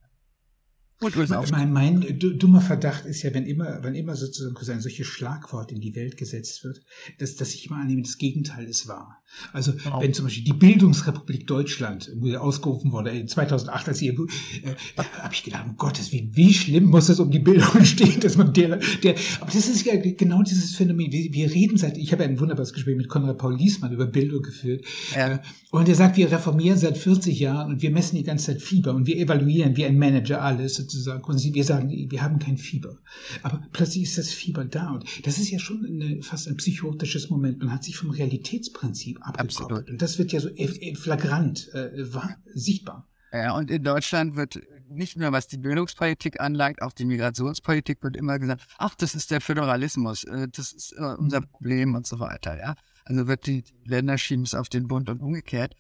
Mein, 1.51 1.73
mein, 1.73 2.19
dummer 2.19 2.61
Verdacht 2.61 3.05
ist 3.05 3.23
ja, 3.23 3.35
wenn 3.35 3.47
immer, 3.47 3.83
wenn 3.83 3.95
immer 3.95 4.17
sozusagen 4.17 4.57
ein 4.57 4.81
solches 4.81 5.07
Schlagwort 5.07 5.73
in 5.73 5.81
die 5.81 5.95
Welt 5.95 6.17
gesetzt 6.17 6.65
wird, 6.65 6.81
dass, 7.19 7.37
dass 7.37 7.55
ich 7.55 7.67
immer 7.67 7.77
annehme, 7.77 8.03
das 8.03 8.19
Gegenteil 8.19 8.65
ist 8.65 8.87
wahr. 8.89 9.23
Also 9.53 9.73
genau. 9.73 10.01
wenn 10.01 10.15
zum 10.15 10.27
Beispiel 10.27 10.45
die 10.45 10.53
Bildungsrepublik 10.53 11.47
Deutschland 11.47 12.11
ausgerufen 12.39 12.93
wurde, 12.93 13.25
2008, 13.25 13.89
als 13.89 13.99
sie, 13.99 14.09
äh, 14.09 14.15
habe 14.97 15.35
ich 15.35 15.43
gedacht, 15.43 15.67
um 15.67 15.77
Gottes 15.77 16.13
Willen, 16.13 16.31
wie 16.35 16.53
schlimm 16.53 16.85
muss 16.85 17.09
es 17.09 17.21
um 17.21 17.31
die 17.31 17.39
Bildung 17.39 17.85
stehen, 17.85 18.21
dass 18.21 18.37
man 18.37 18.53
der, 18.53 18.79
der, 19.03 19.15
aber 19.41 19.51
das 19.51 19.69
ist 19.69 19.85
ja 19.85 19.95
genau 19.97 20.43
dieses 20.43 20.75
Phänomen. 20.75 21.13
Wir, 21.13 21.33
wir 21.33 21.51
reden 21.51 21.77
seit, 21.77 21.99
ich 21.99 22.13
habe 22.13 22.25
ein 22.25 22.39
wunderbares 22.39 22.73
Gespräch 22.73 22.97
mit 22.97 23.09
Konrad 23.09 23.39
Paul 23.39 23.57
Liesmann 23.57 23.93
über 23.93 24.07
Bildung 24.07 24.43
geführt, 24.43 24.85
ja. 25.15 25.35
Äh, 25.35 25.39
und 25.75 25.89
er 25.89 25.97
sagt, 25.97 26.17
wir 26.17 26.31
reformieren 26.31 26.79
seit 26.79 26.97
40 26.97 27.37
Jahren 27.41 27.73
und 27.73 27.83
wir 27.83 27.91
messen 27.91 28.15
die 28.15 28.23
ganze 28.23 28.53
Zeit 28.53 28.63
Fieber 28.63 28.95
und 28.95 29.09
wir 29.09 29.17
evaluieren 29.17 29.77
wie 29.77 29.85
ein 29.85 29.99
Manager 29.99 30.41
alles 30.41 30.77
sozusagen. 30.77 31.25
Und 31.25 31.43
wir 31.43 31.65
sagen, 31.65 31.91
wir 31.91 32.23
haben 32.23 32.39
kein 32.39 32.59
Fieber. 32.59 32.99
Aber 33.43 33.61
plötzlich 33.73 34.05
ist 34.05 34.17
das 34.17 34.29
Fieber 34.29 34.65
da 34.65 34.93
und 34.93 35.05
das 35.25 35.39
ist 35.39 35.51
ja 35.51 35.59
schon 35.59 35.85
eine, 35.85 36.23
fast 36.23 36.47
ein 36.47 36.59
psychotisches 36.59 37.29
Moment. 37.29 37.59
Man 37.59 37.73
hat 37.73 37.83
sich 37.83 37.97
vom 37.97 38.11
Realitätsprinzip. 38.11 39.19
Absolut. 39.25 39.89
Und 39.89 40.03
das 40.03 40.19
wird 40.19 40.33
ja 40.33 40.41
so 40.41 40.51
flagrant 40.95 41.73
äh, 41.73 42.05
sichtbar. 42.53 43.09
Ja, 43.33 43.57
und 43.57 43.71
in 43.71 43.83
Deutschland 43.83 44.37
wird 44.37 44.61
nicht 44.89 45.17
nur 45.17 45.33
was 45.33 45.49
die 45.49 45.59
Bildungspolitik 45.59 46.41
anlangt, 46.41 46.83
auch 46.83 46.93
die 46.93 47.05
Migrationspolitik 47.05 48.03
wird 48.03 48.17
immer 48.17 48.39
gesagt, 48.39 48.65
ach, 48.79 48.95
das 48.95 49.15
ist 49.15 49.31
der 49.31 49.41
Föderalismus, 49.41 50.25
äh, 50.25 50.47
das 50.49 50.73
ist 50.73 50.93
äh, 50.93 51.03
unser 51.19 51.41
mhm. 51.41 51.49
Problem 51.49 51.95
und 51.95 52.07
so 52.07 52.21
weiter, 52.21 52.57
ja. 52.57 52.75
Also 53.05 53.27
wird 53.27 53.47
die 53.47 53.65
Länder 53.85 54.19
schieben 54.19 54.45
es 54.45 54.55
auf 54.55 54.69
den 54.69 54.89
Bund 54.89 55.11
und 55.11 55.21
umgekehrt. 55.21 55.75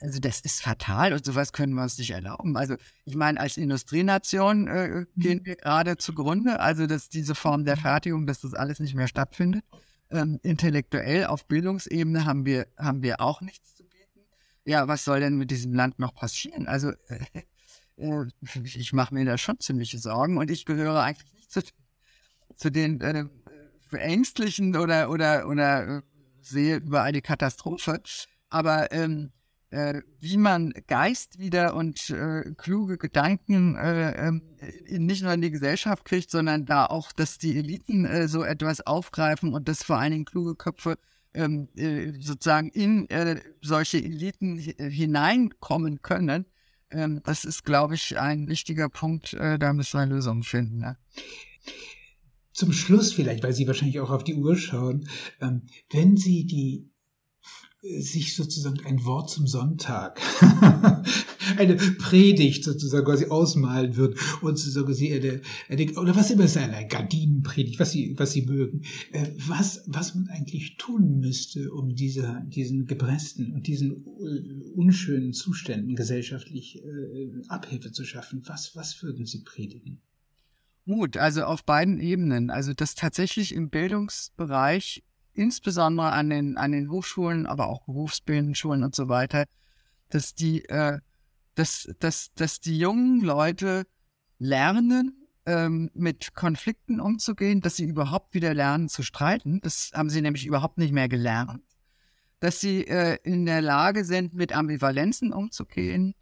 Also 0.00 0.20
das 0.20 0.40
ist 0.40 0.62
fatal 0.62 1.12
und 1.12 1.24
sowas 1.24 1.52
können 1.52 1.74
wir 1.74 1.82
uns 1.82 1.98
nicht 1.98 2.10
erlauben. 2.10 2.56
Also 2.56 2.76
ich 3.04 3.16
meine, 3.16 3.40
als 3.40 3.56
Industrienation 3.56 4.68
äh, 4.68 5.06
gehen 5.16 5.40
wir 5.44 5.56
gerade 5.56 5.96
zugrunde, 5.96 6.60
also 6.60 6.86
dass 6.86 7.08
diese 7.08 7.34
Form 7.34 7.64
der 7.64 7.76
Fertigung, 7.76 8.26
dass 8.26 8.42
das 8.42 8.54
alles 8.54 8.78
nicht 8.78 8.94
mehr 8.94 9.08
stattfindet. 9.08 9.64
Ähm, 10.10 10.40
intellektuell 10.42 11.26
auf 11.26 11.46
Bildungsebene 11.46 12.24
haben 12.24 12.46
wir, 12.46 12.66
haben 12.78 13.02
wir 13.02 13.20
auch 13.20 13.42
nichts 13.42 13.76
zu 13.76 13.84
bieten. 13.84 14.20
Ja, 14.64 14.88
was 14.88 15.04
soll 15.04 15.20
denn 15.20 15.36
mit 15.36 15.50
diesem 15.50 15.74
Land 15.74 15.98
noch 15.98 16.14
passieren? 16.14 16.66
Also 16.66 16.92
äh, 17.08 17.42
äh, 17.98 18.24
ich 18.64 18.92
mache 18.92 19.12
mir 19.14 19.24
da 19.24 19.36
schon 19.36 19.60
ziemliche 19.60 19.98
Sorgen 19.98 20.38
und 20.38 20.50
ich 20.50 20.64
gehöre 20.64 21.02
eigentlich 21.02 21.32
nicht 21.34 21.50
zu, 21.50 21.60
zu 22.56 22.70
den 22.70 23.00
äh, 23.00 23.26
ängstlichen 23.92 24.76
oder 24.76 25.10
oder 25.10 25.46
oder 25.48 25.98
äh, 25.98 26.02
sehe 26.40 26.76
überall 26.76 27.12
die 27.12 27.22
Katastrophe. 27.22 28.02
Aber 28.48 28.90
ähm, 28.92 29.32
äh, 29.70 30.02
wie 30.20 30.36
man 30.36 30.72
Geist 30.86 31.38
wieder 31.38 31.74
und 31.74 32.10
äh, 32.10 32.52
kluge 32.56 32.96
Gedanken 32.96 33.76
äh, 33.76 34.28
äh, 34.28 34.98
nicht 34.98 35.22
nur 35.22 35.32
in 35.32 35.42
die 35.42 35.50
Gesellschaft 35.50 36.04
kriegt, 36.04 36.30
sondern 36.30 36.64
da 36.64 36.86
auch, 36.86 37.12
dass 37.12 37.38
die 37.38 37.56
Eliten 37.58 38.04
äh, 38.04 38.28
so 38.28 38.42
etwas 38.42 38.80
aufgreifen 38.80 39.52
und 39.52 39.68
dass 39.68 39.82
vor 39.82 39.98
allen 39.98 40.12
Dingen 40.12 40.24
kluge 40.24 40.54
Köpfe 40.54 40.96
ähm, 41.34 41.68
äh, 41.76 42.12
sozusagen 42.20 42.70
in 42.70 43.08
äh, 43.10 43.40
solche 43.60 43.98
Eliten 43.98 44.58
hineinkommen 44.58 46.00
können. 46.00 46.46
Ähm, 46.90 47.20
das 47.24 47.44
ist, 47.44 47.64
glaube 47.64 47.94
ich, 47.94 48.18
ein 48.18 48.48
wichtiger 48.48 48.88
Punkt. 48.88 49.34
Da 49.34 49.72
müssen 49.74 50.00
wir 50.00 50.06
Lösungen 50.06 50.42
finden. 50.42 50.78
Ne? 50.78 50.96
Zum 52.58 52.72
Schluss 52.72 53.12
vielleicht, 53.12 53.44
weil 53.44 53.52
Sie 53.52 53.66
wahrscheinlich 53.66 54.00
auch 54.00 54.10
auf 54.10 54.24
die 54.24 54.34
Uhr 54.34 54.56
schauen, 54.56 55.06
ähm, 55.40 55.66
wenn 55.90 56.16
Sie 56.16 56.44
die 56.44 56.90
sich 57.80 58.34
sozusagen 58.34 58.84
ein 58.84 59.04
Wort 59.04 59.30
zum 59.30 59.46
Sonntag, 59.46 60.20
eine 61.56 61.76
Predigt 61.76 62.64
sozusagen 62.64 63.04
quasi 63.04 63.26
ausmalen 63.26 63.96
wird 63.96 64.18
und 64.42 64.58
sozusagen 64.58 64.92
sie 64.94 65.12
eine, 65.12 65.42
eine, 65.68 65.92
oder 65.92 66.16
was 66.16 66.32
immer 66.32 66.44
es 66.44 66.56
ist, 66.56 66.62
eine 66.62 66.88
Gardinenpredigt, 66.88 67.78
was 67.78 67.92
sie, 67.92 68.18
was 68.18 68.32
sie 68.32 68.42
mögen, 68.42 68.82
äh, 69.12 69.28
was, 69.46 69.84
was 69.86 70.16
man 70.16 70.28
eigentlich 70.28 70.76
tun 70.76 71.20
müsste, 71.20 71.72
um 71.72 71.94
dieser, 71.94 72.40
diesen 72.40 72.86
gepressten 72.86 73.52
und 73.52 73.68
diesen 73.68 74.04
äh, 74.04 74.70
unschönen 74.74 75.32
Zuständen 75.32 75.94
gesellschaftlich 75.94 76.82
äh, 76.82 77.30
Abhilfe 77.46 77.92
zu 77.92 78.04
schaffen. 78.04 78.42
Was, 78.46 78.74
was 78.74 79.00
würden 79.04 79.24
Sie 79.24 79.44
predigen? 79.44 80.00
Mut, 80.84 81.16
also 81.16 81.44
auf 81.44 81.64
beiden 81.64 82.00
Ebenen. 82.00 82.50
Also 82.50 82.72
dass 82.72 82.96
tatsächlich 82.96 83.54
im 83.54 83.70
Bildungsbereich 83.70 85.04
insbesondere 85.38 86.12
an 86.12 86.30
den, 86.30 86.56
an 86.56 86.72
den 86.72 86.90
Hochschulen, 86.90 87.46
aber 87.46 87.68
auch 87.68 87.84
berufsbildenden 87.86 88.54
Schulen 88.54 88.82
und 88.82 88.94
so 88.94 89.08
weiter, 89.08 89.44
dass 90.10 90.34
die, 90.34 90.64
äh, 90.68 90.98
dass, 91.54 91.88
dass, 92.00 92.32
dass 92.34 92.60
die 92.60 92.78
jungen 92.78 93.20
Leute 93.20 93.84
lernen, 94.38 95.18
ähm, 95.48 95.90
mit 95.94 96.34
Konflikten 96.34 97.00
umzugehen, 97.00 97.62
dass 97.62 97.76
sie 97.76 97.84
überhaupt 97.84 98.34
wieder 98.34 98.52
lernen 98.52 98.88
zu 98.88 99.02
streiten. 99.02 99.60
Das 99.62 99.92
haben 99.94 100.10
sie 100.10 100.20
nämlich 100.20 100.46
überhaupt 100.46 100.76
nicht 100.76 100.92
mehr 100.92 101.08
gelernt. 101.08 101.62
Dass 102.40 102.60
sie 102.60 102.86
äh, 102.86 103.18
in 103.22 103.46
der 103.46 103.62
Lage 103.62 104.04
sind, 104.04 104.34
mit 104.34 104.52
Ambivalenzen 104.52 105.32
umzugehen, 105.32 106.14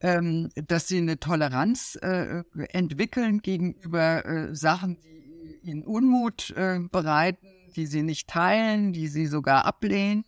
ähm, 0.00 0.48
dass 0.54 0.88
sie 0.88 0.96
eine 0.96 1.20
Toleranz 1.20 1.98
äh, 2.00 2.42
entwickeln 2.70 3.42
gegenüber 3.42 4.24
äh, 4.24 4.54
Sachen, 4.54 4.96
die 5.02 5.70
ihnen 5.70 5.84
Unmut 5.84 6.50
äh, 6.56 6.80
bereiten, 6.90 7.48
die 7.76 7.86
sie 7.86 8.02
nicht 8.02 8.28
teilen, 8.28 8.92
die 8.92 9.08
sie 9.08 9.26
sogar 9.26 9.64
ablehnen. 9.64 10.24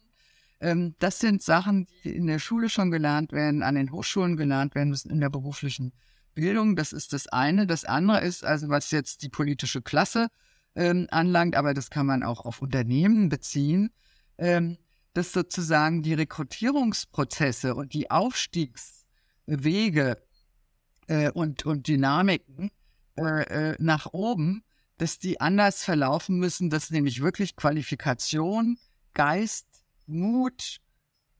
Ähm, 0.60 0.94
das 0.98 1.18
sind 1.18 1.42
Sachen, 1.42 1.86
die 2.04 2.14
in 2.14 2.26
der 2.26 2.38
Schule 2.38 2.68
schon 2.68 2.90
gelernt 2.90 3.32
werden, 3.32 3.62
an 3.62 3.74
den 3.74 3.92
Hochschulen 3.92 4.36
gelernt 4.36 4.74
werden 4.74 4.90
müssen, 4.90 5.10
in 5.10 5.20
der 5.20 5.30
beruflichen 5.30 5.92
Bildung. 6.34 6.76
Das 6.76 6.92
ist 6.92 7.12
das 7.12 7.26
eine. 7.28 7.66
Das 7.66 7.84
andere 7.84 8.20
ist, 8.20 8.44
also 8.44 8.68
was 8.68 8.90
jetzt 8.90 9.22
die 9.22 9.28
politische 9.28 9.82
Klasse 9.82 10.28
ähm, 10.74 11.06
anlangt, 11.10 11.56
aber 11.56 11.74
das 11.74 11.90
kann 11.90 12.06
man 12.06 12.22
auch 12.22 12.44
auf 12.44 12.62
Unternehmen 12.62 13.28
beziehen, 13.28 13.90
ähm, 14.38 14.78
dass 15.14 15.32
sozusagen 15.32 16.02
die 16.02 16.14
Rekrutierungsprozesse 16.14 17.74
und 17.74 17.92
die 17.92 18.10
Aufstiegswege 18.10 20.16
äh, 21.08 21.30
und, 21.30 21.66
und 21.66 21.88
Dynamiken 21.88 22.70
äh, 23.18 23.72
äh, 23.72 23.76
nach 23.78 24.06
oben 24.12 24.64
dass 25.02 25.18
die 25.18 25.40
anders 25.40 25.82
verlaufen 25.82 26.38
müssen, 26.38 26.70
dass 26.70 26.92
nämlich 26.92 27.20
wirklich 27.20 27.56
Qualifikation, 27.56 28.78
Geist, 29.14 29.66
Mut, 30.06 30.76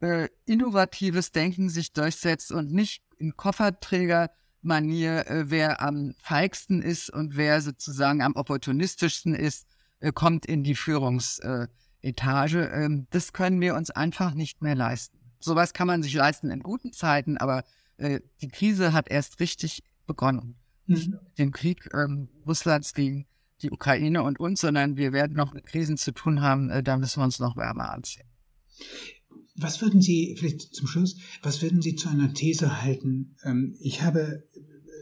äh, 0.01 0.29
innovatives 0.47 1.31
Denken 1.31 1.69
sich 1.69 1.93
durchsetzt 1.93 2.51
und 2.51 2.73
nicht 2.73 3.05
in 3.19 3.37
Kofferträgermanier, 3.37 5.29
äh, 5.29 5.45
wer 5.49 5.81
am 5.81 6.13
feigsten 6.21 6.83
ist 6.83 7.09
und 7.09 7.37
wer 7.37 7.61
sozusagen 7.61 8.21
am 8.21 8.35
opportunistischsten 8.35 9.33
ist, 9.33 9.69
äh, 10.01 10.11
kommt 10.11 10.45
in 10.45 10.65
die 10.65 10.75
Führungsetage. 10.75 11.69
Ähm, 12.65 13.07
das 13.11 13.33
können 13.33 13.61
wir 13.61 13.77
uns 13.77 13.93
einfach 13.93 14.35
nicht 14.35 14.61
mehr 14.61 14.75
leisten. 14.75 15.21
Sowas 15.39 15.73
kann 15.73 15.87
man 15.87 16.03
sich 16.03 16.15
leisten 16.15 16.51
in 16.51 16.65
guten 16.65 16.93
Zeiten, 16.93 17.39
aber 17.39 17.63
äh, 17.99 18.19
die 18.41 18.49
Krise 18.49 18.93
hat 18.93 19.09
erst 19.09 19.39
richtig 19.39 19.85
begonnen. 20.09 20.57
Mhm. 20.87 21.21
Den 21.39 21.53
Krieg 21.53 21.89
ähm, 21.95 22.29
Russlands 22.45 22.93
gegen 22.93 23.29
die 23.63 23.71
Ukraine 23.71 24.23
und 24.23 24.41
uns, 24.41 24.61
sondern 24.61 24.97
wir 24.97 25.13
werden 25.13 25.37
noch 25.37 25.55
mit 25.55 25.67
Krisen 25.67 25.97
zu 25.97 26.13
tun 26.13 26.43
haben, 26.43 26.71
äh, 26.71 26.83
da 26.83 26.97
müssen 26.97 27.21
wir 27.21 27.25
uns 27.25 27.39
noch 27.39 27.57
wärmer 27.57 27.91
anziehen. 27.91 28.27
Was 29.57 29.83
würden 29.83 30.01
Sie, 30.01 30.35
vielleicht 30.39 30.75
zum 30.75 30.87
Schluss, 30.87 31.19
was 31.43 31.63
würden 31.63 31.83
Sie 31.83 31.95
zu 31.95 32.09
einer 32.09 32.33
These 32.33 32.83
halten? 32.83 33.37
Ähm, 33.45 33.77
ich 33.81 34.03
habe 34.03 34.45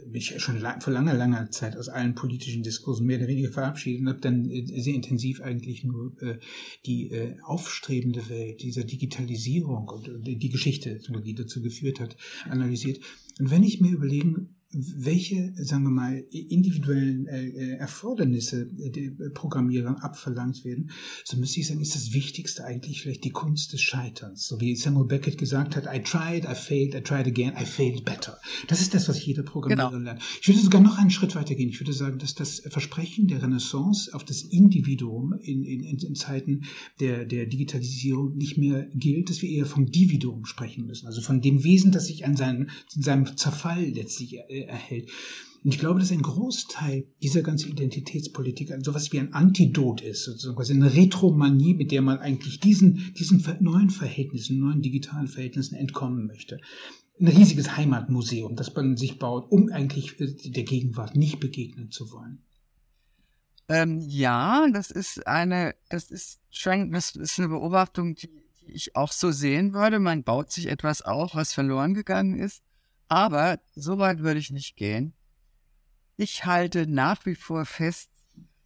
mich 0.07 0.41
schon 0.41 0.59
vor 0.79 0.91
langer, 0.91 1.13
langer 1.13 1.51
Zeit 1.51 1.77
aus 1.77 1.87
allen 1.87 2.15
politischen 2.15 2.63
Diskursen 2.63 3.05
mehr 3.05 3.19
oder 3.19 3.27
weniger 3.27 3.51
verabschiedet 3.51 4.01
und 4.01 4.09
habe 4.09 4.19
dann 4.19 4.49
äh, 4.49 4.81
sehr 4.81 4.93
intensiv 4.93 5.41
eigentlich 5.41 5.83
nur 5.83 6.21
äh, 6.21 6.39
die 6.85 7.35
aufstrebende 7.43 8.27
Welt 8.29 8.61
dieser 8.61 8.83
Digitalisierung 8.83 9.87
und 9.87 10.09
die 10.25 10.49
Geschichte, 10.49 10.99
die 11.25 11.35
dazu 11.35 11.61
geführt 11.61 11.99
hat, 11.99 12.17
analysiert. 12.49 12.99
Und 13.39 13.51
wenn 13.51 13.63
ich 13.63 13.79
mir 13.79 13.91
überlegen 13.91 14.55
welche, 14.73 15.53
sagen 15.57 15.83
wir 15.83 15.89
mal, 15.89 16.23
individuellen 16.31 17.27
äh, 17.27 17.47
äh 17.47 17.71
Erfordernisse 17.77 18.67
der 18.67 19.29
Programmierung 19.29 19.97
abverlangt 19.97 20.63
werden, 20.63 20.91
so 21.25 21.37
müsste 21.37 21.59
ich 21.59 21.67
sagen, 21.67 21.81
ist 21.81 21.95
das 21.95 22.13
Wichtigste 22.13 22.63
eigentlich 22.63 23.01
vielleicht 23.01 23.23
die 23.23 23.31
Kunst 23.31 23.73
des 23.73 23.81
Scheiterns. 23.81 24.47
So 24.47 24.61
wie 24.61 24.75
Samuel 24.75 25.07
Beckett 25.07 25.37
gesagt 25.37 25.75
hat, 25.75 25.85
I 25.85 26.01
tried, 26.01 26.45
I 26.45 26.55
failed, 26.55 26.95
I 26.95 27.01
tried 27.01 27.27
again, 27.27 27.53
I 27.59 27.65
failed 27.65 28.05
better. 28.05 28.37
Das 28.67 28.81
ist 28.81 28.93
das, 28.93 29.09
was 29.09 29.25
jeder 29.25 29.43
Programmierer 29.43 29.91
genau. 29.91 30.03
lernt. 30.03 30.21
Ich 30.41 30.47
würde 30.47 30.61
sogar 30.61 30.81
noch 30.81 30.97
einen 30.97 31.09
Schritt 31.09 31.35
weiter 31.35 31.55
gehen. 31.55 31.69
Ich 31.69 31.79
würde 31.79 31.93
sagen, 31.93 32.19
dass 32.19 32.33
das 32.33 32.61
Versprechen 32.61 33.27
der 33.27 33.41
Renaissance 33.41 34.13
auf 34.13 34.23
das 34.23 34.41
Individuum 34.41 35.33
in, 35.41 35.63
in, 35.63 35.83
in 35.83 36.15
Zeiten 36.15 36.63
der, 36.99 37.25
der 37.25 37.45
Digitalisierung 37.45 38.37
nicht 38.37 38.57
mehr 38.57 38.87
gilt, 38.93 39.29
dass 39.29 39.41
wir 39.41 39.49
eher 39.49 39.65
vom 39.65 39.91
Dividuum 39.91 40.45
sprechen 40.45 40.85
müssen. 40.85 41.07
Also 41.07 41.21
von 41.21 41.41
dem 41.41 41.63
Wesen, 41.63 41.91
das 41.91 42.07
sich 42.07 42.25
an 42.25 42.37
seinem, 42.37 42.69
in 42.95 43.01
seinem 43.01 43.37
Zerfall 43.37 43.83
letztlich 43.83 44.37
äh, 44.37 44.60
äh, 44.60 44.60
erhält. 44.67 45.09
Und 45.63 45.73
ich 45.73 45.79
glaube, 45.79 45.99
dass 45.99 46.11
ein 46.11 46.23
Großteil 46.23 47.05
dieser 47.21 47.43
ganzen 47.43 47.69
Identitätspolitik 47.69 48.69
so 48.69 48.91
etwas 48.91 49.11
wie 49.11 49.19
ein 49.19 49.33
Antidot 49.33 50.01
ist, 50.01 50.23
sozusagen 50.23 50.55
quasi 50.55 50.73
eine 50.73 50.93
Retromanie, 50.93 51.75
mit 51.75 51.91
der 51.91 52.01
man 52.01 52.17
eigentlich 52.17 52.59
diesen, 52.59 53.13
diesen 53.13 53.45
neuen 53.59 53.91
Verhältnissen, 53.91 54.59
neuen 54.59 54.81
digitalen 54.81 55.27
Verhältnissen 55.27 55.75
entkommen 55.75 56.25
möchte. 56.25 56.59
Ein 57.19 57.27
riesiges 57.27 57.77
Heimatmuseum, 57.77 58.55
das 58.55 58.73
man 58.73 58.97
sich 58.97 59.19
baut, 59.19 59.51
um 59.51 59.69
eigentlich 59.69 60.15
der 60.17 60.63
Gegenwart 60.63 61.15
nicht 61.15 61.39
begegnen 61.39 61.91
zu 61.91 62.11
wollen. 62.11 62.39
Ähm, 63.69 63.99
ja, 64.01 64.67
das 64.73 64.89
ist 64.89 65.27
eine, 65.27 65.75
das 65.89 66.09
ist 66.09 66.39
schon, 66.49 66.91
das 66.91 67.15
ist 67.15 67.37
eine 67.37 67.49
Beobachtung, 67.49 68.15
die, 68.15 68.27
die 68.61 68.71
ich 68.71 68.95
auch 68.95 69.11
so 69.11 69.31
sehen 69.31 69.73
würde. 69.73 69.99
Man 69.99 70.23
baut 70.23 70.51
sich 70.51 70.65
etwas 70.65 71.03
auf, 71.03 71.35
was 71.35 71.53
verloren 71.53 71.93
gegangen 71.93 72.39
ist. 72.39 72.63
Aber 73.11 73.59
so 73.75 73.97
weit 73.97 74.19
würde 74.19 74.39
ich 74.39 74.51
nicht 74.51 74.77
gehen. 74.77 75.13
Ich 76.15 76.45
halte 76.45 76.87
nach 76.87 77.25
wie 77.25 77.35
vor 77.35 77.65
fest, 77.65 78.09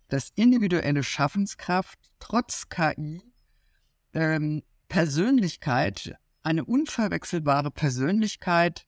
dass 0.08 0.34
individuelle 0.36 1.02
Schaffenskraft 1.02 1.98
trotz 2.20 2.70
KI 2.70 3.24
ähm, 4.14 4.62
Persönlichkeit, 4.88 6.16
eine 6.44 6.64
unverwechselbare 6.64 7.72
Persönlichkeit 7.72 8.86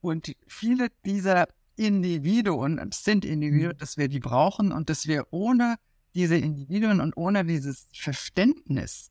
und 0.00 0.34
viele 0.46 0.88
dieser 1.04 1.48
Individuen, 1.76 2.78
es 2.78 3.04
sind 3.04 3.26
Individuen, 3.26 3.74
mhm. 3.74 3.78
dass 3.78 3.98
wir 3.98 4.08
die 4.08 4.20
brauchen 4.20 4.72
und 4.72 4.88
dass 4.88 5.06
wir 5.06 5.26
ohne 5.32 5.76
diese 6.14 6.36
Individuen 6.36 7.02
und 7.02 7.14
ohne 7.14 7.44
dieses 7.44 7.90
Verständnis 7.92 9.10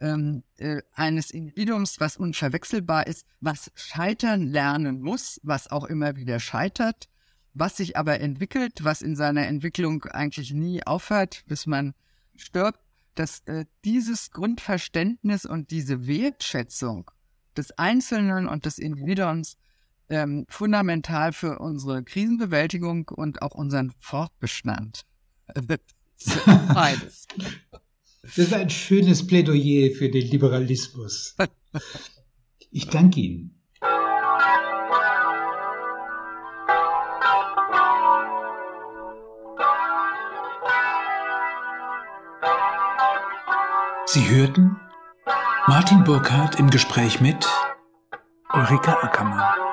ähm, 0.00 0.42
äh, 0.56 0.82
eines 0.94 1.30
Individuums, 1.30 2.00
was 2.00 2.16
unverwechselbar 2.16 3.06
ist, 3.06 3.26
was 3.40 3.70
scheitern 3.74 4.42
lernen 4.42 5.00
muss, 5.00 5.40
was 5.42 5.70
auch 5.70 5.84
immer 5.84 6.16
wieder 6.16 6.40
scheitert, 6.40 7.08
was 7.54 7.76
sich 7.76 7.96
aber 7.96 8.20
entwickelt, 8.20 8.84
was 8.84 9.02
in 9.02 9.16
seiner 9.16 9.46
Entwicklung 9.46 10.04
eigentlich 10.04 10.52
nie 10.52 10.86
aufhört, 10.86 11.44
bis 11.46 11.66
man 11.66 11.94
stirbt, 12.36 12.80
dass 13.14 13.40
äh, 13.46 13.64
dieses 13.84 14.30
Grundverständnis 14.30 15.44
und 15.44 15.70
diese 15.70 16.06
Wertschätzung 16.06 17.10
des 17.56 17.76
Einzelnen 17.76 18.46
und 18.46 18.64
des 18.64 18.78
Individuums 18.78 19.56
ähm, 20.08 20.46
fundamental 20.48 21.32
für 21.32 21.58
unsere 21.58 22.02
Krisenbewältigung 22.04 23.08
und 23.08 23.42
auch 23.42 23.54
unseren 23.54 23.92
Fortbestand. 23.98 25.04
Beides. 26.74 27.26
Das 28.22 28.38
ist 28.38 28.52
ein 28.52 28.70
schönes 28.70 29.26
Plädoyer 29.26 29.90
für 29.90 30.08
den 30.08 30.26
Liberalismus. 30.28 31.36
Ich 32.70 32.88
danke 32.88 33.20
Ihnen. 33.20 33.58
Sie 44.04 44.28
hörten 44.28 44.76
Martin 45.66 46.04
Burkhardt 46.04 46.58
im 46.58 46.68
Gespräch 46.68 47.22
mit 47.22 47.48
Ulrike 48.52 49.02
Ackermann. 49.02 49.67